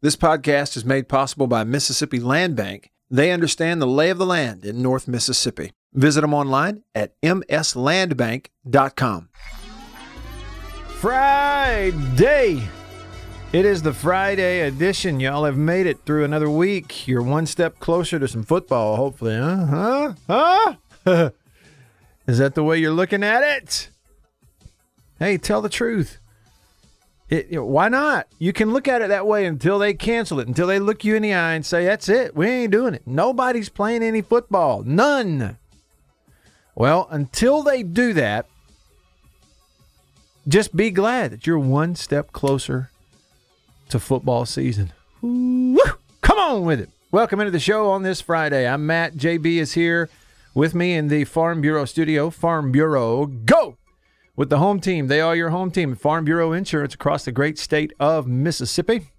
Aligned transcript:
This 0.00 0.14
podcast 0.14 0.76
is 0.76 0.84
made 0.84 1.08
possible 1.08 1.48
by 1.48 1.64
Mississippi 1.64 2.20
Land 2.20 2.54
Bank. 2.54 2.92
They 3.10 3.32
understand 3.32 3.82
the 3.82 3.86
lay 3.86 4.10
of 4.10 4.18
the 4.18 4.26
land 4.26 4.64
in 4.64 4.80
North 4.80 5.08
Mississippi. 5.08 5.72
Visit 5.92 6.20
them 6.20 6.32
online 6.32 6.84
at 6.94 7.20
mslandbank.com. 7.20 9.28
Friday! 11.00 12.62
It 13.52 13.64
is 13.64 13.82
the 13.82 13.92
Friday 13.92 14.60
edition. 14.60 15.18
Y'all 15.18 15.44
have 15.44 15.56
made 15.56 15.88
it 15.88 16.04
through 16.06 16.22
another 16.22 16.48
week. 16.48 17.08
You're 17.08 17.20
one 17.20 17.46
step 17.46 17.80
closer 17.80 18.20
to 18.20 18.28
some 18.28 18.44
football, 18.44 18.94
hopefully. 18.94 19.36
Huh? 19.36 20.12
Huh? 20.28 20.74
Huh? 21.04 21.30
is 22.28 22.38
that 22.38 22.54
the 22.54 22.62
way 22.62 22.78
you're 22.78 22.92
looking 22.92 23.24
at 23.24 23.42
it? 23.42 23.90
Hey, 25.18 25.38
tell 25.38 25.60
the 25.60 25.68
truth. 25.68 26.20
It, 27.28 27.48
you 27.48 27.56
know, 27.56 27.64
why 27.66 27.88
not? 27.88 28.26
You 28.38 28.52
can 28.52 28.72
look 28.72 28.88
at 28.88 29.02
it 29.02 29.08
that 29.08 29.26
way 29.26 29.44
until 29.44 29.78
they 29.78 29.92
cancel 29.92 30.40
it, 30.40 30.48
until 30.48 30.66
they 30.66 30.78
look 30.78 31.04
you 31.04 31.14
in 31.14 31.22
the 31.22 31.34
eye 31.34 31.52
and 31.52 31.64
say, 31.64 31.84
that's 31.84 32.08
it. 32.08 32.34
We 32.34 32.48
ain't 32.48 32.72
doing 32.72 32.94
it. 32.94 33.02
Nobody's 33.06 33.68
playing 33.68 34.02
any 34.02 34.22
football. 34.22 34.82
None. 34.82 35.58
Well, 36.74 37.06
until 37.10 37.62
they 37.62 37.82
do 37.82 38.14
that, 38.14 38.46
just 40.46 40.74
be 40.74 40.90
glad 40.90 41.32
that 41.32 41.46
you're 41.46 41.58
one 41.58 41.96
step 41.96 42.32
closer 42.32 42.90
to 43.90 43.98
football 43.98 44.46
season. 44.46 44.92
Woo! 45.20 45.78
Come 46.22 46.38
on 46.38 46.64
with 46.64 46.80
it. 46.80 46.88
Welcome 47.10 47.40
into 47.40 47.50
the 47.50 47.60
show 47.60 47.90
on 47.90 48.02
this 48.02 48.22
Friday. 48.22 48.66
I'm 48.66 48.86
Matt. 48.86 49.14
JB 49.14 49.56
is 49.56 49.72
here 49.74 50.08
with 50.54 50.74
me 50.74 50.94
in 50.94 51.08
the 51.08 51.24
Farm 51.24 51.60
Bureau 51.60 51.84
studio. 51.84 52.30
Farm 52.30 52.72
Bureau, 52.72 53.26
go! 53.26 53.76
With 54.38 54.50
the 54.50 54.58
home 54.58 54.78
team. 54.78 55.08
They 55.08 55.20
are 55.20 55.34
your 55.34 55.50
home 55.50 55.72
team. 55.72 55.96
Farm 55.96 56.24
Bureau 56.24 56.52
Insurance 56.52 56.94
across 56.94 57.24
the 57.24 57.32
great 57.32 57.58
state 57.58 57.92
of 57.98 58.28
Mississippi. 58.28 59.10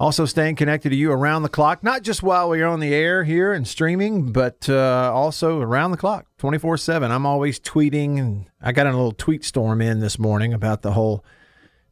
Also, 0.00 0.24
staying 0.24 0.56
connected 0.56 0.88
to 0.88 0.96
you 0.96 1.12
around 1.12 1.42
the 1.42 1.50
clock, 1.50 1.84
not 1.84 2.02
just 2.02 2.22
while 2.22 2.48
we're 2.48 2.64
on 2.64 2.80
the 2.80 2.94
air 2.94 3.24
here 3.24 3.52
and 3.52 3.68
streaming, 3.68 4.32
but 4.32 4.70
uh, 4.70 5.12
also 5.12 5.60
around 5.60 5.90
the 5.90 5.98
clock, 5.98 6.24
24 6.38 6.78
7. 6.78 7.10
I'm 7.10 7.26
always 7.26 7.60
tweeting, 7.60 8.18
and 8.18 8.46
I 8.62 8.72
got 8.72 8.86
a 8.86 8.90
little 8.90 9.12
tweet 9.12 9.44
storm 9.44 9.82
in 9.82 10.00
this 10.00 10.18
morning 10.18 10.54
about 10.54 10.80
the 10.80 10.92
whole 10.92 11.22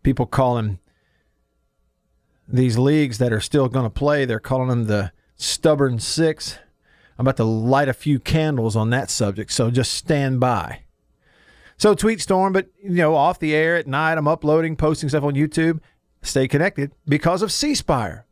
people 0.02 0.24
calling 0.24 0.78
these 2.48 2.78
leagues 2.78 3.18
that 3.18 3.34
are 3.34 3.40
still 3.40 3.68
going 3.68 3.84
to 3.84 3.90
play, 3.90 4.24
they're 4.24 4.40
calling 4.40 4.68
them 4.68 4.86
the 4.86 5.12
stubborn 5.36 5.98
six. 5.98 6.58
I'm 7.18 7.26
about 7.26 7.36
to 7.36 7.44
light 7.44 7.90
a 7.90 7.92
few 7.92 8.18
candles 8.18 8.76
on 8.76 8.88
that 8.90 9.10
subject, 9.10 9.52
so 9.52 9.70
just 9.70 9.92
stand 9.92 10.40
by. 10.40 10.85
So 11.78 11.94
tweet 11.94 12.20
storm, 12.20 12.52
but 12.52 12.68
you 12.82 12.90
know, 12.90 13.14
off 13.14 13.38
the 13.38 13.54
air 13.54 13.76
at 13.76 13.86
night, 13.86 14.16
I'm 14.16 14.28
uploading, 14.28 14.76
posting 14.76 15.08
stuff 15.08 15.24
on 15.24 15.34
YouTube. 15.34 15.80
Stay 16.22 16.48
connected 16.48 16.92
because 17.06 17.42
of 17.42 17.52
C 17.52 17.74
Spire, 17.74 18.26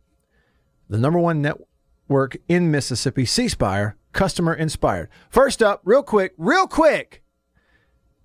the 0.88 0.98
number 0.98 1.18
one 1.18 1.42
network 1.42 2.36
in 2.48 2.70
Mississippi. 2.70 3.24
C 3.24 3.48
Spire, 3.48 3.96
customer 4.12 4.54
inspired. 4.54 5.08
First 5.28 5.62
up, 5.62 5.82
real 5.84 6.02
quick, 6.02 6.32
real 6.38 6.66
quick. 6.66 7.22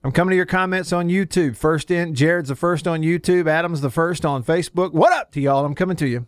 I'm 0.01 0.13
coming 0.13 0.31
to 0.31 0.37
your 0.37 0.45
comments 0.45 0.93
on 0.93 1.09
YouTube. 1.09 1.57
First 1.57 1.91
in, 1.91 2.15
Jared's 2.15 2.47
the 2.47 2.55
first 2.55 2.87
on 2.87 3.01
YouTube. 3.01 3.49
Adam's 3.49 3.81
the 3.81 3.89
first 3.89 4.25
on 4.25 4.43
Facebook. 4.45 4.93
What 4.93 5.11
up 5.11 5.31
to 5.33 5.41
y'all? 5.41 5.65
I'm 5.65 5.75
coming 5.75 5.97
to 5.97 6.07
you. 6.07 6.25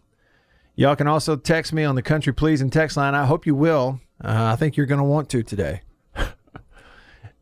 Y'all 0.76 0.98
can 0.98 1.08
also 1.08 1.38
text 1.38 1.72
me 1.72 1.86
on 1.86 1.96
the 1.96 2.02
Country 2.02 2.34
Pleasing 2.34 2.70
text 2.70 2.98
line. 2.98 3.16
I 3.16 3.26
hope 3.26 3.46
you 3.46 3.56
will. 3.56 4.02
Uh, 4.22 4.52
I 4.52 4.58
think 4.58 4.76
you're 4.76 4.86
going 4.86 5.00
to 5.00 5.06
want 5.06 5.30
to 5.30 5.42
today. 5.42 5.82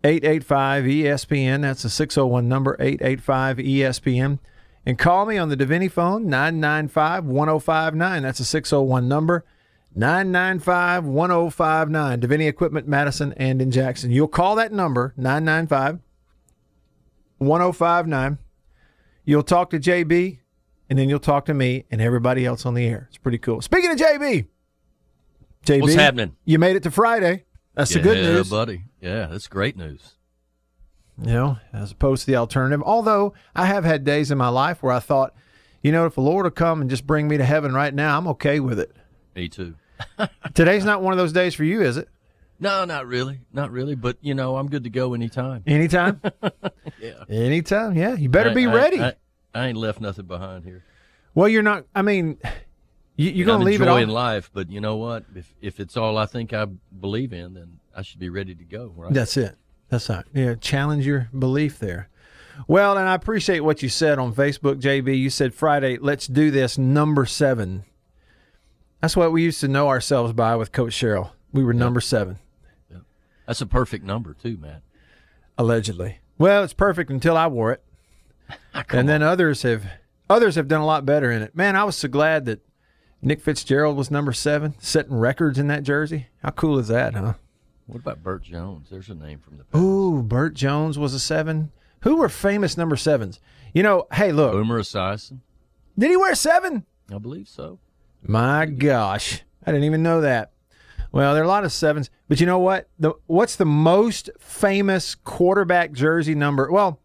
885 0.04 0.86
ESPN. 0.86 1.62
That's 1.62 1.84
a 1.84 1.90
601 1.90 2.48
number, 2.48 2.76
885 2.80 3.58
ESPN. 3.58 4.40
And 4.86 4.98
call 4.98 5.26
me 5.26 5.38
on 5.38 5.50
the 5.50 5.58
Davini 5.58 5.92
phone, 5.92 6.28
995 6.28 7.26
1059. 7.26 8.24
That's 8.24 8.40
a 8.40 8.46
601 8.46 9.08
number, 9.08 9.46
995 9.94 11.06
1059. 11.06 12.22
Davini 12.22 12.48
Equipment, 12.48 12.88
Madison 12.88 13.34
and 13.34 13.62
in 13.62 13.72
Jackson. 13.72 14.10
You'll 14.10 14.28
call 14.28 14.56
that 14.56 14.72
number, 14.72 15.14
995 15.18 16.00
1059. 17.40 18.38
You'll 19.26 19.44
talk 19.44 19.70
to 19.72 19.80
JB, 19.80 20.40
and 20.90 20.98
then 20.98 21.10
you'll 21.10 21.20
talk 21.20 21.46
to 21.46 21.54
me 21.54 21.86
and 21.92 22.02
everybody 22.02 22.46
else 22.46 22.66
on 22.66 22.74
the 22.74 22.86
air. 22.88 23.08
It's 23.10 23.18
pretty 23.18 23.38
cool. 23.38 23.62
Speaking 23.62 23.92
of 23.92 23.98
JB, 23.98 24.48
JB, 25.66 25.82
What's 25.82 25.94
happening? 25.96 26.36
You 26.46 26.58
made 26.58 26.78
it 26.78 26.84
to 26.84 26.92
Friday. 26.92 27.44
That's 27.76 27.92
yeah, 27.92 28.02
the 28.02 28.04
good 28.04 28.18
news. 28.24 28.50
buddy. 28.50 28.84
Yeah, 29.02 29.28
that's 29.28 29.48
great 29.48 29.78
news. 29.78 30.14
You 31.22 31.34
know, 31.34 31.58
as 31.74 31.92
opposed 31.92 32.26
to 32.26 32.32
the 32.32 32.38
alternative. 32.38 32.82
Although 32.86 33.34
I 33.56 33.66
have 33.66 33.84
had 33.84 34.04
days 34.06 34.32
in 34.32 34.38
my 34.38 34.48
life 34.50 34.82
where 34.82 34.94
I 34.94 35.00
thought, 35.00 35.34
you 35.84 35.92
know, 35.92 36.06
if 36.06 36.16
the 36.16 36.22
Lord 36.22 36.46
will 36.46 36.52
come 36.52 36.80
and 36.82 36.90
just 36.90 37.06
bring 37.06 37.28
me 37.28 37.38
to 37.38 37.44
heaven 37.44 37.74
right 37.74 37.94
now, 37.94 38.18
I'm 38.18 38.28
okay 38.30 38.60
with 38.62 38.80
it. 38.80 38.96
Me 39.36 39.50
too. 39.50 39.76
Today's 40.54 40.86
not 40.86 41.02
one 41.02 41.12
of 41.12 41.18
those 41.18 41.34
days 41.34 41.54
for 41.56 41.66
you, 41.66 41.82
is 41.82 41.98
it? 41.98 42.08
No, 42.62 42.86
not 42.86 43.06
really. 43.08 43.42
Not 43.54 43.72
really. 43.72 43.96
But, 43.96 44.18
you 44.22 44.34
know, 44.34 44.56
I'm 44.58 44.68
good 44.70 44.84
to 44.86 44.90
go 44.90 45.14
anytime. 45.14 45.64
Anytime? 45.68 46.22
Yeah. 47.02 47.24
Anytime. 47.30 47.96
Yeah. 47.96 48.16
You 48.16 48.28
better 48.28 48.50
I- 48.50 48.54
be 48.54 48.66
I- 48.66 48.74
ready. 48.74 49.02
I, 49.02 49.14
I 49.56 49.68
ain't 49.68 49.78
left 49.78 50.02
nothing 50.02 50.26
behind 50.26 50.66
here. 50.66 50.84
well, 51.34 51.48
you're 51.48 51.64
not, 51.64 51.86
I 51.96 52.02
mean, 52.02 52.38
you, 53.16 53.30
you're 53.32 53.46
going 53.46 53.60
to 53.60 53.66
leave 53.66 53.80
it 53.82 53.86
enjoying 53.86 54.10
all. 54.10 54.16
life, 54.16 54.50
but 54.54 54.70
you 54.70 54.82
know 54.82 54.98
what? 54.98 55.24
If 55.34 55.54
if 55.62 55.80
it's 55.80 55.96
all 55.96 56.18
I 56.18 56.26
think 56.26 56.52
I 56.54 56.66
believe 56.66 57.32
in, 57.32 57.54
then 57.54 57.80
I 57.96 58.02
should 58.02 58.20
be 58.20 58.30
ready 58.30 58.56
to 58.56 58.64
go. 58.64 58.94
Right? 58.96 59.14
That's 59.14 59.38
it. 59.38 59.58
That's 59.90 60.10
right. 60.10 60.26
Yeah, 60.34 60.56
challenge 60.56 61.06
your 61.06 61.30
belief 61.38 61.80
there. 61.80 62.10
Well, 62.68 62.98
and 62.98 63.08
I 63.08 63.16
appreciate 63.16 63.62
what 63.62 63.82
you 63.82 63.90
said 63.90 64.20
on 64.20 64.34
Facebook, 64.34 64.82
JB. 64.82 65.18
You 65.18 65.30
said 65.30 65.54
Friday, 65.54 65.98
let's 65.98 66.28
do 66.28 66.52
this 66.52 66.78
number 66.78 67.26
seven. 67.26 67.86
That's 69.02 69.16
what 69.16 69.32
we 69.32 69.44
used 69.44 69.62
to 69.62 69.68
know 69.68 69.88
ourselves 69.88 70.34
by 70.34 70.56
with 70.58 70.72
Coach 70.72 70.94
Sherrill. 70.94 71.32
We 71.54 71.64
were 71.64 71.74
number 71.74 72.02
seven, 72.02 72.38
That's 73.48 73.62
a 73.62 73.66
perfect 73.66 74.04
number 74.06 74.34
too, 74.34 74.58
man. 74.58 74.82
allegedly. 75.58 76.20
Well, 76.38 76.64
it's 76.64 76.74
perfect 76.74 77.10
until 77.10 77.36
I 77.36 77.48
wore 77.48 77.72
it, 77.72 77.84
and 78.90 79.10
then 79.10 79.24
others 79.24 79.64
have 79.64 79.86
others 80.30 80.56
have 80.56 80.68
done 80.68 80.82
a 80.82 80.86
lot 80.86 81.06
better 81.06 81.32
in 81.32 81.42
it. 81.42 81.56
Man, 81.56 81.76
I 81.76 81.86
was 81.86 81.96
so 81.96 82.08
glad 82.08 82.46
that 82.46 82.60
Nick 83.22 83.42
Fitzgerald 83.42 83.98
was 83.98 84.12
number 84.12 84.32
seven, 84.34 84.76
setting 84.80 85.16
records 85.16 85.58
in 85.58 85.68
that 85.68 85.84
jersey. 85.84 86.28
How 86.44 86.52
cool 86.52 86.78
is 86.78 86.90
that, 86.90 87.16
huh? 87.16 87.34
What 87.90 88.02
about 88.02 88.22
Bert 88.22 88.44
Jones? 88.44 88.90
There's 88.92 89.10
a 89.10 89.16
name 89.16 89.40
from 89.40 89.58
the 89.58 89.64
past. 89.64 89.82
Ooh, 89.82 90.22
Bert 90.22 90.54
Jones 90.54 91.00
was 91.00 91.16
a 91.16 91.20
seven. 91.20 91.72
Who 92.02 92.18
were 92.18 92.30
famous 92.30 92.78
number 92.78 92.96
sevens? 92.96 93.40
You 93.74 93.82
know, 93.82 94.06
hey, 94.14 94.32
look, 94.32 94.52
Boomer 94.52 94.80
Esiason? 94.80 95.40
did 95.98 96.12
he 96.12 96.16
wear 96.16 96.36
seven? 96.36 96.86
I 97.12 97.18
believe 97.18 97.48
so. 97.48 97.80
My 98.22 98.68
gosh, 98.68 99.42
I 99.66 99.72
didn't 99.72 99.86
even 99.86 100.04
know 100.04 100.22
that. 100.22 100.52
Well, 101.12 101.34
there 101.34 101.42
are 101.42 101.46
a 101.46 101.50
lot 101.50 101.64
of 101.64 101.72
sevens, 101.72 102.12
but 102.28 102.40
you 102.40 102.46
know 102.46 102.60
what? 102.60 102.88
The 103.00 103.14
what's 103.26 103.56
the 103.56 103.66
most 103.66 104.30
famous 104.38 105.16
quarterback 105.16 105.92
jersey 105.92 106.36
number? 106.36 106.72
Well, 106.72 107.00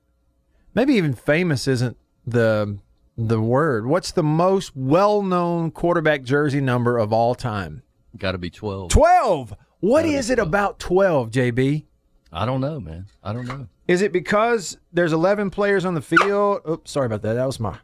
maybe 0.74 0.92
even 0.94 1.14
famous 1.14 1.66
isn't 1.66 1.96
the 2.26 2.76
the 3.16 3.40
word. 3.40 3.86
What's 3.86 4.12
the 4.12 4.22
most 4.22 4.76
well-known 4.76 5.70
quarterback 5.70 6.24
jersey 6.24 6.60
number 6.60 6.98
of 6.98 7.10
all 7.10 7.34
time? 7.34 7.82
Got 8.18 8.32
to 8.32 8.38
be 8.38 8.50
12. 8.50 8.90
12. 8.90 9.54
What 9.84 10.06
is 10.06 10.30
it 10.30 10.38
about 10.38 10.78
12, 10.78 11.30
JB? 11.30 11.84
I 12.32 12.46
don't 12.46 12.62
know, 12.62 12.80
man. 12.80 13.04
I 13.22 13.34
don't 13.34 13.46
know. 13.46 13.68
Is 13.86 14.00
it 14.00 14.12
because 14.14 14.78
there's 14.94 15.12
11 15.12 15.50
players 15.50 15.84
on 15.84 15.92
the 15.92 16.00
field? 16.00 16.62
Oops, 16.66 16.90
sorry 16.90 17.04
about 17.04 17.20
that. 17.20 17.34
That 17.34 17.44
was 17.44 17.60
my 17.60 17.76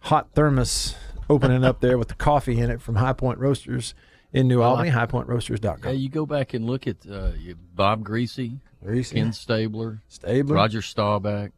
hot 0.00 0.28
thermos 0.34 0.94
opening 1.28 1.62
up 1.62 1.80
there 1.82 1.98
with 1.98 2.08
the 2.08 2.14
coffee 2.14 2.58
in 2.58 2.70
it 2.70 2.80
from 2.80 2.94
High 2.94 3.12
Point 3.12 3.38
Roasters 3.40 3.94
in 4.32 4.48
New 4.48 4.62
Albany, 4.62 4.88
highpointroasters.com. 4.88 5.80
Yeah, 5.84 5.90
you 5.90 6.08
go 6.08 6.24
back 6.24 6.54
and 6.54 6.64
look 6.66 6.86
at 6.86 6.96
uh, 7.06 7.32
Bob 7.74 8.02
Griese, 8.02 8.58
Griese. 8.82 9.12
Ken 9.12 9.34
Stabler, 9.34 10.00
Stabler. 10.08 10.54
Roger 10.54 10.80
Staubach, 10.80 11.50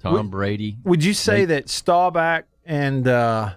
Tom 0.00 0.12
Would- 0.14 0.30
Brady. 0.32 0.78
Would 0.82 1.04
you 1.04 1.14
say 1.14 1.44
They- 1.44 1.54
that 1.54 1.68
Staubach 1.68 2.46
and 2.66 3.06
uh, 3.06 3.54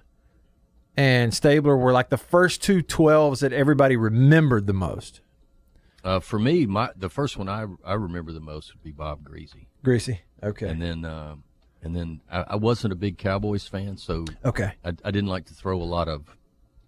and 0.96 1.34
Stabler 1.34 1.76
were 1.76 1.94
like 1.94 2.10
the 2.10 2.18
first 2.18 2.62
two 2.62 2.84
12s 2.84 3.40
that 3.40 3.54
everybody 3.54 3.96
remembered 3.96 4.68
the 4.68 4.74
most? 4.74 5.22
Uh, 6.08 6.22
for 6.22 6.40
me, 6.40 6.66
my 6.66 6.90
the 6.96 7.10
first 7.10 7.38
one 7.38 7.50
I 7.50 7.66
I 7.84 7.96
remember 7.96 8.32
the 8.32 8.40
most 8.40 8.74
would 8.74 8.82
be 8.82 8.92
Bob 8.92 9.28
Griese, 9.28 9.66
Griese. 9.84 10.20
Okay. 10.42 10.70
and 10.70 10.82
then 10.82 11.04
um, 11.04 11.44
and 11.84 11.94
then 11.94 12.22
I, 12.32 12.46
I 12.52 12.56
wasn't 12.56 12.94
a 12.94 12.96
big 12.96 13.18
Cowboys 13.18 13.68
fan, 13.68 13.98
so 13.98 14.24
okay. 14.46 14.72
I, 14.86 14.90
I 15.04 15.12
didn't 15.12 15.28
like 15.28 15.48
to 15.48 15.54
throw 15.54 15.82
a 15.82 15.84
lot 15.84 16.08
of 16.08 16.38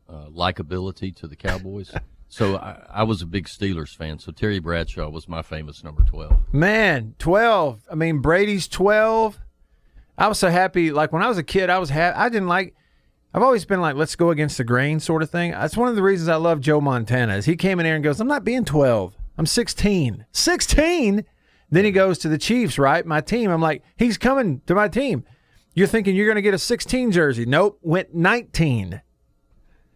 uh, 0.07 0.27
likability 0.29 1.13
to 1.17 1.27
the 1.27 1.35
Cowboys. 1.35 1.93
so 2.29 2.55
I, 2.55 2.81
I 2.89 3.03
was 3.03 3.21
a 3.21 3.25
big 3.25 3.49
Steelers 3.49 3.93
fan. 3.93 4.19
So 4.19 4.31
Terry 4.31 4.59
Bradshaw 4.59 5.09
was 5.09 5.27
my 5.27 5.41
famous 5.41 5.83
number 5.83 6.03
twelve. 6.03 6.37
Man, 6.53 7.15
12. 7.19 7.81
I 7.91 7.95
mean, 7.95 8.19
Brady's 8.19 8.69
12. 8.69 9.37
I 10.17 10.29
was 10.29 10.39
so 10.39 10.49
happy. 10.49 10.91
Like 10.91 11.11
when 11.11 11.23
I 11.23 11.27
was 11.27 11.37
a 11.37 11.43
kid, 11.43 11.69
I 11.69 11.79
was 11.79 11.89
happy. 11.89 12.17
I 12.17 12.29
didn't 12.29 12.47
like, 12.47 12.73
I've 13.33 13.43
always 13.43 13.65
been 13.65 13.81
like, 13.81 13.95
let's 13.95 14.15
go 14.15 14.31
against 14.31 14.57
the 14.57 14.63
grain 14.63 14.99
sort 14.99 15.21
of 15.21 15.29
thing. 15.29 15.51
That's 15.51 15.77
one 15.77 15.87
of 15.87 15.95
the 15.95 16.01
reasons 16.01 16.29
I 16.29 16.35
love 16.35 16.61
Joe 16.61 16.81
Montana 16.81 17.35
is 17.35 17.45
he 17.45 17.55
came 17.55 17.79
in 17.79 17.85
here 17.85 17.95
and 17.95 18.03
goes, 18.03 18.19
I'm 18.19 18.27
not 18.27 18.43
being 18.43 18.65
12. 18.65 19.15
I'm 19.37 19.45
16. 19.45 20.25
16? 20.31 21.25
Then 21.69 21.85
he 21.85 21.91
goes 21.91 22.17
to 22.19 22.29
the 22.29 22.39
Chiefs, 22.39 22.79
right? 22.79 23.05
My 23.05 23.21
team. 23.21 23.51
I'm 23.51 23.61
like, 23.61 23.83
he's 23.95 24.17
coming 24.17 24.61
to 24.65 24.73
my 24.73 24.87
team. 24.87 25.25
You're 25.75 25.87
thinking 25.87 26.15
you're 26.15 26.25
going 26.25 26.35
to 26.35 26.41
get 26.41 26.55
a 26.55 26.59
16 26.59 27.11
jersey. 27.11 27.45
Nope, 27.45 27.79
went 27.83 28.15
19. 28.15 29.01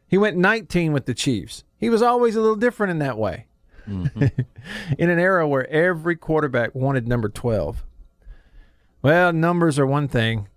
He 0.08 0.18
went 0.18 0.38
19 0.38 0.94
with 0.94 1.08
the 1.08 1.16
Chiefs. 1.16 1.64
He 1.80 1.90
was 1.90 2.04
always 2.04 2.36
a 2.36 2.42
little 2.42 2.56
different 2.56 2.92
in 2.92 3.00
that 3.00 3.18
way. 3.18 3.48
Mm-hmm. 3.90 4.28
in 5.00 5.10
an 5.10 5.20
era 5.20 5.48
where 5.48 5.68
every 5.70 6.16
quarterback 6.16 6.76
wanted 6.76 7.08
number 7.08 7.30
12. 7.30 7.84
Well, 9.02 9.34
numbers 9.34 9.78
are 9.80 9.88
one 9.88 10.08
thing, 10.08 10.48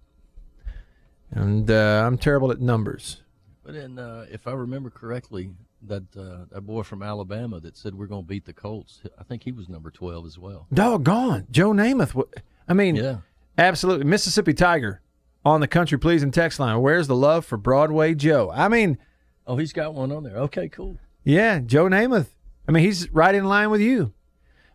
and 1.31 1.71
uh, 1.71 2.05
I'm 2.07 2.19
terrible 2.19 2.51
at 2.51 2.61
numbers. 2.61 3.23
But 3.65 3.75
then, 3.75 3.99
uh, 3.99 4.27
if 4.31 4.47
I 4.47 4.53
remember 4.53 4.91
correctly, 4.91 5.51
that 5.83 6.05
uh, 6.17 6.47
that 6.51 6.63
boy 6.63 6.83
from 6.83 7.03
Alabama 7.03 7.61
that 7.61 7.77
said 7.77 7.95
we're 7.95 8.07
going 8.07 8.23
to 8.23 8.29
beat 8.29 8.45
the 8.45 8.53
Colts, 8.53 9.03
I 9.19 9.25
think 9.25 9.43
he 9.43 9.53
was 9.53 9.69
number 9.69 9.91
12 9.91 10.27
as 10.27 10.39
well. 10.39 10.67
Doggone. 10.73 11.47
Joe 11.51 11.73
Namath. 11.73 12.21
I 12.69 12.75
mean, 12.75 12.97
yeah. 12.97 13.19
absolutely. 13.59 14.07
Mississippi 14.07 14.55
Tiger 14.55 15.01
on 15.45 15.61
the 15.61 15.69
country 15.69 15.99
pleasing 15.99 16.31
text 16.31 16.59
line. 16.59 16.81
Where's 16.81 17.07
the 17.07 17.17
love 17.17 17.45
for 17.45 17.57
Broadway 17.57 18.15
Joe? 18.15 18.51
I 18.53 18.69
mean, 18.69 18.99
oh, 19.47 19.57
he's 19.57 19.73
got 19.73 19.95
one 19.95 20.13
on 20.13 20.23
there. 20.23 20.37
Okay, 20.37 20.69
cool. 20.69 20.99
Yeah, 21.25 21.61
Joe 21.61 21.87
Namath. 21.87 22.29
I 22.69 22.73
mean, 22.73 22.85
he's 22.85 23.11
right 23.13 23.35
in 23.35 23.45
line 23.45 23.71
with 23.71 23.81
you. 23.81 24.13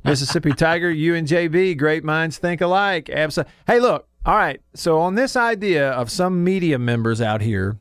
Mississippi 0.04 0.52
Tiger, 0.58 0.90
you 0.90 1.16
and 1.16 1.28
JB, 1.28 1.78
great 1.78 2.04
minds 2.04 2.38
think 2.38 2.62
alike. 2.62 3.10
Absolutely. 3.10 3.54
Hey, 3.68 3.80
look. 3.80 4.08
All 4.26 4.36
right. 4.36 4.62
So 4.76 5.00
on 5.00 5.16
this 5.16 5.36
idea 5.36 5.90
of 5.92 6.12
some 6.12 6.44
media 6.44 6.78
members 6.78 7.22
out 7.22 7.42
here 7.42 7.80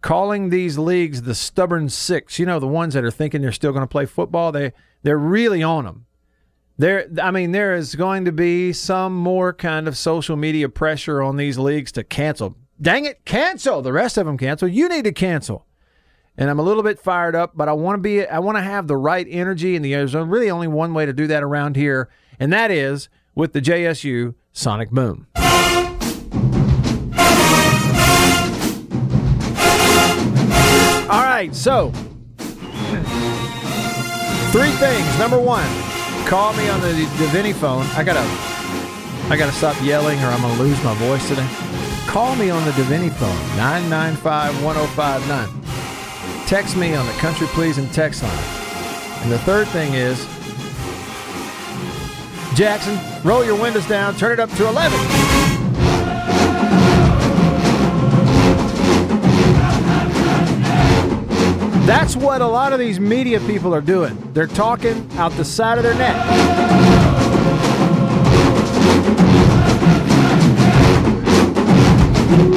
calling 0.00 0.50
these 0.50 0.78
leagues 0.78 1.22
the 1.22 1.34
stubborn 1.34 1.88
six, 1.88 2.38
you 2.38 2.46
know, 2.46 2.60
the 2.60 2.68
ones 2.68 2.94
that 2.94 3.04
are 3.04 3.10
thinking 3.10 3.42
they're 3.42 3.52
still 3.52 3.72
going 3.72 3.82
to 3.82 3.88
play 3.88 4.06
football, 4.06 4.52
they 4.52 4.72
they're 5.02 5.18
really 5.18 5.62
on 5.62 5.84
them. 5.84 6.06
There, 6.76 7.08
I 7.20 7.32
mean, 7.32 7.50
there 7.50 7.74
is 7.74 7.96
going 7.96 8.24
to 8.26 8.32
be 8.32 8.72
some 8.72 9.14
more 9.14 9.52
kind 9.52 9.88
of 9.88 9.96
social 9.96 10.36
media 10.36 10.68
pressure 10.68 11.20
on 11.20 11.36
these 11.36 11.58
leagues 11.58 11.90
to 11.92 12.04
cancel. 12.04 12.56
Dang 12.80 13.04
it, 13.04 13.24
cancel! 13.24 13.82
The 13.82 13.92
rest 13.92 14.16
of 14.16 14.26
them 14.26 14.38
cancel. 14.38 14.68
You 14.68 14.88
need 14.88 15.04
to 15.04 15.12
cancel 15.12 15.66
and 16.38 16.48
I'm 16.48 16.60
a 16.60 16.62
little 16.62 16.84
bit 16.84 17.00
fired 17.00 17.34
up, 17.34 17.52
but 17.56 17.68
I 17.68 17.72
want 17.72 17.96
to 17.96 18.00
be 18.00 18.24
I 18.24 18.38
want 18.38 18.56
to 18.56 18.62
have 18.62 18.86
the 18.86 18.96
right 18.96 19.26
energy 19.28 19.74
and 19.74 19.84
the, 19.84 19.90
there's 19.90 20.14
really 20.14 20.50
only 20.50 20.68
one 20.68 20.94
way 20.94 21.04
to 21.04 21.12
do 21.12 21.26
that 21.26 21.42
around 21.42 21.74
here, 21.74 22.08
and 22.38 22.52
that 22.52 22.70
is 22.70 23.08
with 23.34 23.52
the 23.52 23.60
JSU 23.60 24.34
Sonic 24.58 24.90
Boom. 24.90 25.24
All 25.36 25.44
right, 31.22 31.50
so 31.52 31.92
three 34.50 34.72
things. 34.72 35.16
Number 35.16 35.38
one, 35.38 35.64
call 36.26 36.52
me 36.54 36.68
on 36.68 36.80
the 36.80 36.88
Davini 36.88 37.54
phone. 37.54 37.86
I 37.94 38.02
gotta 38.02 38.26
I 39.32 39.36
gotta 39.38 39.52
stop 39.52 39.80
yelling 39.80 40.18
or 40.24 40.26
I'm 40.26 40.40
gonna 40.40 40.60
lose 40.60 40.82
my 40.82 40.94
voice 40.94 41.28
today. 41.28 41.46
Call 42.08 42.34
me 42.34 42.50
on 42.50 42.64
the 42.64 42.72
Davini 42.72 43.12
phone, 43.12 43.38
995 43.56 44.64
1059 44.64 45.48
text 46.48 46.76
me 46.76 46.96
on 46.96 47.06
the 47.06 47.12
Country 47.12 47.46
Pleasing 47.48 47.88
text 47.90 48.24
line. 48.24 48.44
And 49.22 49.30
the 49.30 49.38
third 49.40 49.68
thing 49.68 49.94
is, 49.94 50.26
Jackson, 52.58 52.98
roll 53.22 53.44
your 53.44 53.54
windows 53.54 53.86
down, 53.86 54.16
turn 54.16 54.32
it 54.32 54.40
up 54.40 54.50
to 54.56 54.66
11. 54.66 54.98
That's 61.86 62.16
what 62.16 62.42
a 62.42 62.46
lot 62.48 62.72
of 62.72 62.80
these 62.80 62.98
media 62.98 63.38
people 63.38 63.72
are 63.72 63.80
doing. 63.80 64.18
They're 64.32 64.48
talking 64.48 65.08
out 65.18 65.30
the 65.34 65.44
side 65.44 65.78
of 65.78 65.84
their 65.84 65.94
neck. 65.94 66.16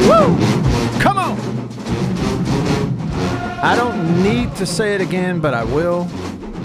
Woo! 0.08 1.00
Come 1.00 1.20
on! 1.20 1.40
I 3.62 3.76
don't 3.78 4.24
need 4.24 4.56
to 4.56 4.66
say 4.66 4.96
it 4.96 5.02
again, 5.02 5.40
but 5.40 5.54
I 5.54 5.64
will. 5.64 6.10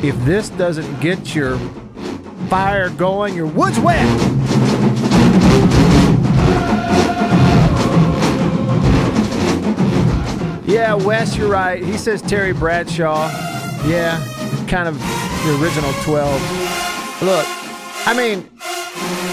If 0.02 0.18
this 0.24 0.48
doesn't 0.48 1.00
get 1.00 1.34
your 1.34 1.58
fire 2.48 2.90
going, 2.90 3.34
your 3.34 3.46
wood's 3.46 3.78
wet. 3.80 4.06
Yeah, 10.66 10.94
Wes, 10.94 11.36
you're 11.36 11.48
right. 11.48 11.82
He 11.82 11.96
says 11.96 12.22
Terry 12.22 12.52
Bradshaw. 12.52 13.28
Yeah, 13.86 14.20
kind 14.68 14.88
of 14.88 14.98
the 14.98 15.58
original 15.62 15.92
12. 16.02 17.22
Look, 17.22 17.46
I 18.06 18.14
mean, 18.16 18.42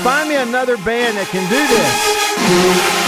find 0.04 0.30
me 0.30 0.36
another 0.36 0.78
band 0.78 1.18
that 1.18 1.28
can 1.28 1.50
do 1.50 1.68
this. 1.68 3.04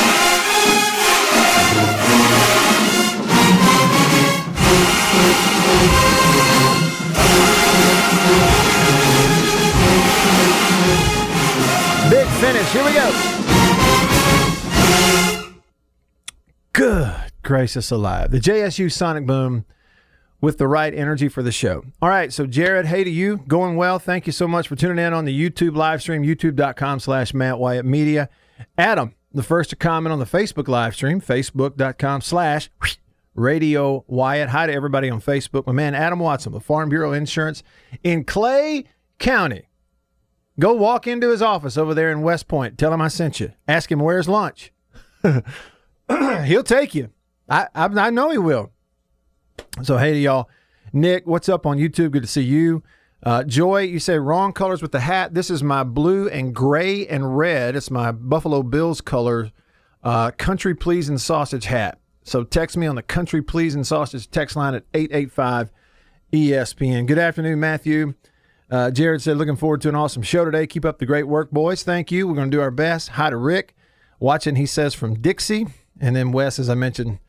Big 8.28 8.75
Here 12.46 12.86
we 12.86 12.94
go. 12.94 13.12
Good 16.74 17.16
gracious 17.42 17.90
alive. 17.90 18.30
The 18.30 18.40
JSU 18.40 18.92
Sonic 18.92 19.26
Boom 19.26 19.66
with 20.42 20.60
the 20.60 20.68
right 20.68 20.94
energy 20.94 21.28
for 21.28 21.42
the 21.42 21.52
show. 21.52 21.84
All 22.04 22.10
right, 22.10 22.32
so 22.32 22.46
Jared, 22.46 22.86
hey 22.86 23.04
to 23.04 23.10
you. 23.10 23.38
Going 23.48 23.78
well. 23.78 23.98
Thank 23.98 24.28
you 24.28 24.32
so 24.32 24.48
much 24.48 24.68
for 24.68 24.76
tuning 24.76 25.04
in 25.04 25.12
on 25.12 25.26
the 25.26 25.34
YouTube 25.34 25.76
live 25.76 26.02
stream, 26.02 26.22
youtube.com 26.22 27.00
slash 27.00 27.34
Matt 27.34 27.58
Wyatt 27.58 27.84
Media. 27.84 28.30
Adam, 28.78 29.16
the 29.34 29.42
first 29.42 29.72
to 29.72 29.76
comment 29.76 30.14
on 30.14 30.20
the 30.20 30.26
Facebook 30.26 30.68
live 30.68 30.94
stream, 30.94 31.22
facebook.com 31.22 32.22
slash 32.22 32.70
Radio 33.34 34.06
Wyatt. 34.08 34.50
Hi 34.50 34.68
to 34.68 34.74
everybody 34.74 35.10
on 35.10 35.20
Facebook. 35.20 35.66
My 35.66 35.74
man 35.74 35.96
Adam 35.96 36.20
Watson 36.20 36.52
with 36.52 36.62
Farm 36.62 36.90
Bureau 36.90 37.12
Insurance 37.12 37.64
in 38.04 38.24
Clay 38.24 38.86
County. 39.18 39.68
Go 40.60 40.74
walk 40.74 41.06
into 41.06 41.30
his 41.30 41.42
office 41.42 41.78
over 41.78 41.94
there 41.94 42.12
in 42.12 42.22
West 42.22 42.48
Point. 42.48 42.78
Tell 42.78 42.94
him 42.94 43.02
I 43.02 43.10
sent 43.10 43.40
you. 43.40 43.52
Ask 43.68 43.92
him 43.92 44.00
where's 44.00 44.30
lunch. 44.30 44.72
He'll 46.10 46.64
take 46.64 46.96
you. 46.96 47.10
I, 47.50 47.68
I, 47.76 47.86
I 47.86 48.10
know 48.10 48.30
he 48.30 48.38
will. 48.38 48.72
So 49.84 49.98
hey 49.98 50.14
to 50.14 50.20
y'all. 50.20 50.50
Nick, 50.94 51.28
what's 51.28 51.50
up 51.50 51.66
on 51.66 51.78
YouTube? 51.78 52.12
Good 52.12 52.24
to 52.24 52.28
see 52.28 52.44
you. 52.44 52.84
Uh, 53.22 53.44
Joy, 53.44 53.82
you 53.82 54.00
say 54.00 54.18
wrong 54.18 54.54
colors 54.54 54.82
with 54.82 54.92
the 54.92 55.00
hat. 55.00 55.34
This 55.34 55.50
is 55.50 55.64
my 55.64 55.84
blue 55.84 56.30
and 56.30 56.54
gray 56.54 57.06
and 57.08 57.38
red. 57.38 57.76
It's 57.76 57.92
my 57.92 58.12
Buffalo 58.12 58.64
Bills 58.64 59.02
color 59.02 59.52
uh, 60.04 60.32
country 60.32 60.76
pleasing 60.76 61.18
sausage 61.18 61.66
hat. 61.66 62.00
So 62.24 62.44
text 62.44 62.78
me 62.78 62.88
on 62.88 62.96
the 62.96 63.04
country 63.04 63.42
pleasing 63.42 63.84
sausage 63.84 64.30
text 64.30 64.56
line 64.56 64.76
at 64.76 64.84
885 64.94 65.72
ESPN. 66.32 67.08
Good 67.08 67.20
afternoon, 67.20 67.60
Matthew. 67.60 68.14
Uh, 68.70 68.90
Jared 68.90 69.22
said, 69.22 69.38
looking 69.38 69.56
forward 69.56 69.82
to 69.82 69.90
an 69.90 69.96
awesome 69.96 70.24
show 70.24 70.44
today. 70.44 70.66
Keep 70.66 70.86
up 70.86 70.98
the 70.98 71.06
great 71.06 71.28
work, 71.28 71.52
boys. 71.52 71.84
Thank 71.84 72.12
you. 72.12 72.28
We're 72.28 72.36
going 72.36 72.50
to 72.50 72.58
do 72.58 72.62
our 72.62 72.72
best. 72.72 73.10
Hi 73.10 73.30
to 73.30 73.38
Rick. 73.38 73.76
Watching, 74.20 74.56
he 74.56 74.66
says, 74.66 74.94
from 74.94 75.22
Dixie. 75.22 75.68
And 76.00 76.16
then 76.16 76.32
Wes, 76.32 76.58
as 76.58 76.70
I 76.70 76.74
mentioned, 76.74 77.20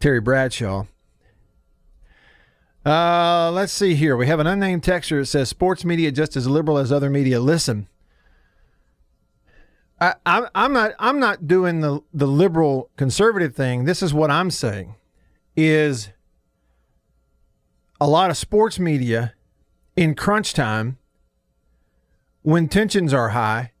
Terry 0.00 0.20
Bradshaw. 0.20 0.86
Uh, 2.84 3.50
let's 3.52 3.72
see 3.72 3.94
here. 3.94 4.16
We 4.16 4.26
have 4.26 4.40
an 4.40 4.46
unnamed 4.48 4.82
texture 4.82 5.20
that 5.20 5.26
says, 5.26 5.48
sports 5.48 5.84
media 5.84 6.10
just 6.10 6.36
as 6.36 6.48
liberal 6.48 6.78
as 6.78 6.90
other 6.90 7.08
media. 7.08 7.38
Listen, 7.38 7.86
I, 10.00 10.14
I, 10.26 10.48
I'm 10.52 10.72
not. 10.72 10.92
I'm 10.98 11.20
not 11.20 11.46
doing 11.46 11.80
the 11.80 12.00
the 12.12 12.26
liberal 12.26 12.90
conservative 12.96 13.54
thing. 13.54 13.84
This 13.84 14.02
is 14.02 14.12
what 14.12 14.32
I'm 14.32 14.50
saying: 14.50 14.96
is 15.54 16.08
a 18.00 18.08
lot 18.08 18.30
of 18.30 18.36
sports 18.36 18.80
media 18.80 19.34
in 19.96 20.14
crunch 20.14 20.54
time, 20.54 20.98
when 22.42 22.68
tensions 22.68 23.12
are 23.12 23.30
high, 23.30 23.72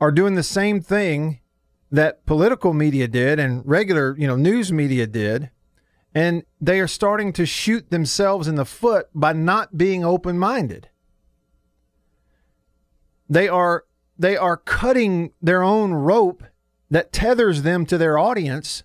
are 0.00 0.12
doing 0.12 0.34
the 0.34 0.42
same 0.42 0.80
thing 0.80 1.40
that 1.90 2.24
political 2.26 2.72
media 2.72 3.06
did 3.06 3.38
and 3.38 3.62
regular, 3.64 4.16
you 4.18 4.26
know, 4.26 4.36
news 4.36 4.72
media 4.72 5.06
did. 5.06 5.50
And 6.14 6.44
they 6.60 6.80
are 6.80 6.88
starting 6.88 7.32
to 7.34 7.46
shoot 7.46 7.90
themselves 7.90 8.46
in 8.46 8.54
the 8.54 8.64
foot 8.64 9.08
by 9.14 9.32
not 9.32 9.76
being 9.76 10.04
open 10.04 10.38
minded. 10.38 10.88
They 13.28 13.48
are 13.48 13.84
they 14.16 14.36
are 14.36 14.56
cutting 14.56 15.32
their 15.42 15.64
own 15.64 15.92
rope 15.92 16.44
that 16.88 17.12
tethers 17.12 17.62
them 17.62 17.84
to 17.86 17.98
their 17.98 18.16
audience 18.16 18.84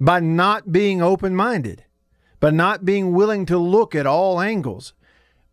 by 0.00 0.20
not 0.20 0.72
being 0.72 1.02
open 1.02 1.36
minded, 1.36 1.84
by 2.40 2.50
not 2.50 2.86
being 2.86 3.12
willing 3.12 3.44
to 3.46 3.58
look 3.58 3.94
at 3.94 4.06
all 4.06 4.40
angles 4.40 4.94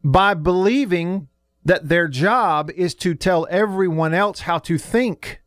by 0.04 0.34
believing 0.34 1.28
that 1.64 1.90
their 1.90 2.08
job 2.08 2.72
is 2.72 2.96
to 2.96 3.14
tell 3.14 3.48
everyone 3.50 4.14
else 4.14 4.42
how 4.42 4.58
to 4.60 4.78
think. 4.78 5.42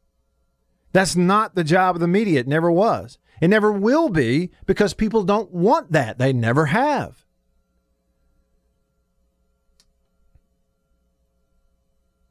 That's 0.92 1.16
not 1.16 1.54
the 1.54 1.64
job 1.64 1.96
of 1.96 2.00
the 2.00 2.08
media. 2.08 2.40
It 2.40 2.49
never 2.49 2.70
was. 2.70 3.18
It 3.40 3.49
never 3.49 3.73
will 3.73 4.08
be 4.08 4.50
because 4.64 4.94
people 4.94 5.25
don't 5.25 5.50
want 5.50 5.92
that. 5.92 6.18
They 6.18 6.32
never 6.32 6.66
have. 6.66 7.25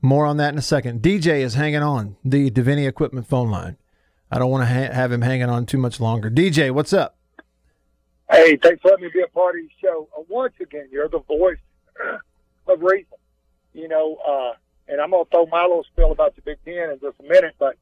More 0.02 0.26
on 0.26 0.38
that 0.38 0.54
in 0.54 0.58
a 0.58 0.62
second. 0.62 1.02
DJ 1.02 1.40
is 1.40 1.54
hanging 1.54 1.82
on 1.82 2.18
the 2.24 2.52
Davini 2.52 2.88
Equipment 2.88 3.28
phone 3.28 3.50
line. 3.50 3.78
I 4.32 4.40
don't 4.40 4.50
want 4.50 4.68
to 4.68 4.74
ha- 4.74 4.94
have 4.94 5.12
him 5.12 5.22
hanging 5.22 5.50
on 5.50 5.66
too 5.66 5.78
much 5.78 6.00
longer. 6.00 6.30
DJ, 6.30 6.72
what's 6.72 6.92
up? 6.92 7.18
Hey, 8.30 8.58
thanks 8.58 8.82
for 8.82 8.90
letting 8.90 9.06
me 9.06 9.12
be 9.14 9.22
a 9.22 9.28
part 9.28 9.56
of 9.56 9.62
your 9.62 9.70
show. 9.82 10.10
Uh, 10.18 10.24
once 10.28 10.54
again, 10.60 10.88
you're 10.92 11.08
the 11.08 11.20
voice 11.20 11.60
of 12.68 12.82
reason. 12.82 13.18
You 13.74 13.88
know, 13.88 14.18
uh, 14.28 14.54
and 14.88 15.02
I'm 15.02 15.12
going 15.12 15.26
to 15.26 15.30
throw 15.30 15.46
my 15.48 15.64
little 15.64 15.86
spill 15.92 16.12
about 16.12 16.36
the 16.36 16.42
Big 16.42 16.58
Ten 16.66 16.92
in 16.92 17.00
just 17.00 17.20
a 17.20 17.24
minute, 17.24 17.56
but, 17.58 17.76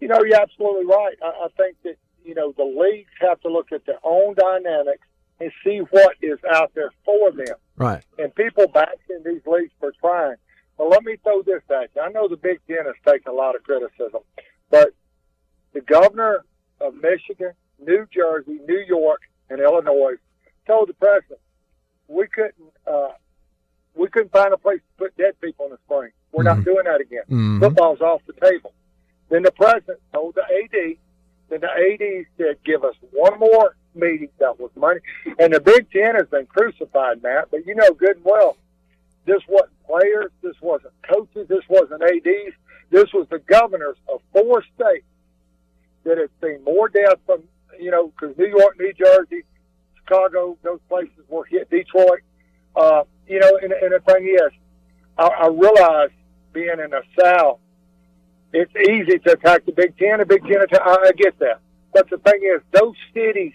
you 0.00 0.08
know, 0.08 0.22
you're 0.24 0.40
absolutely 0.40 0.86
right. 0.86 1.16
I, 1.22 1.26
I 1.26 1.48
think 1.56 1.76
that, 1.84 1.96
you 2.24 2.34
know, 2.34 2.52
the 2.56 2.64
leagues 2.64 3.10
have 3.20 3.40
to 3.42 3.48
look 3.48 3.70
at 3.72 3.86
their 3.86 3.98
own 4.02 4.34
dynamics 4.34 5.06
and 5.40 5.52
see 5.64 5.78
what 5.90 6.16
is 6.20 6.38
out 6.50 6.72
there 6.74 6.90
for 7.04 7.30
them. 7.30 7.56
Right. 7.76 8.02
And 8.18 8.34
people 8.34 8.66
bashing 8.66 9.22
these 9.24 9.42
leagues 9.46 9.72
for 9.78 9.92
trying. 10.00 10.36
Well, 10.76 10.88
let 10.88 11.04
me 11.04 11.16
throw 11.22 11.42
this 11.42 11.62
at 11.70 11.90
you. 11.94 12.02
I 12.02 12.10
know 12.10 12.28
the 12.28 12.36
Big 12.36 12.60
Ten 12.66 12.86
has 12.86 12.94
taken 13.06 13.32
a 13.32 13.34
lot 13.34 13.54
of 13.54 13.62
criticism, 13.62 14.22
but 14.70 14.90
the 15.72 15.80
governor 15.80 16.44
of 16.80 16.94
Michigan, 16.94 17.52
New 17.78 18.06
Jersey, 18.12 18.58
New 18.66 18.84
York, 18.86 19.20
and 19.50 19.60
Illinois 19.60 20.14
told 20.66 20.88
the 20.88 20.94
president 20.94 21.40
we 22.08 22.26
couldn't 22.28 22.72
uh, 22.86 23.10
we 23.94 24.08
couldn't 24.08 24.32
find 24.32 24.52
a 24.52 24.56
place 24.58 24.80
to 24.80 25.04
put 25.04 25.16
dead 25.16 25.40
people 25.40 25.66
in 25.66 25.72
the 25.72 25.78
spring. 25.86 26.10
We're 26.32 26.44
Mhm. 26.44 26.56
not 26.56 26.64
doing 26.64 26.84
that 26.84 27.00
again. 27.00 27.22
Mhm. 27.28 27.60
Football's 27.60 28.00
off 28.00 28.22
the 28.26 28.32
table. 28.34 28.72
Then 29.28 29.42
the 29.42 29.52
president 29.52 30.00
told 30.12 30.34
the 30.34 30.42
AD. 30.44 30.98
Then 31.48 31.60
the 31.60 31.70
AD 31.70 32.26
said, 32.36 32.62
"Give 32.64 32.84
us 32.84 32.94
one 33.12 33.38
more 33.38 33.76
meeting 33.94 34.28
that 34.38 34.58
was 34.60 34.70
money." 34.76 35.00
And 35.38 35.52
the 35.52 35.60
Big 35.60 35.90
Ten 35.90 36.14
has 36.14 36.26
been 36.28 36.46
crucified, 36.46 37.22
Matt. 37.22 37.50
But 37.50 37.66
you 37.66 37.74
know 37.74 37.90
good 37.92 38.16
and 38.16 38.24
well, 38.24 38.56
this 39.24 39.42
wasn't 39.48 39.82
players. 39.84 40.30
This 40.42 40.60
wasn't 40.60 40.92
coaches. 41.02 41.48
This 41.48 41.66
wasn't 41.68 42.02
ADs. 42.02 42.54
This 42.90 43.12
was 43.12 43.26
the 43.28 43.38
governors 43.40 43.96
of 44.12 44.22
four 44.32 44.62
states 44.74 45.04
that 46.04 46.16
had 46.18 46.30
seen 46.42 46.62
more 46.64 46.88
deaths 46.88 47.20
from, 47.26 47.42
you 47.78 47.90
know, 47.90 48.08
because 48.08 48.36
New 48.38 48.46
York, 48.46 48.78
New 48.78 48.92
Jersey, 48.94 49.44
Chicago, 49.96 50.56
those 50.62 50.80
places 50.88 51.28
were 51.28 51.44
hit, 51.44 51.68
Detroit. 51.68 52.20
Uh, 52.74 53.04
you 53.28 53.40
know, 53.40 53.58
and, 53.62 53.72
and 53.72 53.92
the 53.92 54.00
thing 54.12 54.26
is, 54.28 54.52
I, 55.18 55.26
I 55.26 55.46
realize 55.48 56.10
being 56.52 56.70
in 56.82 56.90
the 56.90 57.02
South, 57.20 57.58
it's 58.52 58.72
easy 58.76 59.18
to 59.18 59.32
attack 59.32 59.66
the 59.66 59.72
Big 59.72 59.96
Ten. 59.98 60.18
The 60.18 60.26
Big 60.26 60.42
Ten, 60.42 60.60
attack, 60.62 60.80
I, 60.84 60.96
I 61.08 61.12
get 61.16 61.38
that. 61.40 61.60
But 61.92 62.08
the 62.10 62.18
thing 62.18 62.40
is, 62.42 62.62
those 62.72 62.94
cities 63.14 63.52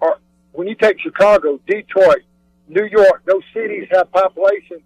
are, 0.00 0.18
when 0.52 0.66
you 0.68 0.74
take 0.74 0.98
Chicago, 1.00 1.60
Detroit, 1.66 2.22
New 2.68 2.84
York, 2.86 3.22
those 3.26 3.42
cities 3.52 3.86
have 3.92 4.10
populations 4.12 4.82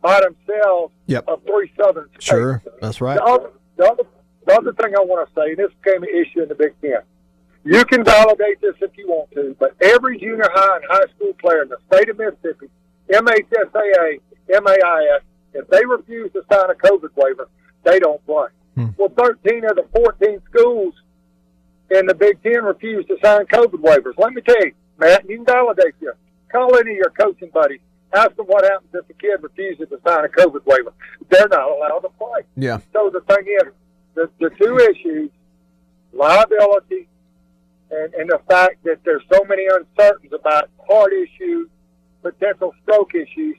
by 0.00 0.20
themselves 0.20 0.92
Yep. 1.06 1.24
of 1.26 1.42
three 1.44 1.72
southern 1.76 2.08
states. 2.10 2.24
Sure. 2.26 2.62
That's 2.80 3.00
right. 3.00 3.16
The 3.16 3.24
other, 3.24 3.50
the 3.76 3.84
other, 3.90 4.02
the 4.46 4.52
other 4.54 4.72
thing 4.74 4.94
I 4.94 5.00
want 5.00 5.26
to 5.28 5.34
say, 5.34 5.48
and 5.50 5.56
this 5.56 5.70
became 5.82 6.02
an 6.02 6.08
issue 6.10 6.42
in 6.42 6.48
the 6.48 6.54
Big 6.54 6.74
Ten. 6.80 7.00
You 7.64 7.84
can 7.84 8.04
validate 8.04 8.60
this 8.60 8.74
if 8.80 8.96
you 8.96 9.08
want 9.08 9.30
to, 9.32 9.56
but 9.58 9.74
every 9.82 10.18
junior 10.18 10.48
high 10.52 10.76
and 10.76 10.84
high 10.88 11.06
school 11.16 11.32
player 11.40 11.62
in 11.62 11.68
the 11.68 11.76
state 11.92 12.08
of 12.08 12.16
Mississippi, 12.18 12.68
MHSAA, 13.10 14.20
MAIS, 14.48 15.22
if 15.54 15.68
they 15.68 15.84
refuse 15.84 16.32
to 16.32 16.42
sign 16.50 16.70
a 16.70 16.74
COVID 16.74 17.10
waiver, 17.16 17.48
they 17.84 17.98
don't 17.98 18.24
play. 18.26 18.48
Hmm. 18.74 18.88
Well, 18.96 19.12
13 19.16 19.64
of 19.64 19.76
the 19.76 19.86
14 19.94 20.40
schools 20.50 20.94
in 21.90 22.06
the 22.06 22.14
Big 22.14 22.42
Ten 22.42 22.64
refuse 22.64 23.06
to 23.06 23.16
sign 23.22 23.46
COVID 23.46 23.80
waivers. 23.80 24.14
Let 24.18 24.34
me 24.34 24.42
tell 24.42 24.60
you, 24.60 24.72
Matt, 24.98 25.28
you 25.28 25.36
can 25.36 25.46
validate 25.46 25.98
this. 26.00 26.14
Call 26.50 26.76
any 26.76 26.92
of 26.92 26.96
your 26.96 27.10
coaching 27.10 27.50
buddies. 27.52 27.80
Ask 28.14 28.36
them 28.36 28.46
what 28.46 28.64
happens 28.64 28.90
if 28.94 29.08
a 29.08 29.12
kid 29.14 29.42
refuses 29.42 29.88
to 29.90 30.00
sign 30.06 30.24
a 30.24 30.28
COVID 30.28 30.64
waiver. 30.64 30.92
They're 31.28 31.48
not 31.48 31.70
allowed 31.70 32.00
to 32.00 32.08
play. 32.10 32.42
Yeah. 32.56 32.78
So 32.92 33.10
the 33.12 33.20
thing 33.20 33.46
is, 33.62 33.72
the, 34.14 34.30
the 34.38 34.50
two 34.50 34.78
issues, 34.78 35.30
liability 36.12 37.08
and, 37.90 38.14
and 38.14 38.28
the 38.28 38.40
fact 38.48 38.84
that 38.84 38.98
there's 39.04 39.22
so 39.32 39.40
many 39.48 39.64
uncertainties 39.66 40.32
about 40.32 40.70
heart 40.88 41.12
issues, 41.12 41.68
potential 42.32 42.72
stroke 42.82 43.14
issues, 43.14 43.56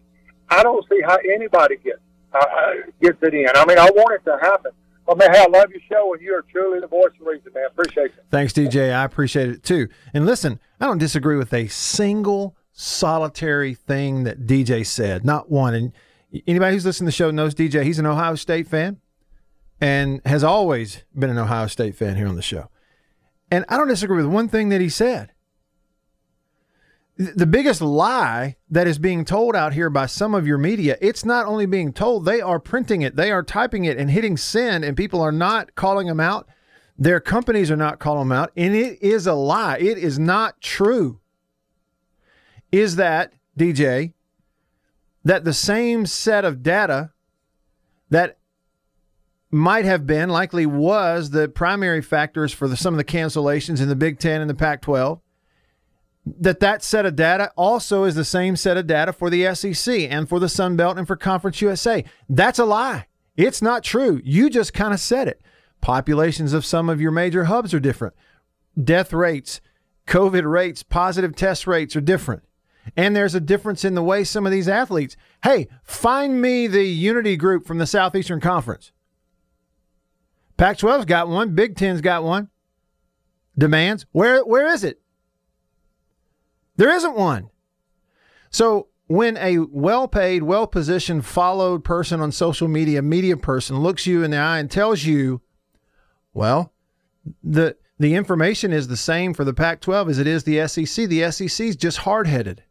I 0.50 0.64
don't 0.64 0.84
see 0.90 1.00
how 1.06 1.18
anybody 1.34 1.78
gets 1.78 2.00
uh, 2.34 2.38
uh, 2.38 2.72
gets 3.02 3.18
it 3.22 3.34
in. 3.34 3.48
I 3.56 3.66
mean, 3.66 3.80
I 3.80 3.90
want 3.92 4.20
it 4.22 4.30
to 4.30 4.38
happen. 4.42 4.72
I 5.10 5.16
mean, 5.16 5.32
hey, 5.32 5.40
I 5.40 5.48
love 5.48 5.72
your 5.72 5.82
show, 5.90 6.14
and 6.14 6.22
you're 6.22 6.44
truly 6.52 6.80
the 6.80 6.88
voice 6.88 7.10
of 7.20 7.26
reason, 7.26 7.52
man. 7.54 7.66
Appreciate 7.72 8.06
it. 8.06 8.26
Thanks, 8.30 8.54
DJ. 8.54 8.94
I 8.94 9.04
appreciate 9.04 9.50
it 9.50 9.64
too. 9.64 9.88
And 10.14 10.26
listen, 10.26 10.60
I 10.80 10.86
don't 10.86 11.00
disagree 11.00 11.36
with 11.36 11.52
a 11.54 11.68
single 11.68 12.56
solitary 12.72 13.74
thing 13.74 14.24
that 14.24 14.46
DJ 14.46 14.86
said. 14.86 15.26
Not 15.26 15.50
one. 15.50 15.74
And 15.74 15.94
anybody 16.46 16.76
who's 16.76 16.86
listening 16.86 17.08
to 17.08 17.12
the 17.12 17.16
show 17.18 17.32
knows 17.32 17.56
DJ. 17.56 17.84
He's 17.84 18.00
an 18.00 18.06
Ohio 18.06 18.36
State 18.36 18.68
fan 18.68 18.98
and 19.82 20.22
has 20.26 20.44
always 20.44 21.04
been 21.18 21.30
an 21.30 21.38
Ohio 21.38 21.68
State 21.68 21.96
fan 21.96 22.16
here 22.16 22.28
on 22.28 22.36
the 22.36 22.42
show. 22.42 22.70
And 23.52 23.66
I 23.68 23.78
don't 23.78 23.88
disagree 23.88 24.18
with 24.18 24.32
one 24.32 24.48
thing 24.48 24.70
that 24.70 24.82
he 24.82 24.90
said. 24.90 25.32
Th- 27.20 27.36
The 27.36 27.46
biggest 27.46 27.82
lie 27.82 28.56
that 28.70 28.88
is 28.88 28.98
being 28.98 29.26
told 29.26 29.56
out 29.56 29.74
here 29.74 29.90
by 29.90 30.06
some 30.06 30.34
of 30.34 30.48
your 30.48 30.58
media, 30.58 30.98
it's 31.02 31.26
not 31.26 31.46
only 31.46 31.66
being 31.66 31.92
told, 31.94 32.26
they 32.26 32.42
are 32.42 32.60
printing 32.60 33.02
it, 33.02 33.16
they 33.16 33.32
are 33.32 33.44
typing 33.44 33.86
it 33.86 33.98
and 33.98 34.10
hitting 34.10 34.38
send, 34.38 34.86
and 34.86 34.96
people 34.96 35.22
are 35.22 35.32
not 35.32 35.76
calling 35.76 36.08
them 36.08 36.20
out. 36.20 36.48
Their 36.98 37.20
companies 37.20 37.70
are 37.72 37.78
not 37.78 38.00
calling 38.00 38.28
them 38.28 38.38
out, 38.38 38.52
and 38.56 38.76
it 38.76 39.02
is 39.02 39.28
a 39.28 39.34
lie. 39.34 39.78
It 39.78 39.98
is 39.98 40.18
not 40.20 40.60
true. 40.62 41.20
Is 42.72 42.98
that, 42.98 43.34
DJ, 43.58 44.14
that 45.24 45.44
the 45.44 45.54
same 45.54 46.06
set 46.06 46.46
of 46.46 46.64
data 46.64 47.12
that 48.10 48.38
might 49.52 49.86
have 49.86 50.06
been, 50.06 50.30
likely 50.30 50.66
was, 50.66 51.32
the 51.32 51.48
primary 51.50 52.02
factors 52.02 52.54
for 52.54 52.68
the, 52.68 52.78
some 52.78 52.94
of 52.94 52.98
the 52.98 53.04
cancellations 53.04 53.82
in 53.82 53.90
the 53.90 53.96
Big 53.96 54.20
Ten 54.20 54.42
and 54.42 54.50
the 54.50 54.56
Pac 54.56 54.82
12? 54.82 55.20
That 56.40 56.60
that 56.60 56.84
set 56.84 57.06
of 57.06 57.16
data 57.16 57.52
also 57.56 58.04
is 58.04 58.16
the 58.16 58.26
same 58.26 58.56
set 58.56 58.78
of 58.78 58.88
data 58.88 59.14
for 59.14 59.30
the 59.30 59.54
SEC 59.56 60.00
and 60.10 60.28
for 60.28 60.40
the 60.40 60.50
Sun 60.50 60.76
Belt 60.76 60.98
and 60.98 61.08
for 61.08 61.16
Conference 61.16 61.62
USA. 61.62 62.04
That's 62.28 62.60
a 62.60 62.66
lie. 62.66 63.08
It's 63.38 63.62
not 63.62 63.84
true. 63.84 64.22
You 64.24 64.50
just 64.50 64.74
kind 64.74 64.94
of 64.94 65.00
said 65.00 65.28
it. 65.28 65.42
Populations 65.82 66.54
of 66.54 66.66
some 66.66 66.90
of 66.90 67.00
your 67.00 67.12
major 67.12 67.46
hubs 67.46 67.74
are 67.74 67.80
different. 67.80 68.14
Death 68.82 69.14
rates, 69.14 69.62
COVID 70.08 70.50
rates, 70.50 70.84
positive 70.84 71.36
test 71.36 71.66
rates 71.66 71.96
are 71.96 72.02
different. 72.02 72.44
And 72.98 73.16
there's 73.16 73.36
a 73.36 73.40
difference 73.40 73.86
in 73.86 73.94
the 73.94 74.04
way 74.04 74.24
some 74.24 74.46
of 74.46 74.52
these 74.52 74.68
athletes. 74.68 75.16
Hey, 75.44 75.68
find 75.84 76.42
me 76.42 76.68
the 76.68 76.84
unity 76.84 77.38
group 77.38 77.66
from 77.66 77.78
the 77.78 77.86
Southeastern 77.86 78.42
Conference. 78.42 78.92
Pac 80.58 80.78
12's 80.78 81.06
got 81.06 81.30
one, 81.30 81.56
Big 81.56 81.76
Ten's 81.76 82.02
got 82.02 82.24
one. 82.24 82.50
Demands. 83.58 84.06
Where 84.12 84.44
where 84.44 84.68
is 84.68 84.84
it? 84.84 85.02
There 86.80 86.96
isn't 86.96 87.14
one. 87.14 87.50
So 88.52 88.88
when 89.08 89.36
a 89.36 89.58
well 89.58 90.08
paid, 90.08 90.44
well 90.44 90.66
positioned, 90.66 91.26
followed 91.26 91.84
person 91.84 92.22
on 92.22 92.32
social 92.32 92.70
media, 92.70 93.02
media 93.02 93.36
person 93.36 93.82
looks 93.82 94.08
you 94.08 94.24
in 94.24 94.32
the 94.32 94.38
eye 94.38 94.60
and 94.60 94.72
tells 94.72 95.04
you, 95.04 95.42
well, 96.34 96.72
the 97.44 97.76
the 98.00 98.16
information 98.16 98.72
is 98.72 98.88
the 98.88 98.96
same 98.96 99.34
for 99.34 99.44
the 99.44 99.54
Pac 99.54 99.82
12 99.82 100.08
as 100.08 100.20
it 100.20 100.28
is 100.28 100.46
the 100.46 100.66
SEC. 100.70 101.10
The 101.10 101.30
SEC 101.30 101.68
is 101.68 101.76
just 101.76 101.98
hard 101.98 102.28
headed. 102.28 102.64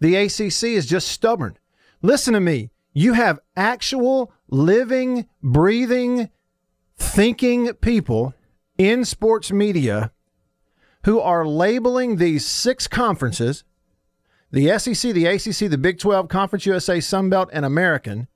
The 0.00 0.16
ACC 0.16 0.64
is 0.64 0.84
just 0.84 1.08
stubborn. 1.08 1.56
Listen 2.02 2.34
to 2.34 2.40
me. 2.40 2.68
You 2.92 3.14
have 3.14 3.40
actual 3.56 4.30
living, 4.50 5.26
breathing, 5.42 6.28
thinking 6.98 7.72
people 7.76 8.34
in 8.76 9.06
sports 9.06 9.50
media 9.50 10.12
who 11.04 11.20
are 11.20 11.46
labeling 11.46 12.16
these 12.16 12.46
six 12.46 12.88
conferences 12.88 13.64
the 14.50 14.78
SEC, 14.78 15.12
the 15.12 15.26
ACC, 15.26 15.68
the 15.68 15.76
Big 15.76 15.98
12, 15.98 16.28
Conference 16.28 16.64
USA, 16.64 16.98
Sunbelt, 16.98 17.48
and 17.52 17.64
American 17.64 18.28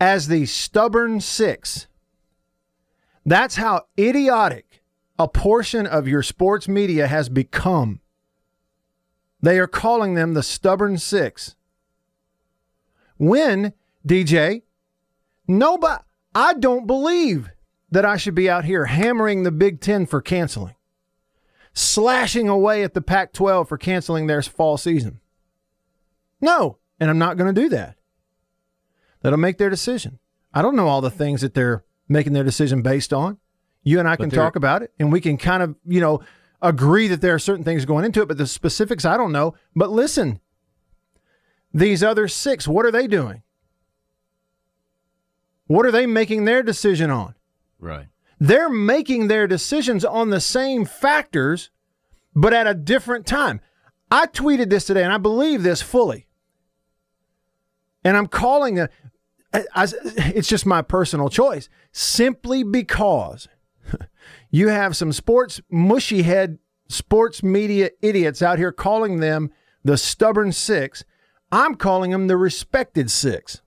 as 0.00 0.28
the 0.28 0.46
stubborn 0.46 1.20
six. 1.20 1.88
That's 3.26 3.56
how 3.56 3.86
idiotic 3.98 4.84
a 5.18 5.26
portion 5.26 5.84
of 5.84 6.06
your 6.06 6.22
sports 6.22 6.68
media 6.68 7.08
has 7.08 7.28
become. 7.28 8.00
They 9.42 9.58
are 9.58 9.66
calling 9.66 10.14
them 10.14 10.34
the 10.34 10.44
stubborn 10.44 10.96
six. 10.98 11.56
When, 13.16 13.72
DJ, 14.06 14.62
nobody, 15.48 16.04
I 16.36 16.54
don't 16.54 16.86
believe 16.86 17.50
that 17.90 18.04
I 18.04 18.16
should 18.16 18.36
be 18.36 18.48
out 18.48 18.64
here 18.64 18.84
hammering 18.84 19.42
the 19.42 19.50
Big 19.50 19.80
Ten 19.80 20.06
for 20.06 20.22
canceling 20.22 20.76
slashing 21.78 22.48
away 22.48 22.82
at 22.82 22.94
the 22.94 23.00
Pac 23.00 23.32
12 23.32 23.68
for 23.68 23.78
canceling 23.78 24.26
their 24.26 24.42
fall 24.42 24.76
season. 24.76 25.20
No, 26.40 26.78
and 26.98 27.08
I'm 27.08 27.18
not 27.18 27.36
going 27.36 27.54
to 27.54 27.60
do 27.60 27.68
that. 27.70 27.96
That'll 29.22 29.38
make 29.38 29.58
their 29.58 29.70
decision. 29.70 30.18
I 30.52 30.62
don't 30.62 30.76
know 30.76 30.88
all 30.88 31.00
the 31.00 31.10
things 31.10 31.40
that 31.40 31.54
they're 31.54 31.84
making 32.08 32.32
their 32.32 32.44
decision 32.44 32.82
based 32.82 33.12
on. 33.12 33.38
You 33.82 33.98
and 33.98 34.08
I 34.08 34.16
can 34.16 34.30
talk 34.30 34.56
about 34.56 34.82
it 34.82 34.92
and 34.98 35.12
we 35.12 35.20
can 35.20 35.36
kind 35.36 35.62
of, 35.62 35.76
you 35.86 36.00
know, 36.00 36.20
agree 36.60 37.06
that 37.08 37.20
there 37.20 37.34
are 37.34 37.38
certain 37.38 37.64
things 37.64 37.84
going 37.84 38.04
into 38.04 38.22
it, 38.22 38.26
but 38.26 38.38
the 38.38 38.46
specifics 38.46 39.04
I 39.04 39.16
don't 39.16 39.32
know. 39.32 39.54
But 39.74 39.90
listen, 39.90 40.40
these 41.72 42.02
other 42.02 42.28
six, 42.28 42.66
what 42.66 42.86
are 42.86 42.90
they 42.90 43.06
doing? 43.06 43.42
What 45.66 45.86
are 45.86 45.92
they 45.92 46.06
making 46.06 46.44
their 46.44 46.62
decision 46.62 47.10
on? 47.10 47.34
Right. 47.78 48.06
They're 48.40 48.68
making 48.68 49.28
their 49.28 49.46
decisions 49.46 50.04
on 50.04 50.30
the 50.30 50.40
same 50.40 50.84
factors, 50.84 51.70
but 52.34 52.54
at 52.54 52.66
a 52.66 52.74
different 52.74 53.26
time. 53.26 53.60
I 54.10 54.26
tweeted 54.26 54.70
this 54.70 54.84
today, 54.84 55.02
and 55.02 55.12
I 55.12 55.18
believe 55.18 55.62
this 55.62 55.82
fully. 55.82 56.26
And 58.04 58.16
I'm 58.16 58.26
calling 58.26 58.78
it, 58.78 58.90
it's 59.52 60.48
just 60.48 60.66
my 60.66 60.82
personal 60.82 61.28
choice, 61.28 61.68
simply 61.92 62.62
because 62.62 63.48
you 64.50 64.68
have 64.68 64.96
some 64.96 65.12
sports 65.12 65.60
mushy 65.70 66.22
head 66.22 66.58
sports 66.88 67.42
media 67.42 67.90
idiots 68.00 68.40
out 68.40 68.58
here 68.58 68.72
calling 68.72 69.20
them 69.20 69.50
the 69.84 69.96
stubborn 69.96 70.52
six. 70.52 71.04
I'm 71.50 71.74
calling 71.74 72.10
them 72.10 72.26
the 72.26 72.36
respected 72.36 73.10
six. 73.10 73.62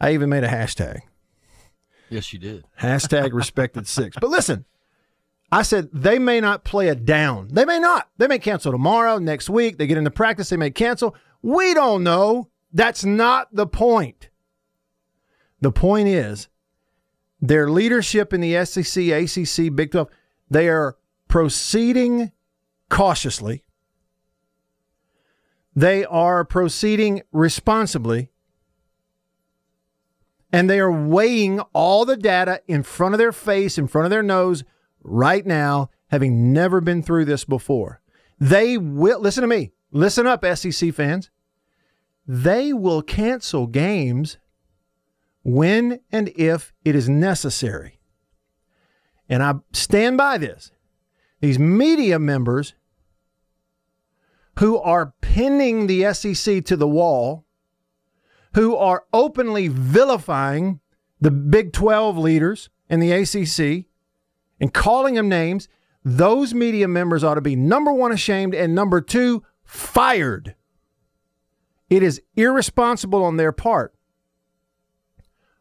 I 0.00 0.12
even 0.12 0.28
made 0.28 0.44
a 0.44 0.48
hashtag. 0.48 1.00
Yes, 2.12 2.32
you 2.32 2.38
did. 2.38 2.64
Hashtag 2.78 3.32
respected 3.32 3.88
six. 3.88 4.16
But 4.20 4.28
listen, 4.30 4.66
I 5.50 5.62
said 5.62 5.88
they 5.92 6.18
may 6.18 6.40
not 6.40 6.62
play 6.62 6.88
it 6.88 7.04
down. 7.06 7.48
They 7.50 7.64
may 7.64 7.78
not. 7.78 8.08
They 8.18 8.26
may 8.26 8.38
cancel 8.38 8.70
tomorrow, 8.70 9.18
next 9.18 9.48
week. 9.48 9.78
They 9.78 9.86
get 9.86 9.98
into 9.98 10.10
practice, 10.10 10.50
they 10.50 10.56
may 10.56 10.70
cancel. 10.70 11.16
We 11.40 11.74
don't 11.74 12.02
know. 12.02 12.50
That's 12.72 13.04
not 13.04 13.48
the 13.54 13.66
point. 13.66 14.28
The 15.60 15.72
point 15.72 16.08
is 16.08 16.48
their 17.40 17.70
leadership 17.70 18.32
in 18.32 18.40
the 18.40 18.64
SEC, 18.64 19.08
ACC, 19.08 19.74
Big 19.74 19.92
12, 19.92 20.08
they 20.50 20.68
are 20.68 20.96
proceeding 21.28 22.32
cautiously. 22.88 23.64
They 25.74 26.04
are 26.04 26.44
proceeding 26.44 27.22
responsibly. 27.32 28.31
And 30.52 30.68
they 30.68 30.80
are 30.80 30.92
weighing 30.92 31.60
all 31.72 32.04
the 32.04 32.16
data 32.16 32.60
in 32.66 32.82
front 32.82 33.14
of 33.14 33.18
their 33.18 33.32
face, 33.32 33.78
in 33.78 33.86
front 33.86 34.04
of 34.04 34.10
their 34.10 34.22
nose 34.22 34.64
right 35.02 35.46
now, 35.46 35.90
having 36.08 36.52
never 36.52 36.80
been 36.80 37.02
through 37.02 37.24
this 37.24 37.44
before. 37.44 38.02
They 38.38 38.76
will, 38.76 39.20
listen 39.20 39.42
to 39.42 39.48
me, 39.48 39.72
listen 39.90 40.26
up, 40.26 40.44
SEC 40.44 40.92
fans. 40.92 41.30
They 42.26 42.72
will 42.72 43.02
cancel 43.02 43.66
games 43.66 44.38
when 45.42 46.00
and 46.12 46.28
if 46.36 46.72
it 46.84 46.94
is 46.94 47.08
necessary. 47.08 47.98
And 49.28 49.42
I 49.42 49.54
stand 49.72 50.18
by 50.18 50.38
this. 50.38 50.70
These 51.40 51.58
media 51.58 52.18
members 52.18 52.74
who 54.58 54.78
are 54.78 55.14
pinning 55.20 55.86
the 55.86 56.12
SEC 56.12 56.64
to 56.66 56.76
the 56.76 56.86
wall, 56.86 57.46
who 58.54 58.76
are 58.76 59.04
openly 59.12 59.68
vilifying 59.68 60.80
the 61.20 61.30
Big 61.30 61.72
12 61.72 62.18
leaders 62.18 62.68
and 62.88 63.02
the 63.02 63.12
ACC 63.12 63.86
and 64.60 64.74
calling 64.74 65.14
them 65.14 65.28
names, 65.28 65.68
those 66.04 66.52
media 66.52 66.88
members 66.88 67.22
ought 67.22 67.34
to 67.34 67.40
be 67.40 67.56
number 67.56 67.92
one, 67.92 68.12
ashamed, 68.12 68.54
and 68.54 68.74
number 68.74 69.00
two, 69.00 69.42
fired. 69.64 70.54
It 71.88 72.02
is 72.02 72.22
irresponsible 72.36 73.22
on 73.24 73.36
their 73.36 73.52
part. 73.52 73.94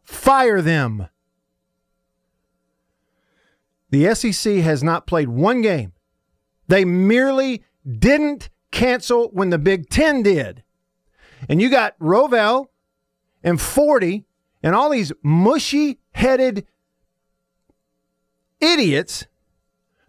Fire 0.03 0.61
them. 0.61 1.07
The 3.91 4.15
SEC 4.15 4.55
has 4.57 4.81
not 4.81 5.05
played 5.05 5.29
one 5.29 5.61
game. 5.61 5.93
They 6.67 6.85
merely 6.85 7.63
didn't 7.85 8.49
cancel 8.71 9.29
when 9.33 9.49
the 9.49 9.57
Big 9.57 9.89
Ten 9.89 10.23
did. 10.23 10.63
And 11.49 11.61
you 11.61 11.69
got 11.69 11.99
Rovell 11.99 12.67
and 13.43 13.59
Forde 13.59 14.23
and 14.63 14.75
all 14.75 14.89
these 14.89 15.11
mushy 15.23 15.99
headed 16.13 16.65
idiots 18.59 19.25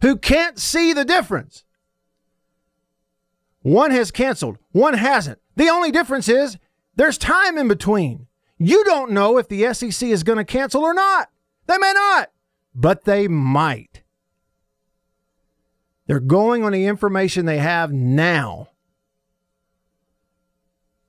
who 0.02 0.16
can't 0.16 0.58
see 0.58 0.92
the 0.92 1.04
difference. 1.04 1.64
One 3.62 3.92
has 3.92 4.10
canceled, 4.10 4.58
one 4.72 4.94
hasn't. 4.94 5.38
The 5.56 5.68
only 5.68 5.90
difference 5.90 6.28
is 6.28 6.58
there's 6.96 7.18
time 7.18 7.56
in 7.56 7.68
between. 7.68 8.26
You 8.58 8.84
don't 8.84 9.12
know 9.12 9.38
if 9.38 9.48
the 9.48 9.72
SEC 9.72 10.08
is 10.08 10.22
going 10.22 10.38
to 10.38 10.44
cancel 10.44 10.82
or 10.82 10.94
not. 10.94 11.30
They 11.66 11.78
may 11.78 11.92
not, 11.92 12.30
but 12.74 13.04
they 13.04 13.28
might. 13.28 14.02
They're 16.06 16.20
going 16.20 16.64
on 16.64 16.72
the 16.72 16.86
information 16.86 17.46
they 17.46 17.58
have 17.58 17.92
now. 17.92 18.68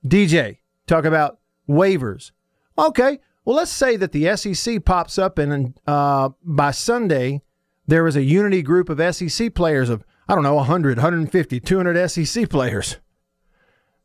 DJ, 0.06 0.58
talk 0.86 1.04
about 1.04 1.38
waivers. 1.68 2.32
Okay, 2.78 3.18
well, 3.44 3.56
let's 3.56 3.70
say 3.70 3.96
that 3.96 4.12
the 4.12 4.36
SEC 4.36 4.84
pops 4.84 5.18
up 5.18 5.38
and 5.38 5.78
uh, 5.86 6.30
by 6.42 6.70
Sunday, 6.70 7.42
there 7.86 8.06
is 8.06 8.16
a 8.16 8.22
unity 8.22 8.62
group 8.62 8.88
of 8.88 9.14
SEC 9.14 9.54
players 9.54 9.90
of, 9.90 10.04
I 10.28 10.34
don't 10.34 10.42
know, 10.42 10.54
100, 10.54 10.96
150, 10.96 11.60
200 11.60 12.08
SEC 12.08 12.48
players 12.48 12.98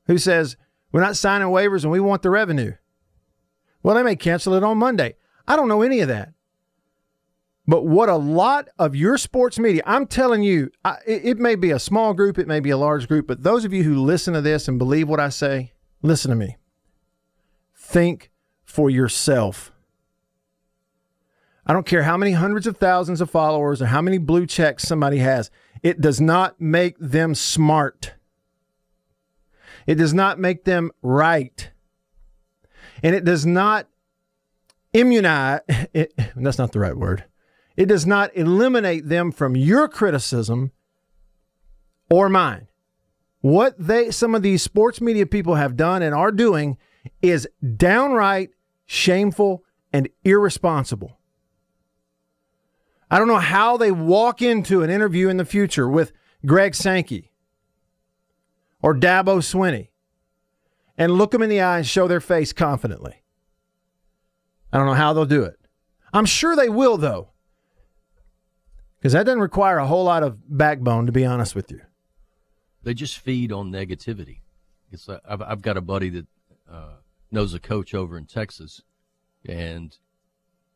who 0.07 0.17
says, 0.17 0.57
we're 0.91 1.01
not 1.01 1.15
signing 1.15 1.47
waivers 1.47 1.83
and 1.83 1.91
we 1.91 1.99
want 1.99 2.21
the 2.21 2.29
revenue. 2.29 2.73
Well, 3.81 3.95
they 3.95 4.03
may 4.03 4.15
cancel 4.15 4.53
it 4.55 4.63
on 4.63 4.77
Monday. 4.77 5.15
I 5.47 5.55
don't 5.55 5.67
know 5.67 5.81
any 5.81 6.01
of 6.01 6.09
that. 6.09 6.33
But 7.65 7.85
what 7.85 8.09
a 8.09 8.15
lot 8.15 8.67
of 8.79 8.95
your 8.95 9.17
sports 9.17 9.59
media, 9.59 9.83
I'm 9.85 10.07
telling 10.07 10.41
you, 10.41 10.71
I, 10.83 10.97
it, 11.05 11.21
it 11.23 11.37
may 11.37 11.53
be 11.53 11.69
a 11.69 11.79
small 11.79 12.15
group, 12.15 12.39
it 12.39 12.47
may 12.47 12.59
be 12.59 12.71
a 12.71 12.77
large 12.77 13.07
group, 13.07 13.27
but 13.27 13.43
those 13.43 13.63
of 13.63 13.71
you 13.71 13.83
who 13.83 14.03
listen 14.03 14.33
to 14.33 14.41
this 14.41 14.67
and 14.67 14.79
believe 14.79 15.07
what 15.07 15.19
I 15.19 15.29
say, 15.29 15.73
listen 16.01 16.29
to 16.29 16.35
me. 16.35 16.57
Think 17.89 18.29
for 18.63 18.91
yourself. 18.91 19.71
I 21.65 21.73
don't 21.73 21.87
care 21.87 22.03
how 22.03 22.17
many 22.17 22.33
hundreds 22.33 22.67
of 22.67 22.77
thousands 22.77 23.19
of 23.19 23.31
followers 23.31 23.81
or 23.81 23.87
how 23.87 23.99
many 23.99 24.19
blue 24.19 24.45
checks 24.45 24.83
somebody 24.83 25.17
has, 25.17 25.49
it 25.81 25.99
does 25.99 26.21
not 26.21 26.61
make 26.61 26.97
them 26.99 27.33
smart. 27.33 28.13
It 29.87 29.95
does 29.95 30.13
not 30.13 30.37
make 30.37 30.65
them 30.65 30.91
right. 31.01 31.71
And 33.01 33.15
it 33.15 33.23
does 33.23 33.43
not 33.43 33.87
immunize, 34.93 35.61
it, 35.67 36.13
that's 36.35 36.59
not 36.59 36.73
the 36.73 36.79
right 36.79 36.95
word. 36.95 37.23
It 37.75 37.87
does 37.87 38.05
not 38.05 38.29
eliminate 38.37 39.09
them 39.09 39.31
from 39.31 39.55
your 39.55 39.87
criticism 39.87 40.73
or 42.07 42.29
mine. 42.29 42.67
What 43.41 43.73
they 43.79 44.11
some 44.11 44.35
of 44.35 44.43
these 44.43 44.61
sports 44.61 45.01
media 45.01 45.25
people 45.25 45.55
have 45.55 45.75
done 45.75 46.03
and 46.03 46.13
are 46.13 46.31
doing 46.31 46.77
is 47.21 47.47
downright 47.75 48.51
shameful 48.85 49.63
and 49.91 50.09
irresponsible. 50.23 51.19
I 53.11 53.17
don't 53.17 53.27
know 53.27 53.37
how 53.37 53.77
they 53.77 53.91
walk 53.91 54.41
into 54.41 54.83
an 54.83 54.89
interview 54.89 55.29
in 55.29 55.37
the 55.37 55.45
future 55.45 55.89
with 55.89 56.11
Greg 56.45 56.75
Sankey 56.75 57.31
or 58.81 58.93
Dabo 58.95 59.39
Swinney 59.39 59.89
and 60.97 61.13
look 61.13 61.31
them 61.31 61.41
in 61.41 61.49
the 61.49 61.61
eye 61.61 61.77
and 61.77 61.87
show 61.87 62.07
their 62.07 62.19
face 62.19 62.53
confidently. 62.53 63.23
I 64.71 64.77
don't 64.77 64.85
know 64.85 64.93
how 64.93 65.13
they'll 65.13 65.25
do 65.25 65.43
it. 65.43 65.57
I'm 66.13 66.25
sure 66.25 66.55
they 66.55 66.69
will, 66.69 66.97
though 66.97 67.29
because 68.99 69.13
that 69.13 69.25
doesn't 69.25 69.39
require 69.39 69.77
a 69.77 69.87
whole 69.87 70.03
lot 70.03 70.23
of 70.23 70.37
backbone, 70.57 71.05
to 71.05 71.11
be 71.11 71.25
honest 71.25 71.55
with 71.55 71.71
you. 71.71 71.81
They 72.83 72.93
just 72.93 73.19
feed 73.19 73.51
on 73.51 73.71
negativity. 73.71 74.39
It's 74.91 75.07
I've, 75.07 75.41
I've 75.41 75.61
got 75.61 75.77
a 75.77 75.81
buddy 75.81 76.09
that 76.09 76.27
uh, 76.71 76.97
knows 77.31 77.53
a 77.53 77.59
coach 77.59 77.93
over 77.93 78.17
in 78.17 78.25
Texas, 78.25 78.81
and 79.47 79.97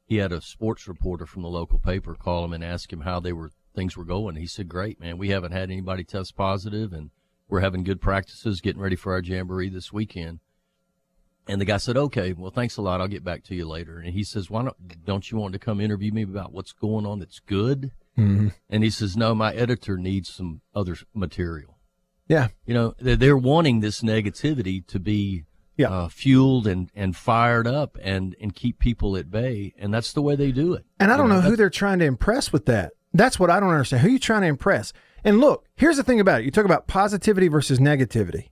he 0.06 0.18
had 0.18 0.32
a 0.32 0.42
sports 0.42 0.88
reporter 0.88 1.26
from 1.26 1.42
the 1.42 1.50
local 1.50 1.80
paper 1.80 2.16
call 2.16 2.46
him 2.46 2.54
and 2.54 2.64
ask 2.64 2.92
him 2.92 3.02
how 3.02 3.20
they 3.20 3.34
were 3.34 3.52
things 3.76 3.98
were 3.98 4.06
going. 4.06 4.36
He 4.36 4.48
said, 4.48 4.70
"Great, 4.70 5.00
man. 5.00 5.18
We 5.18 5.30
haven't 5.30 5.52
had 5.52 5.72
anybody 5.72 6.04
test 6.04 6.36
positive, 6.36 6.94
and 6.94 7.10
we're 7.48 7.62
having 7.62 7.84
good 7.84 8.02
practices, 8.02 8.62
getting 8.62 8.82
ready 8.82 8.96
for 8.96 9.14
our 9.14 9.22
jamboree 9.22 9.70
this 9.70 9.92
weekend." 9.92 10.40
And 11.48 11.60
the 11.60 11.66
guy 11.66 11.78
said, 11.78 11.98
"Okay, 11.98 12.34
well, 12.34 12.52
thanks 12.52 12.78
a 12.78 12.82
lot. 12.82 13.02
I'll 13.02 13.08
get 13.08 13.24
back 13.24 13.44
to 13.46 13.56
you 13.56 13.68
later." 13.68 14.00
And 14.00 14.14
he 14.14 14.24
says, 14.24 14.50
"Why 14.50 14.64
don't 14.64 15.06
Don't 15.06 15.32
you 15.32 15.38
want 15.38 15.54
to 15.54 15.60
come 15.60 15.82
interview 15.82 16.12
me 16.12 16.24
about 16.24 16.54
what's 16.54 16.74
going 16.74 17.06
on 17.06 17.20
that's 17.20 17.40
good?" 17.40 17.92
Mm-hmm. 18.18 18.50
And 18.70 18.84
he 18.84 18.90
says, 18.90 19.18
no, 19.18 19.34
my 19.34 19.54
editor 19.54 19.98
needs 19.98 20.32
some 20.32 20.62
other 20.76 20.96
material. 21.14 21.78
Yeah. 22.28 22.50
You 22.66 22.74
know, 22.74 22.96
they're, 23.00 23.16
they're 23.16 23.38
wanting 23.38 23.80
this 23.80 24.02
negativity 24.02 24.86
to 24.88 25.00
be 25.00 25.46
yeah. 25.76 25.90
Uh, 25.90 26.08
fueled 26.08 26.68
and, 26.68 26.92
and 26.96 27.16
fired 27.16 27.68
up 27.68 27.98
and, 28.02 28.36
and 28.40 28.54
keep 28.54 28.80
people 28.80 29.18
at 29.18 29.32
bay. 29.32 29.74
And 29.78 29.94
that's 29.94 30.14
the 30.14 30.22
way 30.22 30.36
they 30.36 30.52
do 30.52 30.74
it. 30.74 30.86
And 31.00 31.12
I 31.12 31.18
don't 31.18 31.28
you 31.28 31.34
know, 31.34 31.42
know 31.42 31.50
who 31.50 31.56
they're 31.56 31.70
trying 31.70 32.00
to 32.00 32.06
impress 32.06 32.54
with 32.54 32.66
that. 32.68 32.94
That's 33.14 33.40
what 33.40 33.50
I 33.50 33.60
don't 33.60 33.70
understand. 33.70 34.02
Who 34.02 34.10
are 34.10 34.12
you 34.12 34.20
trying 34.20 34.42
to 34.42 34.48
impress? 34.48 34.94
And 35.24 35.40
look, 35.40 35.66
here's 35.76 35.98
the 35.98 36.04
thing 36.04 36.20
about 36.20 36.42
it. 36.42 36.46
You 36.46 36.52
talk 36.52 36.66
about 36.66 36.88
positivity 36.88 37.48
versus 37.48 37.80
negativity. 37.80 38.50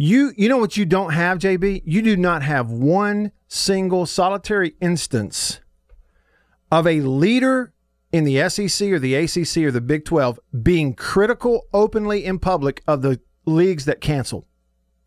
You 0.00 0.32
you 0.36 0.48
know 0.48 0.58
what 0.58 0.76
you 0.76 0.84
don't 0.84 1.12
have, 1.12 1.38
JB? 1.38 1.82
You 1.84 2.02
do 2.02 2.16
not 2.16 2.42
have 2.42 2.70
one 2.70 3.32
single 3.48 4.06
solitary 4.06 4.76
instance 4.80 5.60
of 6.70 6.86
a 6.86 7.00
leader 7.00 7.72
in 8.12 8.22
the 8.22 8.48
SEC 8.48 8.88
or 8.90 9.00
the 9.00 9.16
ACC 9.16 9.56
or 9.58 9.72
the 9.72 9.80
Big 9.80 10.04
12 10.04 10.38
being 10.62 10.94
critical 10.94 11.66
openly 11.74 12.24
in 12.24 12.38
public 12.38 12.82
of 12.86 13.02
the 13.02 13.20
leagues 13.44 13.86
that 13.86 14.00
canceled. 14.00 14.46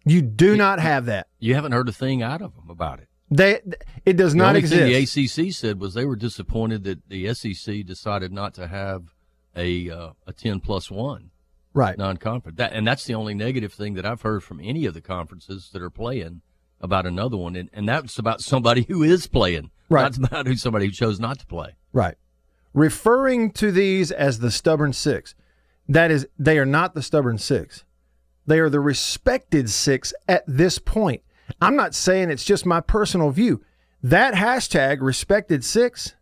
You 0.06 0.22
do 0.22 0.56
not 0.58 0.80
have 0.80 1.06
that. 1.06 1.28
You 1.40 1.56
haven't 1.56 1.72
heard 1.74 1.90
a 1.90 1.94
thing 1.94 2.22
out 2.24 2.42
of 2.42 2.56
them 2.56 2.70
about 2.70 3.00
it. 3.00 3.08
They 3.30 3.62
it 4.06 4.18
does 4.18 4.34
The 4.34 4.38
not 4.40 4.56
exist. 4.56 4.82
thing 4.82 4.92
the 4.92 5.46
ACC 5.48 5.54
said 5.54 5.80
was 5.80 5.94
they 5.94 6.06
were 6.06 6.16
disappointed 6.16 6.84
that 6.84 7.08
the 7.08 7.34
SEC 7.34 7.86
decided 7.86 8.32
not 8.34 8.54
to 8.56 8.68
have 8.68 9.14
a 9.56 9.90
uh, 9.90 10.10
a 10.28 10.34
ten 10.34 10.60
plus 10.60 10.92
one 10.92 11.32
right. 11.74 11.98
non-conference. 11.98 12.58
That 12.58 12.74
and 12.74 12.86
that's 12.86 13.06
the 13.06 13.14
only 13.16 13.34
negative 13.34 13.74
thing 13.74 13.94
that 13.94 14.06
I've 14.06 14.22
heard 14.22 14.44
from 14.44 14.60
any 14.62 14.86
of 14.86 14.94
the 14.94 15.02
conferences 15.02 15.70
that 15.72 15.82
are 15.82 15.90
playing 15.90 16.42
about 16.82 17.06
another 17.06 17.38
one, 17.38 17.56
and, 17.56 17.70
and 17.74 17.88
that's 17.88 18.18
about 18.18 18.42
somebody 18.42 18.84
who 18.88 19.04
is 19.04 19.28
playing, 19.28 19.70
Right. 19.88 20.04
Not 20.18 20.30
about 20.30 20.48
who 20.48 20.56
somebody 20.56 20.86
who 20.86 20.92
chose 20.92 21.20
not 21.20 21.38
to 21.40 21.46
play. 21.46 21.76
Right. 21.92 22.16
Referring 22.74 23.52
to 23.52 23.72
these 23.72 24.10
as 24.10 24.40
the 24.40 24.50
stubborn 24.50 24.94
six, 24.94 25.36
that 25.90 26.10
is, 26.10 26.28
they 26.40 26.58
are 26.58 26.66
not 26.66 26.96
the 26.96 27.02
stubborn 27.02 27.38
six. 27.38 27.84
They 28.52 28.60
are 28.60 28.70
the 28.70 28.82
respected 28.82 29.70
six 29.70 30.14
at 30.28 30.44
this 30.46 30.78
point. 30.78 31.22
I'm 31.62 31.78
not 31.78 31.96
saying 31.96 32.30
it's 32.30 32.44
just 32.44 32.66
my 32.66 32.82
personal 32.82 33.30
view. 33.30 33.64
That 34.04 34.34
hashtag 34.34 34.98
respected 35.00 35.64
six 35.64 36.16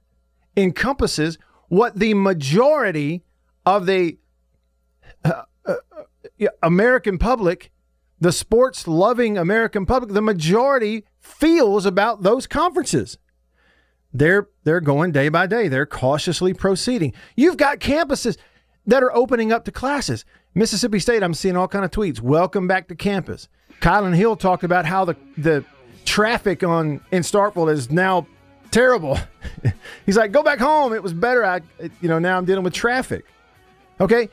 encompasses 0.55 1.39
what 1.69 1.97
the 1.97 2.13
majority 2.13 3.23
of 3.65 3.87
the 3.87 4.19
uh, 5.25 5.41
uh, 5.65 5.75
American 6.61 7.17
public, 7.17 7.71
the 8.19 8.31
sports 8.31 8.87
loving 8.87 9.35
American 9.35 9.87
public, 9.87 10.13
the 10.13 10.21
majority 10.21 11.05
feels 11.17 11.87
about 11.87 12.21
those 12.21 12.45
conferences 12.45 13.17
they're 14.13 14.49
they're 14.65 14.81
going 14.81 15.13
day 15.13 15.29
by 15.29 15.47
day. 15.47 15.67
They're 15.67 15.87
cautiously 15.87 16.53
proceeding. 16.53 17.11
You've 17.35 17.57
got 17.57 17.79
campuses 17.79 18.37
that 18.85 19.01
are 19.01 19.15
opening 19.15 19.51
up 19.51 19.65
to 19.65 19.71
classes. 19.71 20.25
Mississippi 20.55 20.99
State, 20.99 21.23
I'm 21.23 21.33
seeing 21.33 21.55
all 21.55 21.67
kind 21.67 21.85
of 21.85 21.91
tweets. 21.91 22.21
Welcome 22.21 22.67
back 22.67 22.87
to 22.87 22.95
campus. 22.95 23.47
Kylan 23.81 24.15
Hill 24.15 24.35
talked 24.35 24.63
about 24.63 24.85
how 24.85 25.05
the 25.05 25.15
the 25.37 25.63
traffic 26.05 26.63
on 26.63 27.01
in 27.11 27.21
Starkville 27.21 27.71
is 27.71 27.91
now 27.91 28.27
terrible. 28.71 29.17
He's 30.05 30.17
like, 30.17 30.31
go 30.31 30.43
back 30.43 30.59
home. 30.59 30.93
It 30.93 31.03
was 31.03 31.13
better. 31.13 31.45
I 31.45 31.61
you 32.01 32.09
know 32.09 32.19
now 32.19 32.37
I'm 32.37 32.45
dealing 32.45 32.63
with 32.63 32.73
traffic. 32.73 33.25
Okay, 34.01 34.29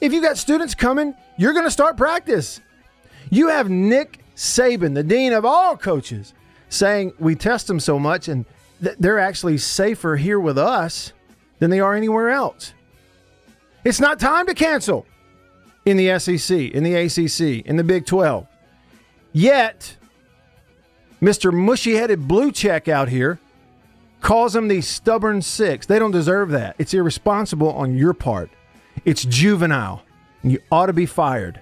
if 0.00 0.12
you 0.12 0.22
got 0.22 0.38
students 0.38 0.74
coming, 0.74 1.14
you're 1.36 1.52
going 1.52 1.66
to 1.66 1.70
start 1.70 1.96
practice. 1.96 2.60
You 3.30 3.48
have 3.48 3.68
Nick 3.68 4.20
Saban, 4.36 4.94
the 4.94 5.02
dean 5.02 5.32
of 5.32 5.44
all 5.44 5.76
coaches, 5.76 6.32
saying 6.70 7.12
we 7.18 7.34
test 7.34 7.66
them 7.66 7.78
so 7.78 7.98
much 7.98 8.28
and 8.28 8.46
th- 8.82 8.96
they're 8.98 9.18
actually 9.18 9.58
safer 9.58 10.16
here 10.16 10.40
with 10.40 10.56
us 10.56 11.12
than 11.58 11.70
they 11.70 11.80
are 11.80 11.94
anywhere 11.94 12.30
else. 12.30 12.72
It's 13.84 14.00
not 14.00 14.18
time 14.18 14.46
to 14.46 14.54
cancel 14.54 15.04
in 15.88 15.96
the 15.96 16.18
SEC, 16.18 16.50
in 16.50 16.82
the 16.82 16.94
ACC, 16.94 17.66
in 17.66 17.76
the 17.76 17.84
Big 17.84 18.06
12. 18.06 18.46
Yet, 19.32 19.96
Mr. 21.20 21.52
Mushy 21.52 21.94
headed 21.94 22.28
blue 22.28 22.52
check 22.52 22.88
out 22.88 23.08
here 23.08 23.38
calls 24.20 24.52
them 24.52 24.68
the 24.68 24.80
stubborn 24.80 25.42
six. 25.42 25.86
They 25.86 25.98
don't 25.98 26.10
deserve 26.10 26.50
that. 26.50 26.76
It's 26.78 26.92
irresponsible 26.94 27.72
on 27.72 27.96
your 27.96 28.14
part, 28.14 28.50
it's 29.04 29.24
juvenile, 29.24 30.02
and 30.42 30.52
you 30.52 30.60
ought 30.70 30.86
to 30.86 30.92
be 30.92 31.06
fired. 31.06 31.60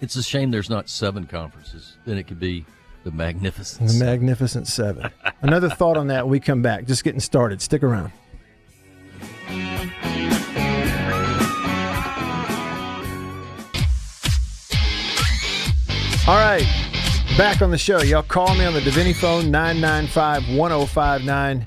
It's 0.00 0.14
a 0.14 0.22
shame 0.22 0.50
there's 0.52 0.70
not 0.70 0.88
seven 0.88 1.26
conferences. 1.26 1.96
Then 2.04 2.18
it 2.18 2.28
could 2.28 2.38
be 2.38 2.64
the 3.02 3.10
magnificent. 3.10 3.88
The 3.90 4.04
Magnificent 4.04 4.68
Seven. 4.68 5.10
Another 5.42 5.68
thought 5.68 5.96
on 5.96 6.08
that 6.08 6.24
when 6.24 6.30
we 6.30 6.40
come 6.40 6.62
back. 6.62 6.84
Just 6.84 7.02
getting 7.02 7.20
started. 7.20 7.60
Stick 7.60 7.82
around. 7.82 8.12
All 16.28 16.36
right. 16.36 16.66
Back 17.38 17.62
on 17.62 17.70
the 17.70 17.78
show. 17.78 18.02
Y'all 18.02 18.22
call 18.22 18.54
me 18.54 18.66
on 18.66 18.74
the 18.74 18.80
Davini 18.80 19.16
phone 19.16 19.50
995 19.50 20.54
1059. 20.54 21.66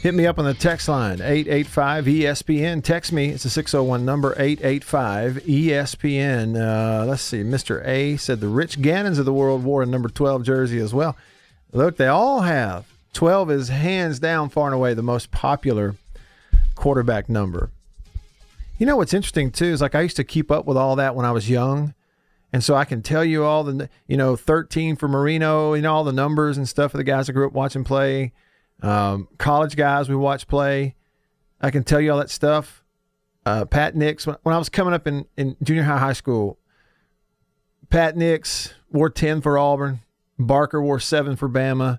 Hit 0.00 0.14
me 0.14 0.26
up 0.26 0.38
on 0.38 0.46
the 0.46 0.54
text 0.54 0.88
line 0.88 1.20
885 1.20 2.06
ESPN. 2.06 2.82
Text 2.82 3.12
me. 3.12 3.28
It's 3.28 3.44
a 3.44 3.50
601 3.50 4.06
number 4.06 4.34
885 4.38 5.42
ESPN. 5.44 6.56
Uh, 6.56 7.04
let's 7.04 7.20
see. 7.20 7.42
Mr. 7.42 7.86
A 7.86 8.16
said 8.16 8.40
the 8.40 8.48
Rich 8.48 8.80
Gannons 8.80 9.18
of 9.18 9.26
the 9.26 9.34
world 9.34 9.64
wore 9.64 9.82
a 9.82 9.86
number 9.86 10.08
12 10.08 10.42
jersey 10.42 10.78
as 10.78 10.94
well. 10.94 11.14
Look, 11.74 11.98
they 11.98 12.08
all 12.08 12.40
have. 12.40 12.86
12 13.12 13.50
is 13.50 13.68
hands 13.68 14.18
down, 14.18 14.48
far 14.48 14.68
and 14.68 14.74
away, 14.74 14.94
the 14.94 15.02
most 15.02 15.30
popular 15.30 15.96
quarterback 16.74 17.28
number. 17.28 17.68
You 18.78 18.86
know 18.86 18.96
what's 18.96 19.12
interesting 19.12 19.50
too 19.50 19.66
is 19.66 19.82
like 19.82 19.94
I 19.94 20.00
used 20.00 20.16
to 20.16 20.24
keep 20.24 20.50
up 20.50 20.64
with 20.64 20.78
all 20.78 20.96
that 20.96 21.14
when 21.14 21.26
I 21.26 21.32
was 21.32 21.50
young. 21.50 21.92
And 22.52 22.62
so 22.62 22.74
I 22.74 22.84
can 22.84 23.02
tell 23.02 23.24
you 23.24 23.44
all 23.44 23.64
the, 23.64 23.88
you 24.06 24.16
know, 24.16 24.36
13 24.36 24.96
for 24.96 25.08
Marino, 25.08 25.72
and 25.72 25.86
all 25.86 26.04
the 26.04 26.12
numbers 26.12 26.56
and 26.56 26.68
stuff 26.68 26.94
of 26.94 26.98
the 26.98 27.04
guys 27.04 27.28
I 27.28 27.32
grew 27.32 27.46
up 27.46 27.52
watching 27.52 27.84
play, 27.84 28.32
um, 28.82 29.28
college 29.38 29.76
guys 29.76 30.08
we 30.08 30.16
watch 30.16 30.46
play. 30.46 30.94
I 31.60 31.70
can 31.70 31.84
tell 31.84 32.00
you 32.00 32.12
all 32.12 32.18
that 32.18 32.30
stuff. 32.30 32.84
Uh, 33.44 33.64
Pat 33.64 33.94
Nix, 33.94 34.26
when, 34.26 34.36
when 34.42 34.54
I 34.54 34.58
was 34.58 34.68
coming 34.68 34.94
up 34.94 35.06
in, 35.06 35.26
in 35.36 35.56
junior 35.62 35.84
high, 35.84 35.98
high 35.98 36.12
school, 36.12 36.58
Pat 37.90 38.16
Nix 38.16 38.74
wore 38.90 39.10
10 39.10 39.40
for 39.40 39.58
Auburn. 39.58 40.00
Barker 40.38 40.82
wore 40.82 41.00
seven 41.00 41.36
for 41.36 41.48
Bama. 41.48 41.98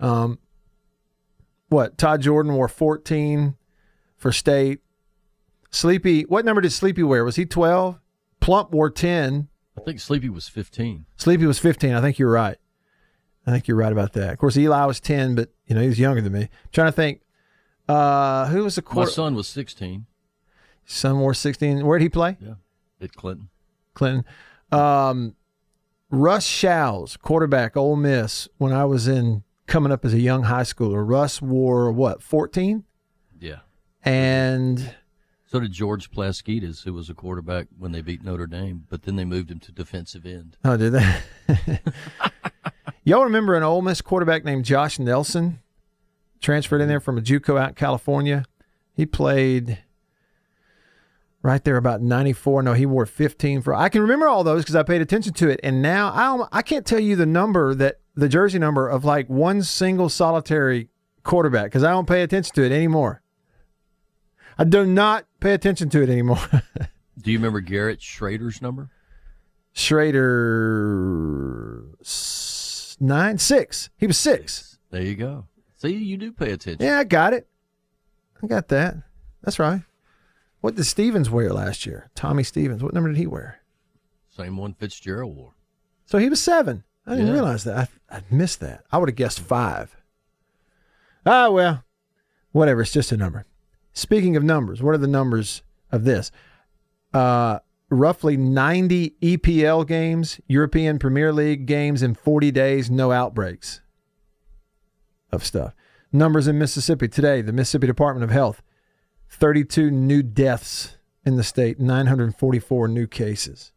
Um, 0.00 0.38
what? 1.68 1.98
Todd 1.98 2.22
Jordan 2.22 2.54
wore 2.54 2.68
14 2.68 3.56
for 4.16 4.32
State. 4.32 4.80
Sleepy, 5.70 6.22
what 6.22 6.44
number 6.44 6.60
did 6.60 6.72
Sleepy 6.72 7.02
wear? 7.02 7.24
Was 7.24 7.36
he 7.36 7.44
12? 7.46 7.98
Plump 8.40 8.72
wore 8.72 8.90
10. 8.90 9.48
I 9.80 9.84
think 9.84 10.00
Sleepy 10.00 10.28
was 10.28 10.48
15. 10.48 11.06
Sleepy 11.16 11.46
was 11.46 11.58
15. 11.58 11.92
I 11.94 12.00
think 12.00 12.18
you're 12.18 12.30
right. 12.30 12.56
I 13.46 13.50
think 13.50 13.66
you're 13.68 13.76
right 13.76 13.92
about 13.92 14.12
that. 14.14 14.32
Of 14.32 14.38
course, 14.38 14.56
Eli 14.56 14.84
was 14.84 15.00
10, 15.00 15.34
but 15.34 15.50
you 15.66 15.74
know 15.74 15.80
he 15.80 15.88
was 15.88 15.98
younger 15.98 16.20
than 16.20 16.32
me. 16.32 16.42
I'm 16.42 16.48
trying 16.72 16.88
to 16.88 16.92
think, 16.92 17.22
uh, 17.88 18.46
who 18.48 18.64
was 18.64 18.74
the 18.74 18.82
quarterback? 18.82 19.08
My 19.08 19.14
son 19.14 19.34
was 19.34 19.48
16. 19.48 20.06
Son 20.84 21.18
wore 21.18 21.32
16. 21.34 21.84
Where 21.86 21.98
did 21.98 22.04
he 22.04 22.08
play? 22.10 22.36
Yeah, 22.40 22.54
at 23.00 23.14
Clinton. 23.14 23.48
Clinton. 23.94 24.24
Um, 24.70 25.34
Russ 26.10 26.44
Shows, 26.46 27.16
quarterback, 27.16 27.76
Ole 27.76 27.96
Miss. 27.96 28.48
When 28.58 28.72
I 28.72 28.84
was 28.84 29.08
in 29.08 29.42
coming 29.66 29.92
up 29.92 30.04
as 30.04 30.12
a 30.14 30.20
young 30.20 30.44
high 30.44 30.62
schooler, 30.62 31.06
Russ 31.08 31.40
wore 31.42 31.90
what 31.92 32.22
14, 32.22 32.84
Yeah. 33.40 33.60
and 34.04 34.94
So 35.50 35.60
did 35.60 35.72
George 35.72 36.10
Plasketes, 36.10 36.84
who 36.84 36.92
was 36.92 37.08
a 37.08 37.14
quarterback 37.14 37.68
when 37.78 37.92
they 37.92 38.02
beat 38.02 38.22
Notre 38.22 38.46
Dame, 38.46 38.84
but 38.90 39.04
then 39.04 39.16
they 39.16 39.24
moved 39.24 39.50
him 39.50 39.58
to 39.60 39.72
defensive 39.72 40.26
end. 40.26 40.58
oh, 40.62 40.76
did 40.76 40.92
they? 40.92 41.80
Y'all 43.04 43.24
remember 43.24 43.54
an 43.54 43.62
Ole 43.62 43.80
Miss 43.80 44.02
quarterback 44.02 44.44
named 44.44 44.66
Josh 44.66 44.98
Nelson? 44.98 45.60
Transferred 46.42 46.82
in 46.82 46.88
there 46.88 47.00
from 47.00 47.16
a 47.16 47.22
JUCO 47.22 47.58
out 47.58 47.70
in 47.70 47.74
California. 47.76 48.44
He 48.92 49.06
played 49.06 49.78
right 51.40 51.64
there 51.64 51.78
about 51.78 52.02
94. 52.02 52.62
No, 52.62 52.74
he 52.74 52.84
wore 52.84 53.06
15 53.06 53.62
for. 53.62 53.74
I 53.74 53.88
can 53.88 54.02
remember 54.02 54.28
all 54.28 54.44
those 54.44 54.62
because 54.62 54.76
I 54.76 54.82
paid 54.82 55.00
attention 55.00 55.32
to 55.32 55.48
it. 55.48 55.60
And 55.62 55.80
now 55.80 56.10
I 56.10 56.58
I 56.58 56.62
can't 56.62 56.84
tell 56.84 57.00
you 57.00 57.16
the 57.16 57.26
number 57.26 57.74
that 57.74 58.00
the 58.14 58.28
jersey 58.28 58.58
number 58.58 58.86
of 58.86 59.02
like 59.06 59.30
one 59.30 59.62
single 59.62 60.10
solitary 60.10 60.90
quarterback 61.22 61.66
because 61.66 61.84
I 61.84 61.90
don't 61.90 62.06
pay 62.06 62.22
attention 62.22 62.54
to 62.56 62.64
it 62.64 62.72
anymore. 62.72 63.22
I 64.58 64.64
do 64.64 64.84
not 64.84 65.26
pay 65.40 65.54
attention 65.54 65.88
to 65.90 66.02
it 66.02 66.08
anymore. 66.08 66.38
Do 67.20 67.32
you 67.32 67.38
remember 67.38 67.60
Garrett 67.60 68.00
Shrader's 68.00 68.62
number? 68.62 68.90
Shrader 69.74 70.18
nine 73.00 73.38
six. 73.38 73.90
He 73.96 74.06
was 74.06 74.18
six. 74.18 74.78
There 74.90 75.02
you 75.02 75.14
go. 75.14 75.46
See, 75.76 75.90
you 75.94 76.16
do 76.16 76.32
pay 76.32 76.52
attention. 76.52 76.84
Yeah, 76.84 76.98
I 76.98 77.04
got 77.04 77.32
it. 77.32 77.46
I 78.42 78.46
got 78.46 78.68
that. 78.68 78.96
That's 79.42 79.58
right. 79.58 79.82
What 80.60 80.74
did 80.74 80.84
Stevens 80.84 81.30
wear 81.30 81.52
last 81.52 81.86
year? 81.86 82.10
Tommy 82.14 82.42
Stevens. 82.42 82.82
What 82.82 82.94
number 82.94 83.10
did 83.10 83.18
he 83.18 83.26
wear? 83.26 83.60
Same 84.28 84.56
one 84.56 84.74
Fitzgerald 84.74 85.36
wore. 85.36 85.54
So 86.06 86.18
he 86.18 86.28
was 86.28 86.40
seven. 86.40 86.84
I 87.06 87.12
didn't 87.12 87.28
Yeah. 87.28 87.32
realize 87.34 87.64
that. 87.64 87.88
I, 88.10 88.16
I 88.16 88.22
missed 88.30 88.60
that. 88.60 88.84
I 88.90 88.98
would 88.98 89.08
have 89.08 89.16
guessed 89.16 89.40
five. 89.40 89.96
Ah, 91.24 91.50
well, 91.50 91.84
whatever. 92.52 92.82
It's 92.82 92.92
just 92.92 93.12
a 93.12 93.16
number. 93.16 93.44
Speaking 93.98 94.36
of 94.36 94.44
numbers, 94.44 94.80
what 94.80 94.94
are 94.94 94.98
the 94.98 95.08
numbers 95.08 95.62
of 95.90 96.04
this? 96.04 96.30
Uh, 97.12 97.58
roughly 97.90 98.36
90 98.36 99.16
EPL 99.20 99.84
games, 99.88 100.40
European 100.46 101.00
Premier 101.00 101.32
League 101.32 101.66
games 101.66 102.00
in 102.00 102.14
40 102.14 102.52
days, 102.52 102.88
no 102.92 103.10
outbreaks 103.10 103.80
of 105.32 105.44
stuff. 105.44 105.74
Numbers 106.12 106.46
in 106.46 106.58
Mississippi 106.58 107.08
today, 107.08 107.42
the 107.42 107.52
Mississippi 107.52 107.88
Department 107.88 108.22
of 108.22 108.30
Health 108.30 108.62
32 109.30 109.90
new 109.90 110.22
deaths 110.22 110.96
in 111.24 111.34
the 111.34 111.42
state, 111.42 111.80
944 111.80 112.86
new 112.86 113.08
cases 113.08 113.72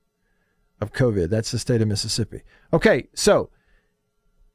of 0.80 0.94
COVID. 0.94 1.32
That's 1.32 1.50
the 1.50 1.58
state 1.58 1.82
of 1.82 1.88
Mississippi. 1.88 2.44
Okay, 2.72 3.08
so 3.16 3.50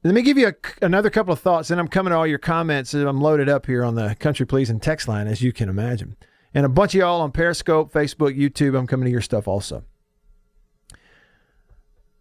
let 0.04 0.14
me 0.14 0.22
give 0.22 0.38
you 0.38 0.48
a, 0.48 0.54
another 0.84 1.10
couple 1.10 1.32
of 1.32 1.40
thoughts, 1.40 1.70
and 1.70 1.80
I'm 1.80 1.88
coming 1.88 2.10
to 2.10 2.16
all 2.16 2.26
your 2.26 2.38
comments. 2.38 2.94
I'm 2.94 3.20
loaded 3.20 3.48
up 3.48 3.66
here 3.66 3.84
on 3.84 3.94
the 3.94 4.14
Country 4.20 4.46
Pleasing 4.46 4.80
text 4.80 5.08
line, 5.08 5.26
as 5.26 5.42
you 5.42 5.52
can 5.52 5.68
imagine. 5.68 6.16
And 6.54 6.64
a 6.64 6.68
bunch 6.68 6.94
of 6.94 7.00
y'all 7.00 7.20
on 7.20 7.32
Periscope, 7.32 7.92
Facebook, 7.92 8.38
YouTube. 8.38 8.78
I'm 8.78 8.86
coming 8.86 9.04
to 9.06 9.10
your 9.10 9.20
stuff 9.20 9.48
also. 9.48 9.84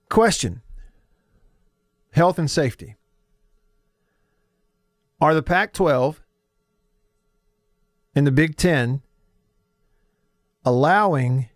Question 0.09 0.61
health 2.11 2.39
and 2.39 2.49
safety. 2.49 2.95
Are 5.21 5.33
the 5.33 5.43
Pac 5.43 5.73
12 5.73 6.21
and 8.15 8.25
the 8.25 8.31
Big 8.31 8.57
Ten 8.57 9.01
allowing 10.63 11.49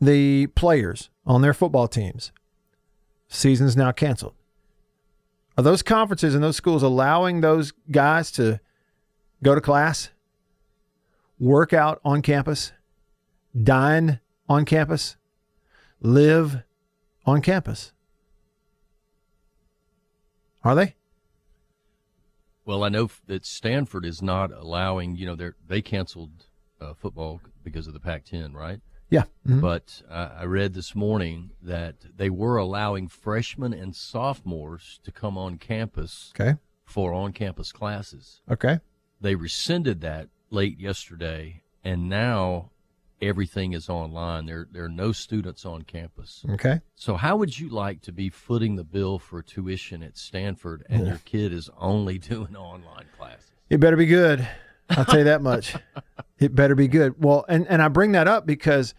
the 0.00 0.46
players 0.48 1.10
on 1.26 1.42
their 1.42 1.54
football 1.54 1.88
teams? 1.88 2.32
Season's 3.28 3.76
now 3.76 3.92
canceled. 3.92 4.34
Are 5.60 5.62
those 5.62 5.82
conferences 5.82 6.34
and 6.34 6.42
those 6.42 6.56
schools 6.56 6.82
allowing 6.82 7.42
those 7.42 7.74
guys 7.90 8.30
to 8.30 8.60
go 9.42 9.54
to 9.54 9.60
class, 9.60 10.08
work 11.38 11.74
out 11.74 12.00
on 12.02 12.22
campus, 12.22 12.72
dine 13.62 14.20
on 14.48 14.64
campus, 14.64 15.18
live 16.00 16.62
on 17.26 17.42
campus? 17.42 17.92
Are 20.64 20.74
they? 20.74 20.94
Well, 22.64 22.82
I 22.82 22.88
know 22.88 23.10
that 23.26 23.44
Stanford 23.44 24.06
is 24.06 24.22
not 24.22 24.50
allowing. 24.52 25.16
You 25.16 25.26
know, 25.26 25.34
they 25.34 25.50
they 25.68 25.82
canceled 25.82 26.46
uh, 26.80 26.94
football 26.94 27.42
because 27.62 27.86
of 27.86 27.92
the 27.92 28.00
Pac-10, 28.00 28.54
right? 28.54 28.80
Yeah. 29.10 29.24
Mhm. 29.46 29.60
But 29.60 30.02
uh, 30.08 30.30
I 30.38 30.44
read 30.44 30.72
this 30.74 30.94
morning 30.94 31.50
that 31.62 31.96
they 32.16 32.30
were 32.30 32.56
allowing 32.56 33.08
freshmen 33.08 33.72
and 33.72 33.94
sophomores 33.94 35.00
to 35.04 35.10
come 35.12 35.36
on 35.36 35.58
campus 35.58 36.32
Okay. 36.38 36.56
for 36.84 37.12
on-campus 37.12 37.72
classes. 37.72 38.40
Okay. 38.50 38.78
They 39.20 39.34
rescinded 39.34 40.00
that 40.02 40.28
late 40.50 40.78
yesterday, 40.78 41.62
and 41.84 42.08
now 42.08 42.70
everything 43.20 43.72
is 43.74 43.88
online. 43.88 44.46
There 44.46 44.66
there 44.70 44.84
are 44.84 44.88
no 44.88 45.12
students 45.12 45.66
on 45.66 45.82
campus. 45.82 46.44
Okay. 46.48 46.80
So 46.94 47.16
how 47.16 47.36
would 47.36 47.58
you 47.58 47.68
like 47.68 48.00
to 48.02 48.12
be 48.12 48.30
footing 48.30 48.76
the 48.76 48.84
bill 48.84 49.18
for 49.18 49.42
tuition 49.42 50.02
at 50.02 50.16
Stanford 50.16 50.84
and 50.88 51.06
your 51.06 51.20
kid 51.24 51.52
is 51.52 51.68
only 51.78 52.18
doing 52.32 52.56
online 52.56 53.06
classes? 53.18 53.50
It 53.68 53.78
better 53.80 53.96
be 53.96 54.06
good. 54.06 54.46
I'll 54.90 55.04
tell 55.04 55.18
you 55.18 55.24
that 55.24 55.42
much. 55.42 55.74
it 56.38 56.54
better 56.54 56.74
be 56.74 56.88
good. 56.88 57.22
Well, 57.22 57.44
and, 57.48 57.66
and 57.68 57.82
I 57.82 57.88
bring 57.88 58.12
that 58.12 58.28
up 58.28 58.46
because 58.46 58.94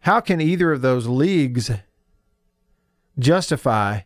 how 0.00 0.20
can 0.20 0.40
either 0.40 0.72
of 0.72 0.82
those 0.82 1.06
leagues 1.06 1.70
justify 3.18 4.00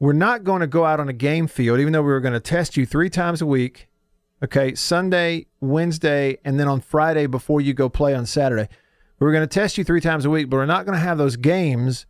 we're 0.00 0.12
not 0.12 0.44
going 0.44 0.60
to 0.60 0.66
go 0.66 0.84
out 0.84 1.00
on 1.00 1.08
a 1.08 1.12
game 1.12 1.48
field, 1.48 1.80
even 1.80 1.92
though 1.92 2.02
we 2.02 2.12
were 2.12 2.20
going 2.20 2.34
to 2.34 2.40
test 2.40 2.76
you 2.76 2.86
three 2.86 3.10
times 3.10 3.42
a 3.42 3.46
week? 3.46 3.88
Okay, 4.44 4.74
Sunday, 4.76 5.46
Wednesday, 5.60 6.38
and 6.44 6.60
then 6.60 6.68
on 6.68 6.80
Friday 6.80 7.26
before 7.26 7.60
you 7.60 7.74
go 7.74 7.88
play 7.88 8.14
on 8.14 8.24
Saturday. 8.24 8.68
We 9.18 9.24
were 9.24 9.32
going 9.32 9.46
to 9.46 9.52
test 9.52 9.76
you 9.76 9.82
three 9.82 10.00
times 10.00 10.24
a 10.24 10.30
week, 10.30 10.48
but 10.48 10.58
we're 10.58 10.66
not 10.66 10.86
going 10.86 10.96
to 10.96 11.04
have 11.04 11.18
those 11.18 11.34
games. 11.34 12.06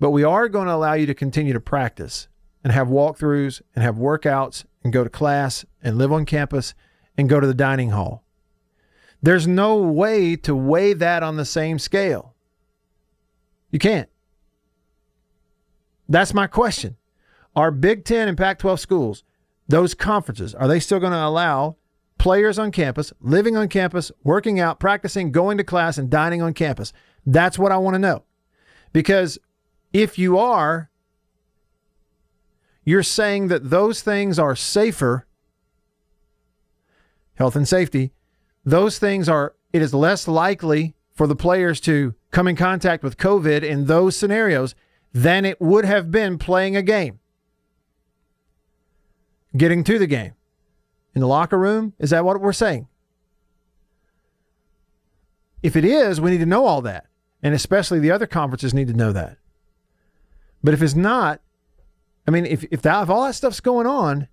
But 0.00 0.10
we 0.10 0.24
are 0.24 0.48
going 0.48 0.66
to 0.66 0.72
allow 0.72 0.94
you 0.94 1.04
to 1.06 1.14
continue 1.14 1.52
to 1.52 1.60
practice 1.60 2.28
and 2.68 2.74
have 2.74 2.88
walkthroughs 2.88 3.62
and 3.74 3.82
have 3.82 3.96
workouts 3.96 4.66
and 4.84 4.92
go 4.92 5.02
to 5.02 5.08
class 5.08 5.64
and 5.82 5.96
live 5.96 6.12
on 6.12 6.26
campus 6.26 6.74
and 7.16 7.26
go 7.26 7.40
to 7.40 7.46
the 7.46 7.54
dining 7.54 7.92
hall. 7.92 8.22
There's 9.22 9.46
no 9.46 9.78
way 9.78 10.36
to 10.36 10.54
weigh 10.54 10.92
that 10.92 11.22
on 11.22 11.36
the 11.36 11.46
same 11.46 11.78
scale. 11.78 12.34
You 13.70 13.78
can't. 13.78 14.10
That's 16.10 16.34
my 16.34 16.46
question. 16.46 16.98
Are 17.56 17.70
Big 17.70 18.04
Ten 18.04 18.28
and 18.28 18.36
Pac 18.36 18.58
12 18.58 18.78
schools, 18.80 19.24
those 19.66 19.94
conferences, 19.94 20.54
are 20.54 20.68
they 20.68 20.78
still 20.78 21.00
going 21.00 21.12
to 21.12 21.24
allow 21.24 21.76
players 22.18 22.58
on 22.58 22.70
campus, 22.70 23.14
living 23.18 23.56
on 23.56 23.68
campus, 23.68 24.12
working 24.22 24.60
out, 24.60 24.78
practicing, 24.78 25.32
going 25.32 25.56
to 25.56 25.64
class, 25.64 25.96
and 25.96 26.10
dining 26.10 26.42
on 26.42 26.52
campus? 26.52 26.92
That's 27.24 27.58
what 27.58 27.72
I 27.72 27.78
want 27.78 27.94
to 27.94 27.98
know. 27.98 28.24
Because 28.92 29.38
if 29.94 30.18
you 30.18 30.36
are, 30.36 30.90
you're 32.88 33.02
saying 33.02 33.48
that 33.48 33.68
those 33.68 34.00
things 34.00 34.38
are 34.38 34.56
safer, 34.56 35.26
health 37.34 37.54
and 37.54 37.68
safety, 37.68 38.12
those 38.64 38.98
things 38.98 39.28
are, 39.28 39.54
it 39.74 39.82
is 39.82 39.92
less 39.92 40.26
likely 40.26 40.94
for 41.12 41.26
the 41.26 41.36
players 41.36 41.80
to 41.80 42.14
come 42.30 42.48
in 42.48 42.56
contact 42.56 43.02
with 43.02 43.18
COVID 43.18 43.62
in 43.62 43.84
those 43.84 44.16
scenarios 44.16 44.74
than 45.12 45.44
it 45.44 45.60
would 45.60 45.84
have 45.84 46.10
been 46.10 46.38
playing 46.38 46.76
a 46.76 46.82
game. 46.82 47.18
Getting 49.54 49.84
to 49.84 49.98
the 49.98 50.06
game. 50.06 50.32
In 51.14 51.20
the 51.20 51.26
locker 51.26 51.58
room, 51.58 51.92
is 51.98 52.08
that 52.08 52.24
what 52.24 52.40
we're 52.40 52.54
saying? 52.54 52.88
If 55.62 55.76
it 55.76 55.84
is, 55.84 56.22
we 56.22 56.30
need 56.30 56.38
to 56.38 56.46
know 56.46 56.64
all 56.64 56.80
that. 56.80 57.04
And 57.42 57.54
especially 57.54 57.98
the 57.98 58.12
other 58.12 58.26
conferences 58.26 58.72
need 58.72 58.88
to 58.88 58.94
know 58.94 59.12
that. 59.12 59.36
But 60.64 60.72
if 60.72 60.80
it's 60.80 60.94
not, 60.94 61.42
I 62.28 62.30
mean, 62.30 62.44
if 62.44 62.62
if, 62.70 62.82
that, 62.82 63.04
if 63.04 63.08
all 63.08 63.24
that 63.24 63.34
stuff's 63.34 63.60
going 63.60 63.86
on, 63.86 64.28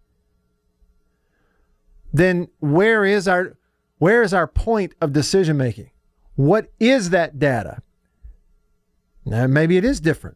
then 2.11 2.49
where 2.59 3.05
is 3.05 3.25
our 3.25 3.55
where 3.99 4.21
is 4.21 4.33
our 4.33 4.47
point 4.47 4.93
of 4.99 5.13
decision 5.13 5.55
making? 5.55 5.91
What 6.35 6.73
is 6.77 7.11
that 7.11 7.39
data? 7.39 7.81
Now 9.23 9.47
maybe 9.47 9.77
it 9.77 9.85
is 9.85 10.01
different. 10.01 10.35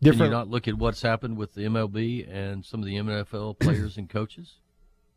Different. 0.00 0.20
Can 0.20 0.26
you 0.28 0.38
not 0.38 0.48
look 0.48 0.66
at 0.68 0.78
what's 0.78 1.02
happened 1.02 1.36
with 1.36 1.52
the 1.52 1.66
MLB 1.66 2.26
and 2.32 2.64
some 2.64 2.80
of 2.80 2.86
the 2.86 2.94
NFL 2.94 3.58
players 3.60 3.98
and 3.98 4.08
coaches 4.08 4.54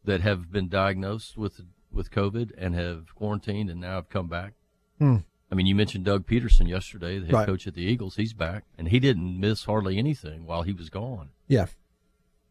that 0.04 0.20
have 0.20 0.52
been 0.52 0.68
diagnosed 0.68 1.38
with 1.38 1.62
with 1.94 2.12
COVID 2.12 2.52
and 2.58 2.76
have 2.76 3.16
quarantined 3.16 3.70
and 3.70 3.80
now 3.80 3.96
have 3.96 4.10
come 4.10 4.28
back? 4.28 4.52
Hmm. 5.00 5.20
I 5.54 5.56
mean, 5.56 5.68
you 5.68 5.76
mentioned 5.76 6.04
Doug 6.04 6.26
Pederson 6.26 6.68
yesterday, 6.68 7.20
the 7.20 7.28
head 7.28 7.34
Right. 7.34 7.46
coach 7.46 7.68
at 7.68 7.76
the 7.76 7.84
Eagles. 7.84 8.16
He's 8.16 8.34
back, 8.34 8.64
and 8.76 8.88
he 8.88 9.00
didn't 9.00 9.40
miss 9.40 9.66
hardly 9.66 10.00
anything 10.00 10.48
while 10.48 10.64
he 10.64 10.74
was 10.74 10.90
gone. 10.90 11.30
yeah. 11.48 11.68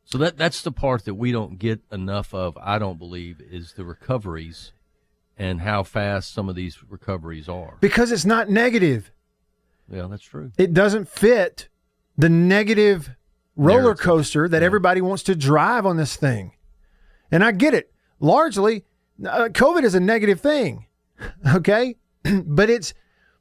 So 0.05 0.19
that 0.19 0.37
that's 0.37 0.63
the 0.63 0.71
part 0.73 1.05
that 1.05 1.15
we 1.15 1.33
don't 1.33 1.59
get 1.59 1.81
enough 1.91 2.33
of. 2.33 2.57
I 2.61 2.79
don't 2.79 2.99
believe 2.99 3.41
is 3.41 3.73
the 3.75 3.85
recoveries 3.85 4.73
and 5.37 5.61
how 5.63 5.83
fast 5.83 6.33
some 6.33 6.49
of 6.49 6.55
these 6.55 6.79
recoveries 6.89 7.49
are. 7.49 7.77
Because 7.81 8.13
it's 8.13 8.25
not 8.25 8.49
negative. 8.51 9.11
Yeah, 9.91 10.07
that's 10.09 10.23
true. 10.25 10.53
It 10.59 10.73
doesn't 10.75 11.09
fit 11.09 11.69
the 12.17 12.29
negative 12.29 13.11
roller 13.57 13.81
Narrative. 13.83 14.05
coaster 14.05 14.49
that 14.49 14.63
everybody 14.63 15.01
wants 15.01 15.23
to 15.25 15.35
drive 15.35 15.87
on 15.87 15.97
this 15.97 16.15
thing. 16.17 16.53
And 17.33 17.43
I 17.45 17.51
get 17.53 17.73
it. 17.75 17.93
Largely, 18.21 18.85
uh, 19.25 19.49
COVID 19.53 19.83
is 19.85 19.95
a 19.97 20.01
negative 20.01 20.41
thing. 20.41 20.87
Okay? 21.55 21.95
but 22.45 22.71
it's 22.71 22.95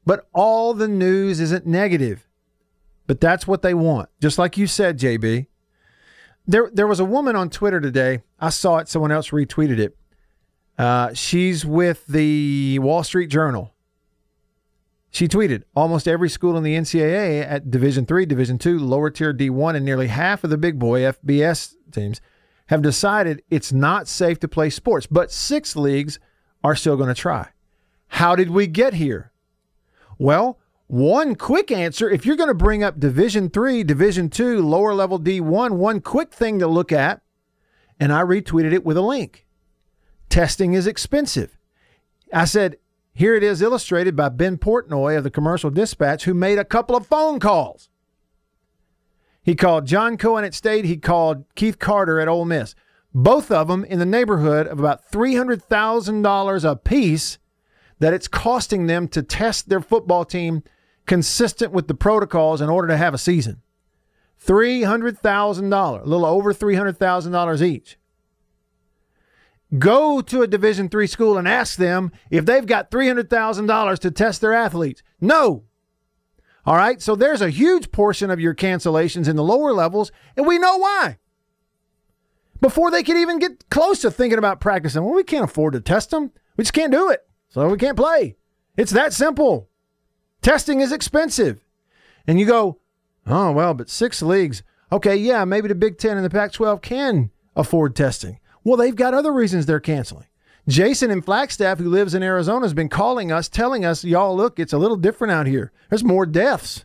but 0.04 0.28
all 0.32 0.74
the 0.74 0.88
news 0.88 1.40
isn't 1.40 1.66
negative. 1.66 2.26
But 3.06 3.20
that's 3.20 3.46
what 3.46 3.62
they 3.62 3.74
want. 3.74 4.08
Just 4.20 4.38
like 4.38 4.56
you 4.56 4.66
said, 4.66 4.98
JB. 4.98 5.46
There 6.46 6.70
there 6.72 6.86
was 6.86 7.00
a 7.00 7.04
woman 7.04 7.36
on 7.36 7.50
Twitter 7.50 7.80
today. 7.80 8.22
I 8.40 8.50
saw 8.50 8.78
it, 8.78 8.88
someone 8.88 9.12
else 9.12 9.30
retweeted 9.30 9.78
it. 9.78 9.96
Uh, 10.78 11.12
she's 11.14 11.64
with 11.64 12.06
the 12.06 12.78
Wall 12.80 13.04
Street 13.04 13.28
Journal. 13.28 13.72
She 15.10 15.28
tweeted, 15.28 15.64
almost 15.76 16.08
every 16.08 16.30
school 16.30 16.56
in 16.56 16.62
the 16.62 16.74
NCAA 16.74 17.46
at 17.46 17.70
Division 17.70 18.06
Three, 18.06 18.24
Division 18.24 18.58
Two, 18.58 18.78
lower 18.78 19.10
tier 19.10 19.34
D1, 19.34 19.76
and 19.76 19.84
nearly 19.84 20.08
half 20.08 20.42
of 20.42 20.50
the 20.50 20.56
big 20.56 20.78
boy 20.78 21.00
FBS 21.00 21.74
teams 21.92 22.20
have 22.68 22.80
decided 22.80 23.42
it's 23.50 23.72
not 23.72 24.08
safe 24.08 24.40
to 24.40 24.48
play 24.48 24.70
sports, 24.70 25.06
but 25.06 25.30
six 25.30 25.76
leagues 25.76 26.18
are 26.64 26.74
still 26.74 26.96
going 26.96 27.08
to 27.08 27.14
try. 27.14 27.50
How 28.12 28.36
did 28.36 28.50
we 28.50 28.66
get 28.66 28.94
here? 28.94 29.32
Well, 30.18 30.58
one 30.86 31.34
quick 31.34 31.70
answer, 31.70 32.10
if 32.10 32.26
you're 32.26 32.36
going 32.36 32.48
to 32.48 32.54
bring 32.54 32.84
up 32.84 33.00
Division 33.00 33.48
3, 33.48 33.82
Division 33.84 34.28
2, 34.28 34.60
lower 34.60 34.92
level 34.92 35.18
D1, 35.18 35.72
one 35.72 36.00
quick 36.02 36.30
thing 36.30 36.58
to 36.58 36.66
look 36.66 36.92
at, 36.92 37.22
and 37.98 38.12
I 38.12 38.20
retweeted 38.20 38.74
it 38.74 38.84
with 38.84 38.98
a 38.98 39.02
link. 39.02 39.46
Testing 40.28 40.74
is 40.74 40.86
expensive. 40.86 41.56
I 42.34 42.44
said, 42.44 42.76
here 43.14 43.34
it 43.34 43.42
is 43.42 43.62
illustrated 43.62 44.14
by 44.14 44.28
Ben 44.28 44.58
Portnoy 44.58 45.16
of 45.16 45.24
the 45.24 45.30
Commercial 45.30 45.70
Dispatch, 45.70 46.24
who 46.24 46.34
made 46.34 46.58
a 46.58 46.66
couple 46.66 46.94
of 46.94 47.06
phone 47.06 47.40
calls. 47.40 47.88
He 49.42 49.54
called 49.54 49.86
John 49.86 50.18
Cohen 50.18 50.44
at 50.44 50.52
State. 50.52 50.84
He 50.84 50.98
called 50.98 51.46
Keith 51.54 51.78
Carter 51.78 52.20
at 52.20 52.28
Ole 52.28 52.44
Miss. 52.44 52.74
Both 53.14 53.50
of 53.50 53.68
them 53.68 53.84
in 53.86 53.98
the 53.98 54.06
neighborhood 54.06 54.66
of 54.66 54.78
about 54.78 55.10
$300,000 55.10 56.70
a 56.70 56.76
piece 56.76 57.38
that 58.02 58.12
it's 58.12 58.26
costing 58.26 58.88
them 58.88 59.06
to 59.06 59.22
test 59.22 59.68
their 59.68 59.80
football 59.80 60.24
team 60.24 60.64
consistent 61.06 61.70
with 61.70 61.86
the 61.86 61.94
protocols 61.94 62.60
in 62.60 62.68
order 62.68 62.88
to 62.88 62.96
have 62.96 63.14
a 63.14 63.18
season. 63.18 63.62
$300,000, 64.44 66.02
a 66.02 66.04
little 66.04 66.26
over 66.26 66.52
$300,000 66.52 67.62
each. 67.62 67.96
Go 69.78 70.20
to 70.20 70.42
a 70.42 70.48
Division 70.48 70.88
3 70.88 71.06
school 71.06 71.38
and 71.38 71.46
ask 71.46 71.76
them 71.76 72.10
if 72.28 72.44
they've 72.44 72.66
got 72.66 72.90
$300,000 72.90 73.98
to 74.00 74.10
test 74.10 74.40
their 74.40 74.52
athletes. 74.52 75.04
No. 75.20 75.62
All 76.66 76.76
right, 76.76 77.00
so 77.00 77.14
there's 77.14 77.40
a 77.40 77.50
huge 77.50 77.92
portion 77.92 78.32
of 78.32 78.40
your 78.40 78.52
cancellations 78.54 79.28
in 79.28 79.36
the 79.36 79.44
lower 79.44 79.72
levels, 79.72 80.10
and 80.36 80.44
we 80.44 80.58
know 80.58 80.76
why. 80.76 81.18
Before 82.60 82.90
they 82.90 83.04
could 83.04 83.16
even 83.16 83.38
get 83.38 83.70
close 83.70 84.00
to 84.00 84.10
thinking 84.10 84.40
about 84.40 84.60
practicing, 84.60 85.04
well, 85.04 85.14
we 85.14 85.22
can't 85.22 85.44
afford 85.44 85.74
to 85.74 85.80
test 85.80 86.10
them. 86.10 86.32
We 86.56 86.64
just 86.64 86.74
can't 86.74 86.90
do 86.90 87.08
it. 87.08 87.24
So 87.52 87.68
we 87.68 87.76
can't 87.76 87.98
play. 87.98 88.36
It's 88.78 88.92
that 88.92 89.12
simple. 89.12 89.68
Testing 90.40 90.80
is 90.80 90.90
expensive. 90.90 91.60
And 92.26 92.40
you 92.40 92.46
go, 92.46 92.78
Oh, 93.26 93.52
well, 93.52 93.74
but 93.74 93.90
six 93.90 94.22
leagues. 94.22 94.62
Okay, 94.90 95.14
yeah, 95.16 95.44
maybe 95.44 95.68
the 95.68 95.74
Big 95.74 95.98
Ten 95.98 96.16
and 96.16 96.24
the 96.24 96.30
Pac 96.30 96.52
12 96.52 96.80
can 96.80 97.30
afford 97.54 97.94
testing. 97.94 98.40
Well, 98.64 98.76
they've 98.76 98.96
got 98.96 99.14
other 99.14 99.32
reasons 99.32 99.66
they're 99.66 99.80
canceling. 99.80 100.26
Jason 100.66 101.10
in 101.10 101.20
Flagstaff, 101.20 101.78
who 101.78 101.90
lives 101.90 102.14
in 102.14 102.22
Arizona, 102.22 102.64
has 102.64 102.74
been 102.74 102.88
calling 102.88 103.30
us, 103.30 103.48
telling 103.48 103.84
us, 103.84 104.02
y'all, 104.02 104.34
look, 104.34 104.58
it's 104.58 104.72
a 104.72 104.78
little 104.78 104.96
different 104.96 105.32
out 105.32 105.46
here. 105.46 105.72
There's 105.90 106.04
more 106.04 106.24
deaths 106.24 106.84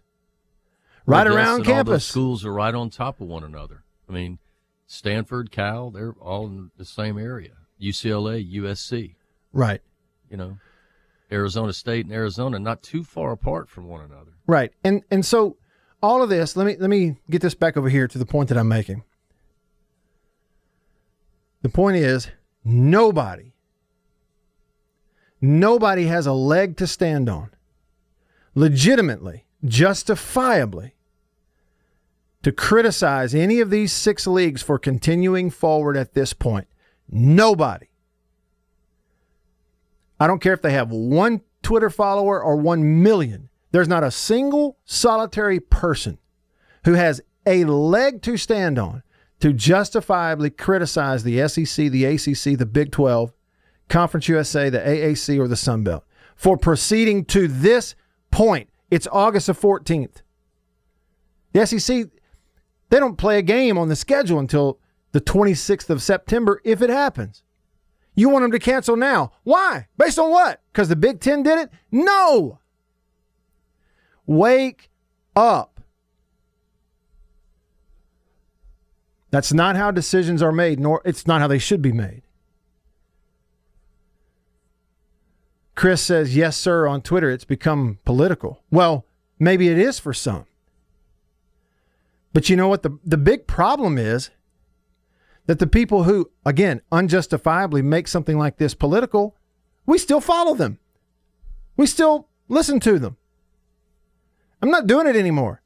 right 1.05 1.25
around 1.27 1.37
and 1.37 1.47
all 1.47 1.57
those 1.57 1.67
campus. 1.67 2.05
schools 2.05 2.45
are 2.45 2.53
right 2.53 2.75
on 2.75 2.89
top 2.89 3.21
of 3.21 3.27
one 3.27 3.43
another. 3.43 3.83
I 4.09 4.11
mean, 4.11 4.39
Stanford, 4.85 5.51
Cal, 5.51 5.91
they're 5.91 6.13
all 6.13 6.47
in 6.47 6.71
the 6.77 6.85
same 6.85 7.17
area. 7.17 7.53
UCLA, 7.81 8.53
USC, 8.55 9.15
Right, 9.53 9.81
you 10.29 10.37
know, 10.37 10.57
Arizona 11.31 11.73
State 11.73 12.05
and 12.05 12.13
Arizona, 12.13 12.59
not 12.59 12.81
too 12.81 13.03
far 13.03 13.31
apart 13.31 13.69
from 13.69 13.87
one 13.87 14.01
another. 14.01 14.31
right. 14.47 14.71
And 14.83 15.03
and 15.11 15.25
so 15.25 15.57
all 16.01 16.21
of 16.21 16.29
this, 16.29 16.55
let 16.55 16.65
me 16.65 16.75
let 16.79 16.89
me 16.89 17.17
get 17.29 17.41
this 17.41 17.55
back 17.55 17.75
over 17.77 17.89
here 17.89 18.07
to 18.07 18.17
the 18.17 18.25
point 18.25 18.49
that 18.49 18.57
I'm 18.57 18.67
making. 18.67 19.03
The 21.63 21.69
point 21.69 21.97
is, 21.97 22.29
nobody, 22.63 23.53
nobody 25.41 26.05
has 26.05 26.27
a 26.27 26.33
leg 26.33 26.77
to 26.77 26.87
stand 26.87 27.27
on, 27.27 27.49
legitimately, 28.53 29.45
justifiably, 29.65 30.93
to 32.43 32.51
criticize 32.51 33.33
any 33.33 33.59
of 33.59 33.71
these 33.71 33.91
six 33.91 34.27
leagues 34.27 34.61
for 34.61 34.77
continuing 34.77 35.49
forward 35.49 35.97
at 35.97 36.13
this 36.13 36.31
point. 36.31 36.67
Nobody. 37.09 37.86
I 40.19 40.27
don't 40.27 40.41
care 40.41 40.53
if 40.53 40.61
they 40.61 40.71
have 40.71 40.91
one 40.91 41.41
Twitter 41.61 41.89
follower 41.89 42.41
or 42.41 42.55
one 42.55 43.03
million. 43.03 43.49
There's 43.71 43.87
not 43.87 44.03
a 44.03 44.11
single 44.11 44.77
solitary 44.85 45.59
person 45.59 46.17
who 46.85 46.93
has 46.93 47.21
a 47.45 47.65
leg 47.65 48.21
to 48.23 48.37
stand 48.37 48.79
on 48.79 49.03
to 49.39 49.53
justifiably 49.53 50.49
criticize 50.49 51.23
the 51.23 51.47
SEC, 51.47 51.91
the 51.91 52.05
ACC, 52.05 52.57
the 52.57 52.65
Big 52.65 52.91
12, 52.91 53.33
Conference 53.89 54.27
USA, 54.27 54.69
the 54.69 54.79
AAC, 54.79 55.39
or 55.39 55.47
the 55.47 55.55
Sun 55.55 55.83
Belt 55.83 56.03
for 56.35 56.57
proceeding 56.57 57.25
to 57.25 57.47
this 57.47 57.95
point. 58.31 58.69
It's 58.89 59.07
August 59.11 59.47
the 59.47 59.53
14th. 59.53 60.21
The 61.51 61.65
SEC, 61.65 62.07
they 62.89 62.99
don't 62.99 63.17
play 63.17 63.39
a 63.39 63.41
game 63.41 63.77
on 63.77 63.89
the 63.89 63.95
schedule 63.95 64.39
until 64.39 64.79
the 65.11 65.21
26th 65.21 65.89
of 65.89 66.01
September 66.01 66.61
if 66.63 66.81
it 66.81 66.89
happens. 66.89 67.43
You 68.17 68.29
want 68.29 68.41
them 68.41 68.51
to 68.51 68.59
cancel 68.59 68.97
now. 68.97 69.31
Why? 69.43 69.87
Based 69.95 70.17
on 70.17 70.31
what? 70.31 70.59
Because 70.73 70.89
the 70.89 70.95
Big 70.95 71.21
Ten 71.21 71.43
did 71.43 71.59
it? 71.59 71.69
No. 71.91 72.57
Wake 74.25 74.89
up. 75.35 75.79
That's 79.29 79.53
not 79.53 79.75
how 79.75 79.91
decisions 79.91 80.41
are 80.41 80.51
made, 80.51 80.79
nor 80.79 80.99
it's 81.05 81.27
not 81.27 81.41
how 81.41 81.47
they 81.47 81.59
should 81.59 81.81
be 81.81 81.91
made. 81.91 82.23
Chris 85.75 86.01
says, 86.01 86.35
yes, 86.35 86.57
sir, 86.57 86.87
on 86.87 87.03
Twitter. 87.03 87.29
It's 87.29 87.45
become 87.45 87.99
political. 88.03 88.63
Well, 88.71 89.05
maybe 89.37 89.69
it 89.69 89.77
is 89.77 89.99
for 89.99 90.11
some. 90.11 90.47
But 92.33 92.49
you 92.49 92.55
know 92.55 92.67
what? 92.67 92.81
The, 92.81 92.97
the 93.05 93.17
big 93.17 93.45
problem 93.45 93.99
is 93.99 94.31
that 95.47 95.59
the 95.59 95.67
people 95.67 96.03
who, 96.03 96.29
again, 96.45 96.81
unjustifiably 96.91 97.81
make 97.81 98.07
something 98.07 98.37
like 98.37 98.57
this 98.57 98.73
political, 98.73 99.35
we 99.85 99.97
still 99.97 100.21
follow 100.21 100.53
them. 100.53 100.77
We 101.75 101.87
still 101.87 102.27
listen 102.47 102.79
to 102.81 102.99
them. 102.99 103.17
I'm 104.61 104.69
not 104.69 104.87
doing 104.87 105.07
it 105.07 105.15
anymore. 105.15 105.61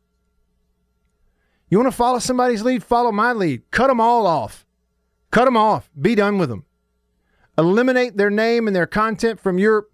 You 1.70 1.78
want 1.80 1.91
to 1.91 1.98
follow 1.98 2.20
somebody's 2.20 2.63
lead? 2.63 2.84
Follow 2.84 3.12
my 3.12 3.34
lead. 3.34 3.70
Cut 3.72 3.88
them 3.88 4.02
all 4.02 4.28
off. 4.28 4.65
Cut 5.32 5.46
them 5.46 5.58
off. 5.58 5.89
Be 6.00 6.15
done 6.15 6.38
with 6.38 6.50
them. 6.50 6.65
Eliminate 7.58 8.17
their 8.17 8.30
name 8.30 8.67
and 8.67 8.76
their 8.76 8.88
content 8.88 9.39
from 9.39 9.58
your 9.58 9.88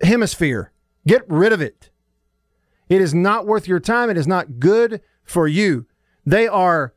hemisphere. 0.00 0.72
Get 1.06 1.28
rid 1.28 1.52
of 1.52 1.60
it. 1.60 1.90
It 2.88 3.00
is 3.00 3.12
not 3.12 3.46
worth 3.46 3.66
your 3.66 3.80
time. 3.80 4.10
It 4.10 4.16
is 4.16 4.26
not 4.26 4.60
good 4.60 5.00
for 5.24 5.48
you. 5.48 5.86
They 6.24 6.46
are 6.46 6.94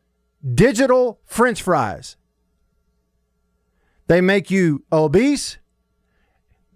digital 0.53 1.19
french 1.25 1.61
fries. 1.61 2.15
They 4.07 4.21
make 4.21 4.49
you 4.49 4.83
obese, 4.91 5.57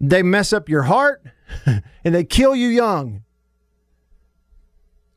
they 0.00 0.22
mess 0.22 0.52
up 0.52 0.68
your 0.68 0.82
heart, 0.82 1.22
and 1.66 2.14
they 2.14 2.24
kill 2.24 2.54
you 2.54 2.68
young. 2.68 3.22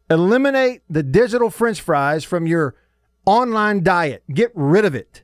Eliminate 0.09 0.81
the 0.89 1.03
digital 1.03 1.49
french 1.49 1.81
fries 1.81 2.23
from 2.23 2.47
your 2.47 2.75
online 3.25 3.83
diet. 3.83 4.23
Get 4.33 4.51
rid 4.55 4.85
of 4.85 4.95
it. 4.95 5.23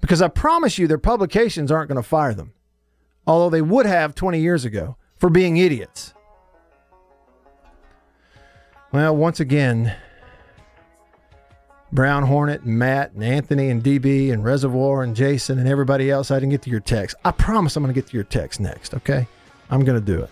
Because 0.00 0.22
I 0.22 0.28
promise 0.28 0.78
you, 0.78 0.86
their 0.86 0.98
publications 0.98 1.70
aren't 1.70 1.88
going 1.88 2.02
to 2.02 2.08
fire 2.08 2.32
them, 2.32 2.54
although 3.26 3.50
they 3.50 3.60
would 3.60 3.84
have 3.84 4.14
20 4.14 4.40
years 4.40 4.64
ago 4.64 4.96
for 5.18 5.28
being 5.28 5.58
idiots. 5.58 6.14
Well, 8.92 9.14
once 9.14 9.38
again, 9.38 9.94
Brown 11.92 12.22
Hornet 12.22 12.62
and 12.62 12.78
Matt 12.78 13.12
and 13.12 13.24
Anthony 13.24 13.68
and 13.68 13.82
DB 13.82 14.32
and 14.32 14.44
Reservoir 14.44 15.02
and 15.02 15.16
Jason 15.16 15.58
and 15.58 15.68
everybody 15.68 16.10
else, 16.10 16.30
I 16.30 16.36
didn't 16.36 16.50
get 16.50 16.62
to 16.62 16.70
your 16.70 16.80
text. 16.80 17.16
I 17.24 17.32
promise 17.32 17.76
I'm 17.76 17.82
going 17.82 17.92
to 17.92 18.00
get 18.00 18.08
to 18.10 18.16
your 18.16 18.24
text 18.24 18.60
next, 18.60 18.94
okay? 18.94 19.26
I'm 19.70 19.84
going 19.84 19.98
to 19.98 20.04
do 20.04 20.22
it. 20.22 20.30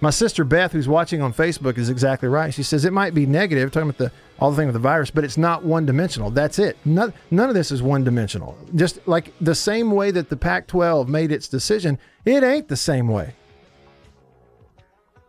My 0.00 0.10
sister 0.10 0.44
Beth, 0.44 0.72
who's 0.72 0.86
watching 0.86 1.20
on 1.22 1.32
Facebook, 1.32 1.76
is 1.76 1.88
exactly 1.88 2.28
right. 2.28 2.54
She 2.54 2.62
says 2.62 2.84
it 2.84 2.92
might 2.92 3.14
be 3.14 3.26
negative, 3.26 3.72
talking 3.72 3.90
about 3.90 3.98
the 3.98 4.12
all 4.38 4.52
the 4.52 4.56
thing 4.56 4.68
with 4.68 4.74
the 4.74 4.80
virus, 4.80 5.10
but 5.10 5.24
it's 5.24 5.36
not 5.36 5.64
one 5.64 5.84
dimensional. 5.84 6.30
That's 6.30 6.60
it. 6.60 6.76
None, 6.84 7.12
none 7.32 7.48
of 7.48 7.56
this 7.56 7.72
is 7.72 7.82
one 7.82 8.04
dimensional. 8.04 8.56
Just 8.76 9.00
like 9.08 9.32
the 9.40 9.54
same 9.56 9.90
way 9.90 10.12
that 10.12 10.28
the 10.28 10.36
Pac 10.36 10.68
12 10.68 11.08
made 11.08 11.32
its 11.32 11.48
decision, 11.48 11.98
it 12.24 12.44
ain't 12.44 12.68
the 12.68 12.76
same 12.76 13.08
way 13.08 13.34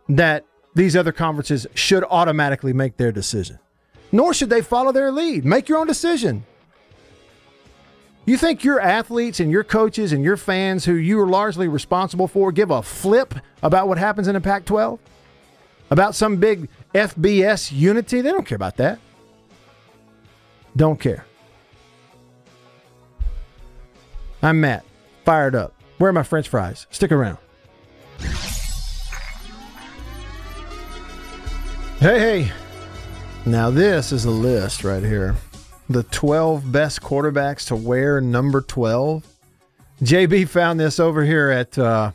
that 0.08 0.44
these 0.76 0.94
other 0.94 1.10
conferences 1.10 1.66
should 1.74 2.04
automatically 2.08 2.72
make 2.72 2.96
their 2.96 3.10
decision. 3.10 3.58
Nor 4.12 4.34
should 4.34 4.50
they 4.50 4.62
follow 4.62 4.92
their 4.92 5.12
lead. 5.12 5.44
Make 5.44 5.68
your 5.68 5.78
own 5.78 5.86
decision. 5.86 6.44
You 8.26 8.36
think 8.36 8.64
your 8.64 8.80
athletes 8.80 9.40
and 9.40 9.50
your 9.50 9.64
coaches 9.64 10.12
and 10.12 10.22
your 10.22 10.36
fans, 10.36 10.84
who 10.84 10.94
you 10.94 11.18
are 11.20 11.26
largely 11.26 11.68
responsible 11.68 12.28
for, 12.28 12.52
give 12.52 12.70
a 12.70 12.82
flip 12.82 13.34
about 13.62 13.88
what 13.88 13.98
happens 13.98 14.28
in 14.28 14.34
the 14.34 14.40
Pac 14.40 14.64
12? 14.64 15.00
About 15.90 16.14
some 16.14 16.36
big 16.36 16.68
FBS 16.94 17.72
unity? 17.72 18.20
They 18.20 18.30
don't 18.30 18.46
care 18.46 18.56
about 18.56 18.76
that. 18.76 18.98
Don't 20.76 21.00
care. 21.00 21.24
I'm 24.42 24.60
Matt, 24.60 24.84
fired 25.24 25.54
up. 25.54 25.74
Where 25.98 26.10
are 26.10 26.12
my 26.12 26.22
french 26.22 26.48
fries? 26.48 26.86
Stick 26.90 27.12
around. 27.12 27.38
Hey, 31.98 32.18
hey. 32.18 32.52
Now, 33.46 33.70
this 33.70 34.12
is 34.12 34.24
a 34.26 34.30
list 34.30 34.84
right 34.84 35.02
here. 35.02 35.34
The 35.88 36.02
12 36.04 36.70
best 36.70 37.00
quarterbacks 37.00 37.66
to 37.68 37.76
wear 37.76 38.20
number 38.20 38.60
12. 38.60 39.26
JB 40.02 40.48
found 40.48 40.78
this 40.78 41.00
over 41.00 41.24
here 41.24 41.50
at 41.50 41.76
uh, 41.78 42.12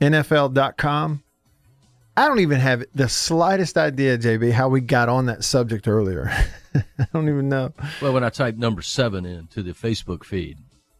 NFL.com. 0.00 1.22
I 2.16 2.28
don't 2.28 2.40
even 2.40 2.60
have 2.60 2.84
the 2.94 3.08
slightest 3.08 3.76
idea, 3.76 4.16
JB, 4.16 4.52
how 4.52 4.68
we 4.68 4.80
got 4.80 5.08
on 5.10 5.26
that 5.26 5.44
subject 5.44 5.86
earlier. 5.86 6.30
I 6.74 7.06
don't 7.12 7.28
even 7.28 7.48
know. 7.50 7.74
Well, 8.00 8.14
when 8.14 8.24
I 8.24 8.30
typed 8.30 8.58
number 8.58 8.80
seven 8.80 9.26
into 9.26 9.62
the 9.62 9.72
Facebook 9.72 10.24
feed, 10.24 10.58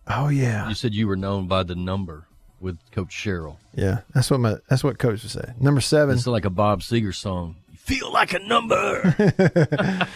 Oh 0.08 0.28
yeah, 0.28 0.68
you 0.68 0.74
said 0.74 0.94
you 0.94 1.08
were 1.08 1.16
known 1.16 1.48
by 1.48 1.64
the 1.64 1.74
number 1.74 2.26
with 2.60 2.78
Coach 2.92 3.12
Sherrill. 3.12 3.58
yeah. 3.74 4.02
That's 4.14 4.30
what 4.30 4.38
my 4.38 4.56
that's 4.68 4.84
what 4.84 4.98
coach 4.98 5.22
would 5.22 5.32
say. 5.32 5.52
Number 5.58 5.80
seven. 5.80 6.14
It's 6.14 6.26
like 6.28 6.44
a 6.44 6.50
Bob 6.50 6.80
Seger 6.80 7.12
song. 7.12 7.56
You 7.88 7.96
feel 7.96 8.12
like 8.12 8.32
a 8.34 8.38
number. 8.40 9.14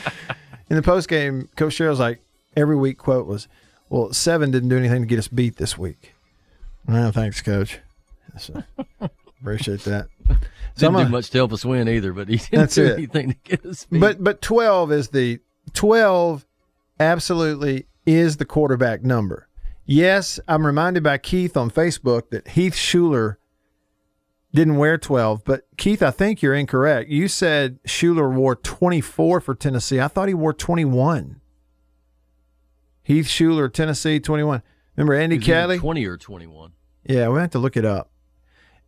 In 0.71 0.77
the 0.77 0.83
post 0.83 1.09
game, 1.09 1.49
Coach 1.57 1.75
Sherrill's 1.75 1.99
like 2.01 2.21
every 2.57 2.77
week 2.77 2.99
quote 2.99 3.27
was, 3.27 3.49
"Well, 3.89 4.13
seven 4.13 4.51
didn't 4.51 4.69
do 4.69 4.79
anything 4.79 5.03
to 5.03 5.07
get 5.07 5.19
us 5.19 5.29
beat 5.29 5.57
this 5.57 5.77
week." 5.77 6.15
Well, 6.87 7.11
thanks, 7.13 7.43
Coach. 7.43 7.81
So, 8.39 8.63
appreciate 9.41 9.81
that. 9.85 10.07
So 10.77 10.87
I'm 10.87 10.95
Didn't 10.95 10.95
do 10.95 11.01
a- 11.01 11.09
much 11.09 11.31
to 11.31 11.39
help 11.39 11.53
us 11.53 11.65
win 11.65 11.89
either, 11.89 12.13
but 12.13 12.29
he 12.29 12.37
didn't 12.37 12.53
That's 12.53 12.75
do 12.77 12.85
it. 12.87 12.93
anything 12.99 13.31
to 13.33 13.37
get 13.45 13.67
us 13.67 13.85
beat. 13.87 14.01
But 14.01 14.23
but 14.23 14.41
twelve 14.43 14.93
is 14.93 15.09
the 15.09 15.41
twelve. 15.75 16.47
Absolutely 17.01 17.87
is 18.07 18.37
the 18.37 18.45
quarterback 18.45 19.03
number. 19.03 19.49
Yes, 19.87 20.39
I'm 20.47 20.65
reminded 20.67 21.03
by 21.03 21.19
Keith 21.19 21.57
on 21.57 21.71
Facebook 21.71 22.31
that 22.31 22.49
Heath 22.49 22.75
Shuler 22.75 23.37
didn't 24.53 24.77
wear 24.77 24.99
12, 24.99 25.45
but 25.45 25.63
Keith, 25.77 26.03
I 26.03 26.11
think 26.11 26.43
you're 26.43 26.55
incorrect. 26.55 27.09
You 27.09 27.29
said 27.29 27.83
Shuler 27.85 28.33
wore 28.35 28.57
24 28.57 29.41
for 29.41 29.55
Tennessee. 29.55 30.01
I 30.01 30.09
thought 30.09 30.29
he 30.29 30.35
wore 30.35 30.53
21. 30.53 31.41
Heath 33.03 33.27
Shuler, 33.27 33.73
Tennessee, 33.73 34.19
21. 34.21 34.63
Remember 34.97 35.15
Andy 35.15 35.37
He 35.37 35.39
was 35.39 35.49
either 35.49 35.55
Kelly? 35.61 35.79
twenty 35.79 36.05
or 36.07 36.17
twenty-one. 36.17 36.73
Yeah, 37.05 37.29
we 37.29 37.39
have 37.41 37.51
to 37.51 37.59
look 37.59 37.77
it 37.77 37.85
up. 37.85 38.11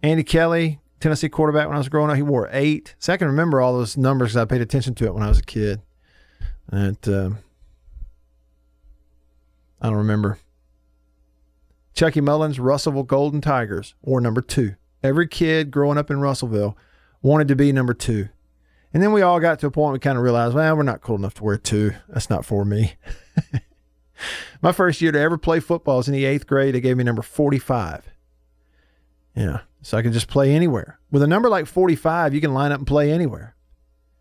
Andy 0.02 0.22
Kelly, 0.24 0.80
Tennessee 1.00 1.28
quarterback 1.28 1.66
when 1.68 1.76
I 1.76 1.78
was 1.78 1.88
growing 1.88 2.10
up. 2.10 2.16
He 2.16 2.22
wore 2.22 2.48
eight. 2.52 2.94
So 2.98 3.12
I 3.12 3.16
can 3.16 3.28
remember 3.28 3.60
all 3.60 3.72
those 3.72 3.96
numbers 3.96 4.30
because 4.32 4.42
I 4.42 4.44
paid 4.44 4.60
attention 4.60 4.94
to 4.96 5.06
it 5.06 5.14
when 5.14 5.22
I 5.22 5.28
was 5.28 5.38
a 5.38 5.42
kid. 5.42 5.80
And 6.70 6.98
um, 7.08 7.38
I 9.80 9.88
don't 9.88 9.96
remember. 9.98 10.38
Chucky 11.94 12.20
Mullins, 12.20 12.60
Russellville 12.60 13.02
Golden 13.04 13.40
Tigers, 13.40 13.94
wore 14.02 14.20
number 14.20 14.40
two. 14.42 14.74
Every 15.02 15.26
kid 15.26 15.70
growing 15.70 15.98
up 15.98 16.10
in 16.10 16.20
Russellville 16.20 16.76
wanted 17.22 17.48
to 17.48 17.56
be 17.56 17.72
number 17.72 17.94
two. 17.94 18.28
And 18.94 19.02
then 19.02 19.12
we 19.12 19.22
all 19.22 19.40
got 19.40 19.58
to 19.60 19.66
a 19.66 19.70
point 19.70 19.94
we 19.94 19.98
kind 19.98 20.18
of 20.18 20.24
realized, 20.24 20.54
well, 20.54 20.76
we're 20.76 20.82
not 20.82 21.00
cool 21.00 21.16
enough 21.16 21.34
to 21.34 21.44
wear 21.44 21.56
two. 21.56 21.92
That's 22.08 22.28
not 22.28 22.44
for 22.44 22.64
me. 22.64 22.94
My 24.62 24.72
first 24.72 25.00
year 25.00 25.12
to 25.12 25.18
ever 25.18 25.38
play 25.38 25.60
football 25.60 25.96
was 25.96 26.08
in 26.08 26.14
the 26.14 26.24
eighth 26.24 26.46
grade. 26.46 26.74
They 26.74 26.80
gave 26.80 26.96
me 26.96 27.04
number 27.04 27.22
45. 27.22 28.08
Yeah. 29.34 29.60
So 29.80 29.96
I 29.96 30.02
could 30.02 30.12
just 30.12 30.28
play 30.28 30.54
anywhere. 30.54 31.00
With 31.10 31.22
a 31.22 31.26
number 31.26 31.48
like 31.48 31.66
45, 31.66 32.34
you 32.34 32.40
can 32.40 32.54
line 32.54 32.70
up 32.70 32.78
and 32.78 32.86
play 32.86 33.10
anywhere. 33.10 33.56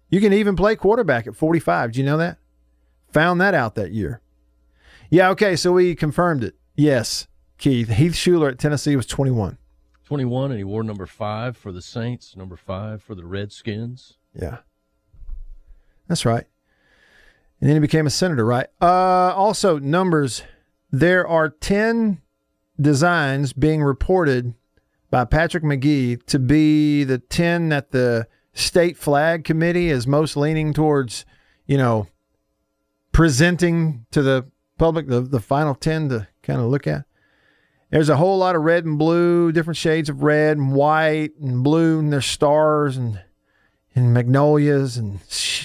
You 0.10 0.20
can 0.20 0.34
even 0.34 0.56
play 0.56 0.76
quarterback 0.76 1.28
at 1.28 1.36
45. 1.36 1.92
Do 1.92 2.00
you 2.00 2.06
know 2.06 2.18
that? 2.18 2.38
Found 3.12 3.40
that 3.42 3.54
out 3.54 3.76
that 3.76 3.92
year. 3.92 4.22
Yeah, 5.10 5.30
okay. 5.32 5.56
So 5.56 5.74
we 5.74 5.96
confirmed 5.96 6.44
it. 6.44 6.56
Yes, 6.76 7.28
Keith. 7.58 7.90
Heath 7.90 8.14
Shuler 8.14 8.52
at 8.52 8.60
Tennessee 8.60 8.96
was 8.96 9.06
21. 9.06 9.58
21, 10.12 10.52
and 10.52 10.58
he 10.58 10.64
wore 10.66 10.84
number 10.84 11.06
five 11.06 11.56
for 11.56 11.72
the 11.72 11.82
Saints, 11.82 12.36
number 12.36 12.58
five 12.58 13.02
for 13.02 13.16
the 13.16 13.26
Redskins. 13.26 14.18
Yeah. 14.36 14.58
That's 16.10 16.26
right. 16.26 16.44
And 17.62 17.70
then 17.70 17.78
he 17.78 17.80
became 17.80 18.06
a 18.06 18.10
senator, 18.10 18.44
right? 18.44 18.68
Uh, 18.82 19.34
also, 19.34 19.80
numbers. 19.80 20.44
There 20.92 21.26
are 21.26 21.48
10 21.48 22.22
designs 22.78 23.54
being 23.54 23.82
reported 23.82 24.54
by 25.10 25.24
Patrick 25.24 25.64
McGee 25.64 26.22
to 26.26 26.40
be 26.40 27.06
the 27.06 27.20
10 27.20 27.70
that 27.70 27.92
the 27.92 28.28
state 28.52 28.98
flag 28.98 29.46
committee 29.46 29.90
is 29.90 30.06
most 30.06 30.36
leaning 30.36 30.74
towards, 30.74 31.24
you 31.68 31.78
know, 31.78 32.08
presenting 33.14 34.06
to 34.12 34.22
the 34.22 34.46
public, 34.78 35.08
the, 35.08 35.22
the 35.22 35.40
final 35.40 35.74
10 35.74 36.10
to 36.10 36.28
kind 36.44 36.60
of 36.60 36.68
look 36.68 36.86
at. 36.86 37.06
There's 37.92 38.10
a 38.10 38.16
whole 38.16 38.38
lot 38.38 38.56
of 38.56 38.64
red 38.64 38.86
and 38.86 38.98
blue, 38.98 39.52
different 39.52 39.78
shades 39.78 40.10
of 40.10 40.24
red 40.24 40.58
and 40.58 40.74
white 40.74 41.32
and 41.42 41.62
blue, 41.64 42.00
and 42.00 42.12
there's 42.12 42.26
stars 42.26 42.98
and 42.98 43.22
and 43.94 44.14
magnolias 44.14 44.96
and 44.96 45.20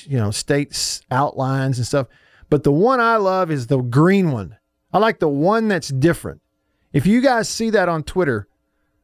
you 0.06 0.18
know 0.18 0.32
states 0.32 1.02
outlines 1.10 1.78
and 1.78 1.86
stuff. 1.86 2.08
But 2.50 2.64
the 2.64 2.72
one 2.72 3.00
I 3.00 3.16
love 3.16 3.50
is 3.50 3.68
the 3.68 3.78
green 3.78 4.32
one. 4.32 4.56
I 4.92 4.98
like 4.98 5.20
the 5.20 5.28
one 5.28 5.68
that's 5.68 5.88
different. 5.88 6.40
If 6.92 7.06
you 7.06 7.20
guys 7.20 7.48
see 7.48 7.70
that 7.70 7.88
on 7.88 8.02
Twitter, 8.02 8.48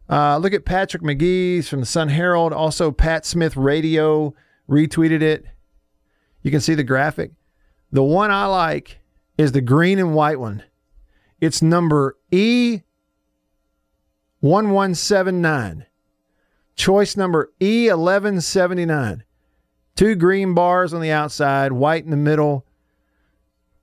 uh, 0.09 0.39
look 0.39 0.53
at 0.53 0.65
Patrick 0.65 1.03
McGee's 1.03 1.69
from 1.69 1.81
the 1.81 1.87
Sun 1.87 2.09
Herald. 2.09 2.53
Also, 2.53 2.91
Pat 2.91 3.25
Smith 3.25 3.57
Radio 3.57 4.35
retweeted 4.69 5.23
it. 5.23 5.45
You 6.43 6.51
can 6.51 6.61
see 6.61 6.75
the 6.75 6.85
graphic. 6.85 7.33
The 7.93 8.03
one 8.03 8.31
I 8.31 8.47
like 8.47 8.99
is 9.39 9.53
the 9.53 9.61
green 9.61 9.99
and 9.99 10.15
white 10.15 10.41
one. 10.41 10.65
It's 11.41 11.63
number 11.63 12.17
E 12.31 12.83
1179. 14.43 15.87
Choice 16.75 17.17
number 17.17 17.53
E1179. 17.61 19.23
Two 19.95 20.15
green 20.17 20.53
bars 20.53 20.93
on 20.93 21.01
the 21.01 21.13
outside, 21.13 21.71
white 21.71 22.05
in 22.05 22.11
the 22.11 22.17
middle 22.17 22.67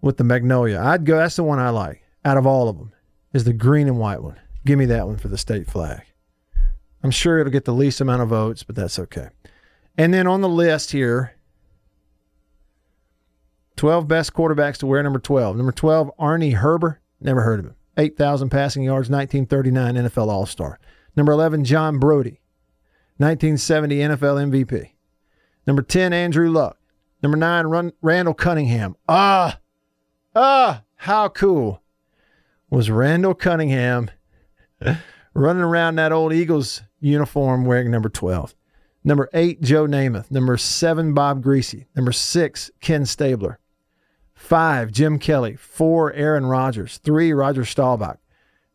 with 0.02 0.18
the 0.18 0.24
magnolia. 0.26 0.82
I'd 0.82 1.06
go, 1.06 1.18
that's 1.18 1.38
the 1.38 1.44
one 1.44 1.60
I 1.60 1.70
like 1.70 2.04
out 2.26 2.38
of 2.38 2.46
all 2.46 2.68
of 2.68 2.78
them, 2.78 2.92
is 3.32 3.46
the 3.46 3.54
green 3.54 3.88
and 3.88 4.00
white 4.00 4.22
one. 4.22 4.38
Give 4.66 4.78
me 4.78 4.86
that 4.86 5.08
one 5.08 5.18
for 5.18 5.30
the 5.30 5.38
state 5.38 5.66
flag. 5.66 6.02
I'm 7.02 7.12
sure 7.12 7.40
it'll 7.40 7.54
get 7.54 7.64
the 7.64 7.74
least 7.74 8.02
amount 8.02 8.22
of 8.22 8.28
votes, 8.28 8.64
but 8.64 8.76
that's 8.76 9.00
okay. 9.00 9.30
And 9.98 10.14
then 10.14 10.28
on 10.28 10.42
the 10.42 10.50
list 10.50 10.92
here, 10.92 11.36
12 13.78 14.10
best 14.10 14.34
quarterbacks 14.34 14.78
to 14.80 14.86
wear 14.86 15.02
number 15.02 15.20
12. 15.20 15.56
Number 15.56 15.72
12, 15.72 16.12
Arnie 16.20 16.58
Herber. 16.58 16.98
Never 17.22 17.44
heard 17.44 17.60
of 17.60 17.68
him. 17.68 17.76
8,000 18.00 18.50
passing 18.50 18.84
yards, 18.84 19.10
1939 19.10 19.96
NFL 19.96 20.30
All 20.30 20.46
Star. 20.46 20.80
Number 21.16 21.32
11, 21.34 21.66
John 21.66 22.00
Brodie. 22.00 22.40
1970 23.18 23.98
NFL 23.98 24.66
MVP. 24.66 24.92
Number 25.68 25.82
10, 25.82 26.14
Andrew 26.14 26.50
Luck. 26.50 26.78
Number 27.22 27.38
9, 27.38 27.68
Run- 27.68 27.94
Randall 28.02 28.34
Cunningham. 28.34 28.96
Ah, 29.10 29.60
ah, 30.34 30.84
how 30.96 31.28
cool 31.28 31.84
was 32.70 32.90
Randall 32.90 33.34
Cunningham 33.34 34.10
running 35.34 35.62
around 35.64 35.96
that 35.96 36.14
old 36.14 36.32
Eagles 36.32 36.82
uniform 37.02 37.66
wearing 37.66 37.92
number 37.92 38.10
12. 38.10 38.56
Number 39.04 39.30
8, 39.34 39.62
Joe 39.62 39.86
Namath. 39.86 40.32
Number 40.32 40.56
7, 40.58 41.14
Bob 41.14 41.44
Griese. 41.44 41.86
Number 41.96 42.12
6, 42.12 42.72
Ken 42.80 43.06
Stabler. 43.06 43.59
5, 44.50 44.92
Jim 44.92 45.20
Kelly. 45.20 45.56
4, 45.56 46.12
Aaron 46.14 46.48
Rodgers. 46.48 46.98
3, 46.98 47.34
Roger 47.34 47.64
Staubach. 47.64 48.18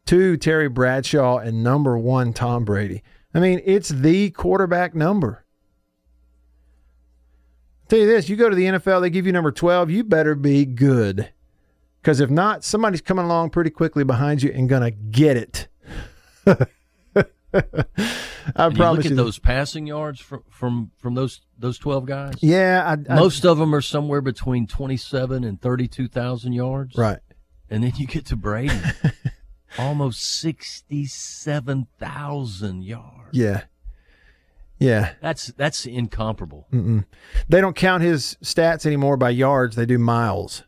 2, 0.06 0.36
Terry 0.36 0.68
Bradshaw. 0.68 1.38
And 1.38 1.64
number 1.64 1.98
1, 1.98 2.32
Tom 2.32 2.64
Brady. 2.64 3.02
I 3.34 3.40
mean, 3.40 3.60
it's 3.64 3.88
the 3.88 4.30
quarterback 4.30 4.94
number. 4.94 5.44
I'll 7.82 7.88
tell 7.88 7.98
you 7.98 8.06
this, 8.06 8.28
you 8.28 8.36
go 8.36 8.48
to 8.48 8.54
the 8.54 8.66
NFL, 8.66 9.00
they 9.00 9.10
give 9.10 9.26
you 9.26 9.32
number 9.32 9.50
12, 9.50 9.90
you 9.90 10.04
better 10.04 10.36
be 10.36 10.64
good. 10.64 11.32
Because 12.00 12.20
if 12.20 12.30
not, 12.30 12.62
somebody's 12.62 13.00
coming 13.00 13.24
along 13.24 13.50
pretty 13.50 13.70
quickly 13.70 14.04
behind 14.04 14.44
you 14.44 14.52
and 14.52 14.68
going 14.68 14.82
to 14.82 14.92
get 14.92 15.36
it. 15.36 15.68
I 17.54 18.66
And 18.66 18.72
you 18.72 18.78
promise 18.78 18.96
look 18.98 19.06
at 19.06 19.10
you. 19.10 19.16
those 19.16 19.38
passing 19.38 19.86
yards 19.86 20.20
from 20.20 20.42
from, 20.50 20.90
from 20.98 21.14
those 21.14 21.40
those 21.58 21.78
twelve 21.78 22.06
guys. 22.06 22.34
yeah, 22.40 22.82
I, 23.08 23.12
I, 23.12 23.16
Most 23.16 23.44
of 23.46 23.58
them 23.58 23.74
are 23.74 23.80
somewhere 23.80 24.20
between 24.20 24.66
twenty 24.66 24.96
seven 24.96 25.44
and 25.44 25.60
thirty 25.60 25.88
two 25.88 26.08
thousand 26.08 26.52
yards. 26.52 26.96
right. 26.96 27.18
And 27.70 27.82
then 27.82 27.92
you 27.96 28.06
get 28.06 28.26
to 28.26 28.36
Brady, 28.36 28.78
almost 29.78 30.20
sixty 30.22 31.06
seven 31.06 31.86
thousand 31.98 32.82
yards. 32.84 33.30
Yeah. 33.32 33.62
Yeah. 34.78 35.14
That's 35.22 35.46
that's 35.48 35.86
incomparable. 35.86 36.66
Mm-mm. 36.72 37.04
They 37.48 37.60
don't 37.60 37.74
count 37.76 38.02
his 38.02 38.36
stats 38.42 38.84
anymore 38.84 39.16
by 39.16 39.30
yards. 39.30 39.76
They 39.76 39.86
do 39.86 39.98
miles. 39.98 40.64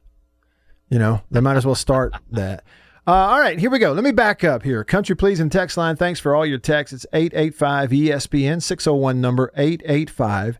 You 0.88 0.98
know, 1.00 1.20
they 1.30 1.40
might 1.40 1.56
as 1.56 1.66
well 1.66 1.74
start 1.74 2.14
that. 2.30 2.64
Uh, 3.08 3.12
all 3.12 3.38
right, 3.38 3.60
here 3.60 3.70
we 3.70 3.78
go. 3.78 3.92
Let 3.92 4.02
me 4.02 4.10
back 4.10 4.42
up 4.42 4.64
here. 4.64 4.82
Country 4.82 5.14
Please 5.14 5.38
and 5.38 5.50
text 5.50 5.76
line. 5.76 5.94
Thanks 5.94 6.18
for 6.18 6.34
all 6.34 6.44
your 6.44 6.58
texts. 6.58 6.92
It's 6.92 7.06
885 7.12 7.90
ESPN, 7.90 8.60
601 8.60 9.20
number 9.20 9.52
885 9.56 10.58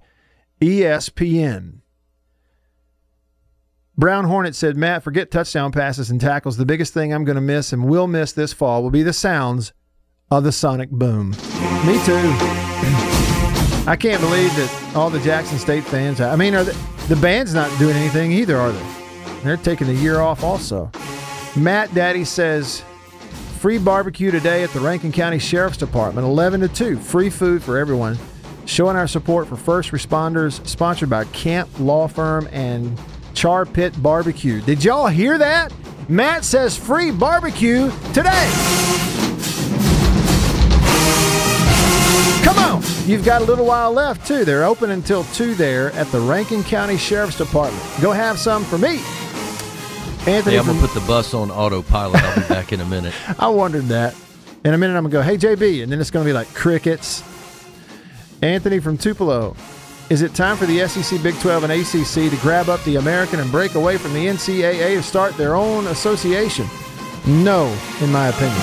ESPN. 0.60 1.80
Brown 3.98 4.26
Hornet 4.26 4.54
said, 4.54 4.76
Matt, 4.76 5.02
forget 5.02 5.32
touchdown 5.32 5.72
passes 5.72 6.08
and 6.08 6.20
tackles. 6.20 6.56
The 6.56 6.66
biggest 6.66 6.94
thing 6.94 7.12
I'm 7.12 7.24
going 7.24 7.34
to 7.34 7.40
miss 7.40 7.72
and 7.72 7.88
will 7.88 8.06
miss 8.06 8.32
this 8.32 8.52
fall 8.52 8.82
will 8.82 8.90
be 8.90 9.02
the 9.02 9.12
sounds 9.12 9.72
of 10.30 10.44
the 10.44 10.52
sonic 10.52 10.90
boom. 10.90 11.30
Me 11.30 11.98
too. 12.04 12.36
I 13.88 13.96
can't 13.98 14.20
believe 14.20 14.54
that 14.54 14.92
all 14.94 15.10
the 15.10 15.20
Jackson 15.20 15.58
State 15.58 15.84
fans. 15.84 16.20
I 16.20 16.36
mean, 16.36 16.54
are 16.54 16.62
the, 16.62 16.78
the 17.08 17.16
band's 17.16 17.54
not 17.54 17.76
doing 17.80 17.96
anything 17.96 18.30
either, 18.30 18.56
are 18.56 18.70
they? 18.70 18.86
They're 19.42 19.56
taking 19.56 19.88
a 19.88 19.92
year 19.92 20.20
off 20.20 20.44
also. 20.44 20.92
Matt 21.56 21.94
Daddy 21.94 22.24
says, 22.24 22.82
free 23.60 23.78
barbecue 23.78 24.30
today 24.30 24.62
at 24.62 24.70
the 24.70 24.80
Rankin 24.80 25.10
County 25.10 25.38
Sheriff's 25.38 25.78
Department, 25.78 26.26
11 26.26 26.60
to 26.60 26.68
2. 26.68 26.98
Free 26.98 27.30
food 27.30 27.62
for 27.62 27.78
everyone. 27.78 28.18
Showing 28.66 28.96
our 28.96 29.06
support 29.08 29.48
for 29.48 29.56
first 29.56 29.92
responders, 29.92 30.64
sponsored 30.66 31.08
by 31.08 31.24
Camp 31.26 31.70
Law 31.78 32.08
Firm 32.08 32.46
and 32.52 33.00
Char 33.32 33.64
Pit 33.64 34.00
Barbecue. 34.02 34.60
Did 34.60 34.84
y'all 34.84 35.06
hear 35.06 35.38
that? 35.38 35.72
Matt 36.08 36.44
says 36.44 36.76
free 36.76 37.10
barbecue 37.10 37.90
today. 38.12 38.50
Come 42.44 42.58
on. 42.58 42.82
You've 43.06 43.24
got 43.24 43.40
a 43.40 43.44
little 43.44 43.64
while 43.64 43.92
left, 43.92 44.26
too. 44.26 44.44
They're 44.44 44.64
open 44.64 44.90
until 44.90 45.24
2 45.24 45.54
there 45.54 45.90
at 45.92 46.06
the 46.08 46.20
Rankin 46.20 46.62
County 46.64 46.98
Sheriff's 46.98 47.38
Department. 47.38 47.82
Go 48.02 48.12
have 48.12 48.38
some 48.38 48.62
for 48.64 48.76
me. 48.78 49.00
Anthony 50.26 50.54
Hey, 50.54 50.58
I'm 50.58 50.66
gonna 50.66 50.80
put 50.80 50.92
the 50.94 51.06
bus 51.06 51.34
on 51.34 51.50
autopilot. 51.50 52.22
I'll 52.22 52.42
be 52.42 52.48
back 52.48 52.72
in 52.72 52.80
a 52.80 52.86
minute. 52.86 53.14
I 53.38 53.48
wondered 53.48 53.84
that. 53.84 54.14
In 54.66 54.74
a 54.74 54.78
minute, 54.78 54.96
I'm 54.96 55.08
going 55.08 55.12
to 55.12 55.18
go, 55.18 55.22
hey, 55.22 55.36
JB. 55.36 55.84
And 55.84 55.92
then 55.92 56.00
it's 56.00 56.10
going 56.10 56.24
to 56.24 56.28
be 56.28 56.32
like 56.32 56.52
crickets. 56.52 57.22
Anthony 58.42 58.80
from 58.80 58.98
Tupelo. 58.98 59.54
Is 60.10 60.22
it 60.22 60.34
time 60.34 60.56
for 60.56 60.66
the 60.66 60.84
SEC, 60.88 61.22
Big 61.22 61.38
12, 61.38 61.62
and 61.62 61.72
ACC 61.72 62.32
to 62.32 62.36
grab 62.42 62.68
up 62.68 62.82
the 62.82 62.96
American 62.96 63.38
and 63.38 63.48
break 63.52 63.76
away 63.76 63.96
from 63.96 64.12
the 64.12 64.26
NCAA 64.26 64.96
to 64.96 65.02
start 65.04 65.36
their 65.36 65.54
own 65.54 65.86
association? 65.86 66.66
No, 67.28 67.66
in 68.00 68.10
my 68.10 68.26
opinion. 68.26 68.56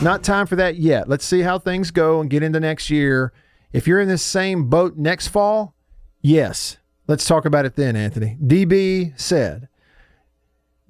Not 0.00 0.22
time 0.22 0.46
for 0.46 0.54
that 0.54 0.76
yet. 0.76 1.08
Let's 1.08 1.24
see 1.24 1.40
how 1.40 1.58
things 1.58 1.90
go 1.90 2.20
and 2.20 2.30
get 2.30 2.44
into 2.44 2.60
next 2.60 2.88
year. 2.88 3.32
If 3.72 3.88
you're 3.88 4.00
in 4.00 4.06
this 4.06 4.22
same 4.22 4.70
boat 4.70 4.96
next 4.96 5.26
fall, 5.26 5.74
yes. 6.20 6.76
Let's 7.08 7.26
talk 7.26 7.44
about 7.44 7.64
it 7.64 7.74
then, 7.74 7.96
Anthony. 7.96 8.38
DB 8.40 9.18
said, 9.20 9.68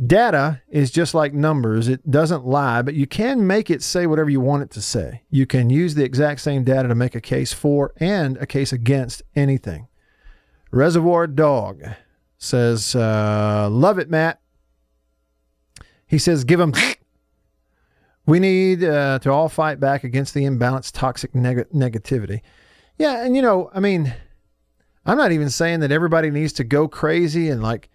Data 0.05 0.61
is 0.69 0.91
just 0.91 1.15
like 1.15 1.33
numbers. 1.33 1.87
It 1.87 2.11
doesn't 2.11 2.45
lie, 2.45 2.83
but 2.83 2.95
you 2.95 3.07
can 3.07 3.47
make 3.47 3.71
it 3.71 3.83
say 3.83 4.07
whatever 4.07 4.29
you 4.29 4.41
want 4.41 4.65
it 4.65 4.71
to 4.71 4.83
say. 4.83 5.23
You 5.31 5.47
can 5.47 5.71
use 5.71 5.95
the 5.95 6.05
exact 6.05 6.41
same 6.41 6.65
data 6.65 6.89
to 6.89 6.95
make 6.97 7.15
a 7.15 7.21
case 7.21 7.53
for 7.53 7.93
and 7.99 8.37
a 8.39 8.47
case 8.47 8.73
against 8.73 9.23
anything. 9.37 9.87
Reservoir 10.73 11.29
Dog 11.29 11.85
says, 12.39 12.97
uh, 12.97 13.69
Love 13.71 13.99
it, 14.01 14.11
Matt. 14.11 14.41
He 16.09 16.19
says, 16.19 16.43
Give 16.43 16.59
them. 16.59 16.73
we 18.27 18.41
need 18.41 18.83
uh, 18.83 19.21
to 19.21 19.31
all 19.31 19.49
fight 19.49 19.79
back 19.79 20.03
against 20.03 20.35
the 20.35 20.43
imbalanced, 20.43 20.93
toxic 20.93 21.37
neg- 21.37 21.71
negativity. 21.71 22.41
Yeah, 22.99 23.25
and 23.25 23.37
you 23.37 23.43
know, 23.43 23.71
I 23.73 23.79
mean, 23.79 24.13
I'm 25.07 25.19
not 25.19 25.31
even 25.31 25.51
saying 25.51 25.81
that 25.81 25.93
everybody 25.93 26.31
needs 26.31 26.53
to 26.55 26.65
go 26.65 26.89
crazy 26.89 27.49
and 27.49 27.63
like 27.63 27.91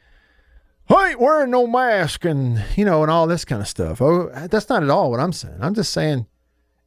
ain't 0.97 1.19
wearing 1.19 1.51
no 1.51 1.67
mask 1.67 2.25
and 2.25 2.63
you 2.75 2.85
know 2.85 3.03
and 3.03 3.11
all 3.11 3.27
this 3.27 3.45
kind 3.45 3.61
of 3.61 3.67
stuff. 3.67 4.01
Oh, 4.01 4.29
that's 4.49 4.69
not 4.69 4.83
at 4.83 4.89
all 4.89 5.11
what 5.11 5.19
I'm 5.19 5.33
saying. 5.33 5.57
I'm 5.61 5.75
just 5.75 5.93
saying 5.93 6.25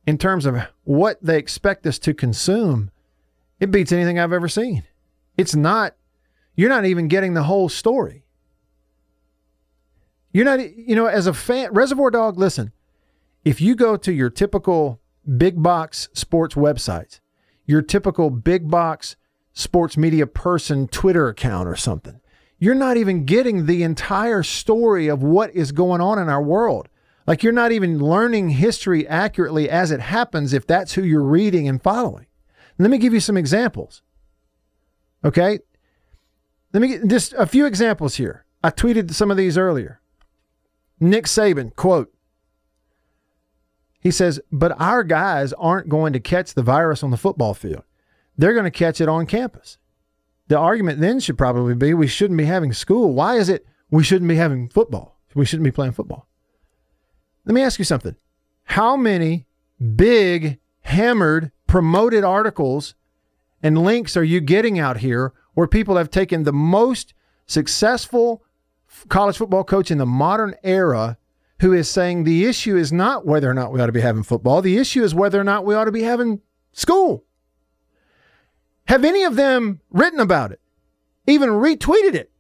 in 0.07 0.19
terms 0.19 0.47
of 0.47 0.57
what 0.85 1.23
they 1.23 1.39
expect 1.39 1.87
us 1.87 1.99
to 2.01 2.15
consume, 2.15 2.91
it 3.61 3.71
beats 3.71 3.93
anything 3.93 4.19
I've 4.19 4.33
ever 4.33 4.49
seen. 4.49 4.85
It's 5.37 5.55
not 5.55 5.95
you're 6.57 6.69
not 6.69 6.85
even 6.85 7.09
getting 7.09 7.35
the 7.35 7.45
whole 7.45 7.69
story. 7.69 8.25
You're 10.33 10.45
not 10.45 10.77
you 10.77 10.97
know 10.97 11.07
as 11.07 11.27
a 11.27 11.35
fan 11.35 11.73
Reservoir 11.73 12.11
Dog 12.11 12.39
listen. 12.39 12.73
If 13.45 13.61
you 13.61 13.75
go 13.75 13.97
to 13.97 14.13
your 14.13 14.31
typical 14.31 15.01
big 15.37 15.63
box 15.63 16.09
sports 16.13 16.55
websites, 16.55 17.21
your 17.67 17.83
typical 17.83 18.31
big 18.31 18.71
box 18.71 19.17
sports 19.53 19.97
media 19.97 20.27
person 20.27 20.89
Twitter 20.89 21.29
account 21.29 21.69
or 21.69 21.77
something, 21.77 22.21
you're 22.63 22.77
not 22.77 22.97
even 22.97 23.25
getting 23.25 23.67
the 23.67 23.83
entire 23.83 24.45
story 24.45 25.09
of 25.09 25.21
what 25.21 25.53
is 25.53 25.73
going 25.73 26.01
on 26.01 26.17
in 26.17 26.29
our 26.29 26.41
world. 26.41 26.89
Like 27.27 27.43
you're 27.43 27.53
not 27.53 27.73
even 27.73 27.99
learning 27.99 28.51
history 28.51 29.05
accurately 29.09 29.69
as 29.69 29.91
it 29.91 29.99
happens 29.99 30.53
if 30.53 30.65
that's 30.65 30.93
who 30.93 31.03
you're 31.03 31.25
reading 31.25 31.67
and 31.67 31.83
following. 31.83 32.27
Let 32.79 32.89
me 32.89 32.99
give 32.99 33.13
you 33.13 33.19
some 33.19 33.37
examples. 33.37 34.03
Okay? 35.25 35.59
Let 36.73 36.81
me 36.81 36.87
get 36.87 37.09
just 37.09 37.33
a 37.33 37.47
few 37.47 37.67
examples 37.67 38.15
here. 38.15 38.45
I 38.63 38.71
tweeted 38.71 39.13
some 39.13 39.33
of 39.33 39.37
these 39.37 39.59
earlier. 39.59 40.01
Nick 41.01 41.25
Saban, 41.25 41.75
quote, 41.75 42.15
he 43.99 44.13
says, 44.13 44.41
but 44.53 44.81
our 44.81 45.03
guys 45.03 45.53
aren't 45.55 45.89
going 45.89 46.13
to 46.13 46.21
catch 46.21 46.55
the 46.55 46.63
virus 46.63 47.03
on 47.03 47.11
the 47.11 47.17
football 47.17 47.55
field. 47.55 47.83
They're 48.39 48.55
going 48.55 48.67
to 48.67 48.71
catch 48.71 49.01
it 49.01 49.09
on 49.09 49.27
campus. 49.27 49.79
The 50.53 50.59
argument 50.59 51.01
then 51.01 51.19
should 51.19 51.39
probably 51.39 51.75
be 51.75 51.95
we 51.95 52.07
shouldn't 52.07 52.37
be 52.37 52.45
having 52.45 52.75
school. 52.75 53.15
Why 53.15 53.37
is 53.37 53.49
it 53.49 53.65
we 53.91 54.05
shouldn't 54.05 54.29
be 54.29 54.37
having 54.37 54.69
football? 54.69 55.19
We 55.35 55.47
shouldn't 55.47 55.65
be 55.65 55.71
playing 55.71 55.93
football. 55.93 56.29
Let 57.47 57.55
me 57.55 57.63
ask 57.63 57.79
you 57.79 57.87
something. 57.87 58.17
How 58.65 58.95
many 58.95 59.47
big, 59.97 60.59
hammered, 60.83 61.53
promoted 61.67 62.23
articles 62.23 62.95
and 63.63 63.83
links 63.83 64.15
are 64.15 64.23
you 64.23 64.43
getting 64.43 64.79
out 64.79 64.99
here 64.99 65.33
where 65.55 65.67
people 65.67 65.97
have 65.97 66.11
taken 66.11 66.43
the 66.43 66.53
most 66.53 67.15
successful 67.47 68.45
college 69.09 69.39
football 69.39 69.65
coach 69.65 69.91
in 69.91 69.97
the 69.97 70.05
modern 70.05 70.55
era 70.63 71.17
who 71.61 71.73
is 71.73 71.89
saying 71.89 72.25
the 72.25 72.45
issue 72.45 72.77
is 72.77 72.93
not 72.93 73.25
whether 73.25 73.49
or 73.49 73.55
not 73.55 73.73
we 73.73 73.81
ought 73.81 73.87
to 73.87 73.93
be 73.93 74.03
having 74.03 74.23
football, 74.23 74.61
the 74.61 74.77
issue 74.77 75.03
is 75.03 75.15
whether 75.15 75.41
or 75.41 75.45
not 75.45 75.65
we 75.65 75.75
ought 75.75 75.87
to 75.87 75.93
be 75.93 76.03
having 76.03 76.43
school? 76.75 77.25
Have 78.87 79.05
any 79.05 79.23
of 79.25 79.37
them 79.37 79.81
written 79.91 80.21
about 80.21 80.53
it? 80.53 80.61
Even 81.27 81.51
retweeted 81.51 82.15
it? 82.15 82.31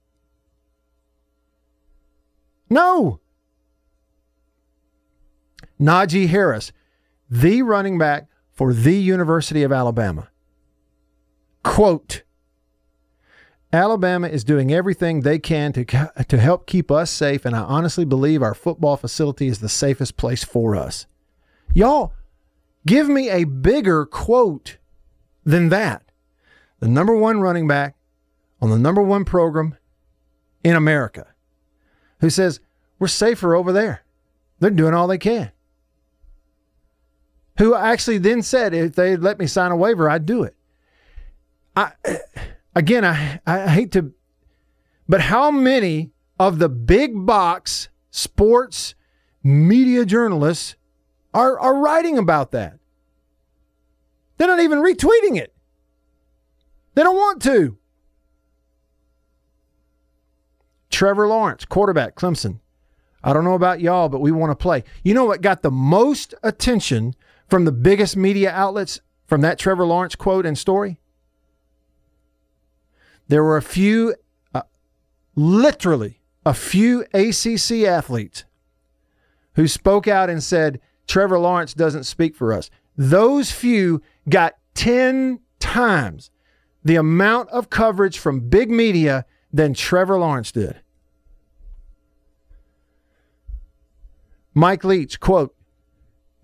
No. 2.68 3.20
Najee 5.80 6.28
Harris, 6.28 6.72
the 7.28 7.62
running 7.62 7.98
back 7.98 8.28
for 8.50 8.72
the 8.72 8.94
University 8.94 9.62
of 9.62 9.72
Alabama. 9.72 10.28
Quote 11.62 12.22
Alabama 13.72 14.28
is 14.28 14.44
doing 14.44 14.70
everything 14.70 15.20
they 15.20 15.38
can 15.38 15.72
to, 15.72 15.84
to 16.28 16.38
help 16.38 16.66
keep 16.66 16.90
us 16.90 17.10
safe, 17.10 17.46
and 17.46 17.56
I 17.56 17.60
honestly 17.60 18.04
believe 18.04 18.42
our 18.42 18.54
football 18.54 18.98
facility 18.98 19.48
is 19.48 19.60
the 19.60 19.68
safest 19.68 20.18
place 20.18 20.44
for 20.44 20.76
us. 20.76 21.06
Y'all, 21.72 22.12
give 22.86 23.08
me 23.08 23.30
a 23.30 23.44
bigger 23.44 24.04
quote 24.04 24.76
than 25.44 25.70
that 25.70 26.11
the 26.82 26.88
number 26.88 27.14
one 27.14 27.40
running 27.40 27.68
back 27.68 27.94
on 28.60 28.68
the 28.68 28.76
number 28.76 29.00
one 29.00 29.24
program 29.24 29.76
in 30.64 30.74
America, 30.74 31.28
who 32.18 32.28
says, 32.28 32.58
We're 32.98 33.06
safer 33.06 33.54
over 33.54 33.72
there. 33.72 34.02
They're 34.58 34.70
doing 34.70 34.92
all 34.92 35.06
they 35.06 35.16
can. 35.16 35.52
Who 37.58 37.76
actually 37.76 38.18
then 38.18 38.42
said, 38.42 38.74
If 38.74 38.96
they 38.96 39.16
let 39.16 39.38
me 39.38 39.46
sign 39.46 39.70
a 39.70 39.76
waiver, 39.76 40.10
I'd 40.10 40.26
do 40.26 40.42
it. 40.42 40.56
I, 41.76 41.92
again, 42.74 43.04
I, 43.04 43.38
I 43.46 43.68
hate 43.68 43.92
to, 43.92 44.12
but 45.08 45.20
how 45.20 45.52
many 45.52 46.10
of 46.40 46.58
the 46.58 46.68
big 46.68 47.12
box 47.14 47.90
sports 48.10 48.96
media 49.44 50.04
journalists 50.04 50.74
are, 51.32 51.60
are 51.60 51.76
writing 51.76 52.18
about 52.18 52.50
that? 52.50 52.80
They're 54.36 54.48
not 54.48 54.58
even 54.58 54.80
retweeting 54.80 55.36
it. 55.36 55.51
They 56.94 57.02
don't 57.02 57.16
want 57.16 57.42
to. 57.42 57.76
Trevor 60.90 61.26
Lawrence, 61.26 61.64
quarterback, 61.64 62.14
Clemson. 62.14 62.60
I 63.24 63.32
don't 63.32 63.44
know 63.44 63.54
about 63.54 63.80
y'all, 63.80 64.08
but 64.08 64.20
we 64.20 64.32
want 64.32 64.50
to 64.50 64.56
play. 64.56 64.84
You 65.02 65.14
know 65.14 65.24
what 65.24 65.40
got 65.40 65.62
the 65.62 65.70
most 65.70 66.34
attention 66.42 67.14
from 67.48 67.64
the 67.64 67.72
biggest 67.72 68.16
media 68.16 68.50
outlets 68.50 69.00
from 69.26 69.40
that 69.42 69.58
Trevor 69.58 69.86
Lawrence 69.86 70.14
quote 70.14 70.44
and 70.44 70.58
story? 70.58 70.98
There 73.28 73.42
were 73.42 73.56
a 73.56 73.62
few, 73.62 74.14
uh, 74.54 74.62
literally, 75.34 76.20
a 76.44 76.52
few 76.52 77.04
ACC 77.14 77.84
athletes 77.86 78.44
who 79.54 79.68
spoke 79.68 80.08
out 80.08 80.28
and 80.28 80.42
said, 80.42 80.80
Trevor 81.06 81.38
Lawrence 81.38 81.74
doesn't 81.74 82.04
speak 82.04 82.34
for 82.34 82.52
us. 82.52 82.70
Those 82.96 83.50
few 83.50 84.02
got 84.28 84.56
10 84.74 85.40
times 85.60 86.30
the 86.84 86.96
amount 86.96 87.48
of 87.50 87.70
coverage 87.70 88.18
from 88.18 88.48
big 88.48 88.70
media 88.70 89.24
than 89.52 89.74
Trevor 89.74 90.18
Lawrence 90.18 90.52
did. 90.52 90.80
Mike 94.54 94.84
Leach, 94.84 95.20
quote, 95.20 95.54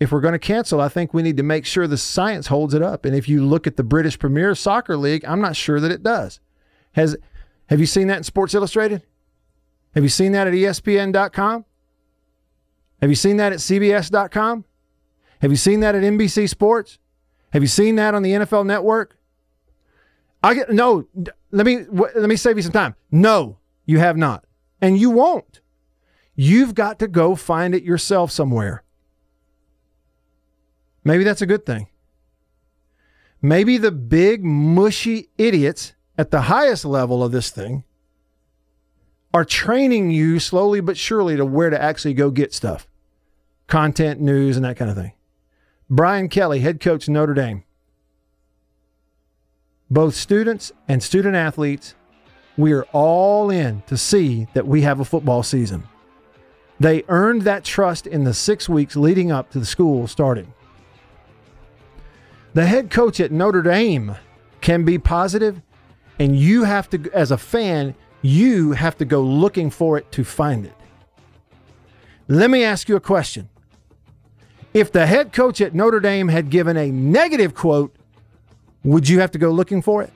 if 0.01 0.13
we're 0.13 0.21
going 0.21 0.33
to 0.33 0.39
cancel, 0.39 0.81
I 0.81 0.89
think 0.89 1.13
we 1.13 1.23
need 1.23 1.37
to 1.39 1.43
make 1.43 1.67
sure 1.67 1.87
the 1.87 1.99
science 1.99 2.47
holds 2.47 2.73
it 2.73 2.83
up. 2.83 3.05
And 3.05 3.15
if 3.15 3.29
you 3.29 3.45
look 3.45 3.67
at 3.67 3.77
the 3.77 3.83
British 3.83 4.19
Premier 4.19 4.55
Soccer 4.55 4.97
League, 4.97 5.25
I'm 5.25 5.41
not 5.41 5.57
sure 5.57 5.81
that 5.81 5.91
it 5.91 6.03
does. 6.03 6.41
Has 6.93 7.17
have 7.69 7.81
you 7.81 7.87
seen 7.87 8.07
that 8.07 8.19
in 8.19 8.25
Sports 8.25 8.55
Illustrated? 8.55 9.03
Have 9.95 10.05
you 10.05 10.09
seen 10.09 10.33
that 10.33 10.47
at 10.47 10.55
ESPN.com? 10.55 11.65
Have 13.01 13.11
you 13.11 13.17
seen 13.17 13.37
that 13.37 13.53
at 13.53 13.59
CBS.com? 13.59 14.65
Have 15.41 15.51
you 15.51 15.57
seen 15.57 15.81
that 15.81 15.95
at 15.95 16.03
NBC 16.03 16.49
Sports? 16.49 16.99
Have 17.53 17.63
you 17.63 17.69
seen 17.69 17.97
that 17.97 18.15
on 18.15 18.23
the 18.23 18.33
NFL 18.33 18.67
Network? 18.67 19.18
I 20.43 20.55
get 20.55 20.71
no. 20.71 21.07
Let 21.51 21.67
me 21.67 21.85
let 21.91 22.29
me 22.29 22.37
save 22.37 22.57
you 22.57 22.63
some 22.63 22.73
time. 22.73 22.95
No, 23.11 23.59
you 23.87 23.99
have 23.99 24.17
not, 24.17 24.45
and 24.81 24.99
you 24.99 25.11
won't. 25.11 25.61
You've 26.35 26.75
got 26.75 26.99
to 27.01 27.09
go 27.09 27.35
find 27.35 27.75
it 27.75 27.83
yourself 27.83 28.31
somewhere. 28.31 28.85
Maybe 31.03 31.25
that's 31.25 31.43
a 31.43 31.47
good 31.47 31.67
thing. 31.67 31.89
Maybe 33.43 33.79
the 33.79 33.93
big 33.93 34.45
mushy 34.45 35.31
idiots 35.39 35.95
at 36.17 36.31
the 36.31 36.43
highest 36.43 36.85
level 36.85 37.23
of 37.23 37.33
this 37.33 37.51
thing 37.51 37.85
are 39.33 39.45
training 39.45 40.11
you 40.11 40.39
slowly 40.39 40.81
but 40.81 40.97
surely 40.97 41.37
to 41.37 41.45
where 41.45 41.71
to 41.71 41.81
actually 41.81 42.15
go 42.15 42.31
get 42.31 42.53
stuff, 42.53 42.89
content, 43.67 44.21
news, 44.21 44.57
and 44.57 44.65
that 44.65 44.77
kind 44.77 44.91
of 44.91 44.97
thing. 44.97 45.13
Brian 45.91 46.29
Kelly, 46.29 46.61
head 46.61 46.81
coach 46.81 47.09
Notre 47.09 47.35
Dame 47.35 47.65
both 49.91 50.15
students 50.15 50.73
and 50.87 51.03
student 51.03 51.35
athletes, 51.35 51.95
we 52.57 52.73
are 52.73 52.85
all 52.93 53.51
in 53.51 53.83
to 53.87 53.97
see 53.97 54.49
that 54.53 54.67
we 54.67 54.83
have 54.83 55.01
a 55.01 55.05
football 55.05 55.43
season. 55.43 55.85
They 56.81 57.05
earned 57.09 57.43
that 57.43 57.65
trust 57.65 58.07
in 58.07 58.25
the 58.25 58.35
six 58.35 58.69
weeks 58.69 58.97
leading 58.97 59.33
up 59.33 59.51
to 59.51 59.59
the 59.59 59.67
school 59.67 60.07
starting. 60.07 60.53
The 62.55 62.67
head 62.67 62.91
coach 62.91 63.21
at 63.21 63.33
Notre 63.33 63.63
Dame 63.63 64.17
can 64.61 64.85
be 64.85 64.99
positive, 64.99 65.61
and 66.19 66.37
you 66.37 66.65
have 66.65 66.91
to, 66.91 67.11
as 67.13 67.31
a 67.31 67.39
fan, 67.39 67.95
you 68.23 68.73
have 68.73 68.97
to 68.99 69.05
go 69.05 69.21
looking 69.23 69.71
for 69.71 69.97
it 69.99 70.11
to 70.13 70.25
find 70.25 70.67
it. 70.67 70.75
Let 72.27 72.51
me 72.51 72.65
ask 72.65 72.89
you 72.89 72.97
a 72.97 73.01
question. 73.01 73.49
If 74.75 74.93
the 74.93 75.07
head 75.07 75.33
coach 75.33 75.61
at 75.61 75.75
Notre 75.75 76.01
Dame 76.01 76.29
had 76.29 76.51
given 76.51 76.77
a 76.77 76.91
negative 76.91 77.55
quote 77.55 77.95
would 78.93 79.09
you 79.09 79.21
have 79.21 79.31
to 79.33 79.39
go 79.39 79.51
looking 79.51 79.83
for 79.83 80.03
it? 80.03 80.13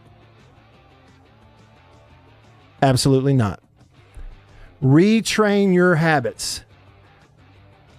Absolutely 2.82 3.34
not. 3.34 3.62
Retrain 4.82 5.72
your 5.72 5.94
habits. 5.96 6.62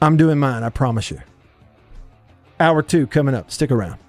I'm 0.02 0.18
doing 0.18 0.38
mine, 0.38 0.64
I 0.64 0.70
promise 0.70 1.10
you. 1.12 1.22
Hour 2.60 2.82
two 2.82 3.08
coming 3.08 3.36
up. 3.36 3.52
Stick 3.52 3.72
around. 3.72 4.00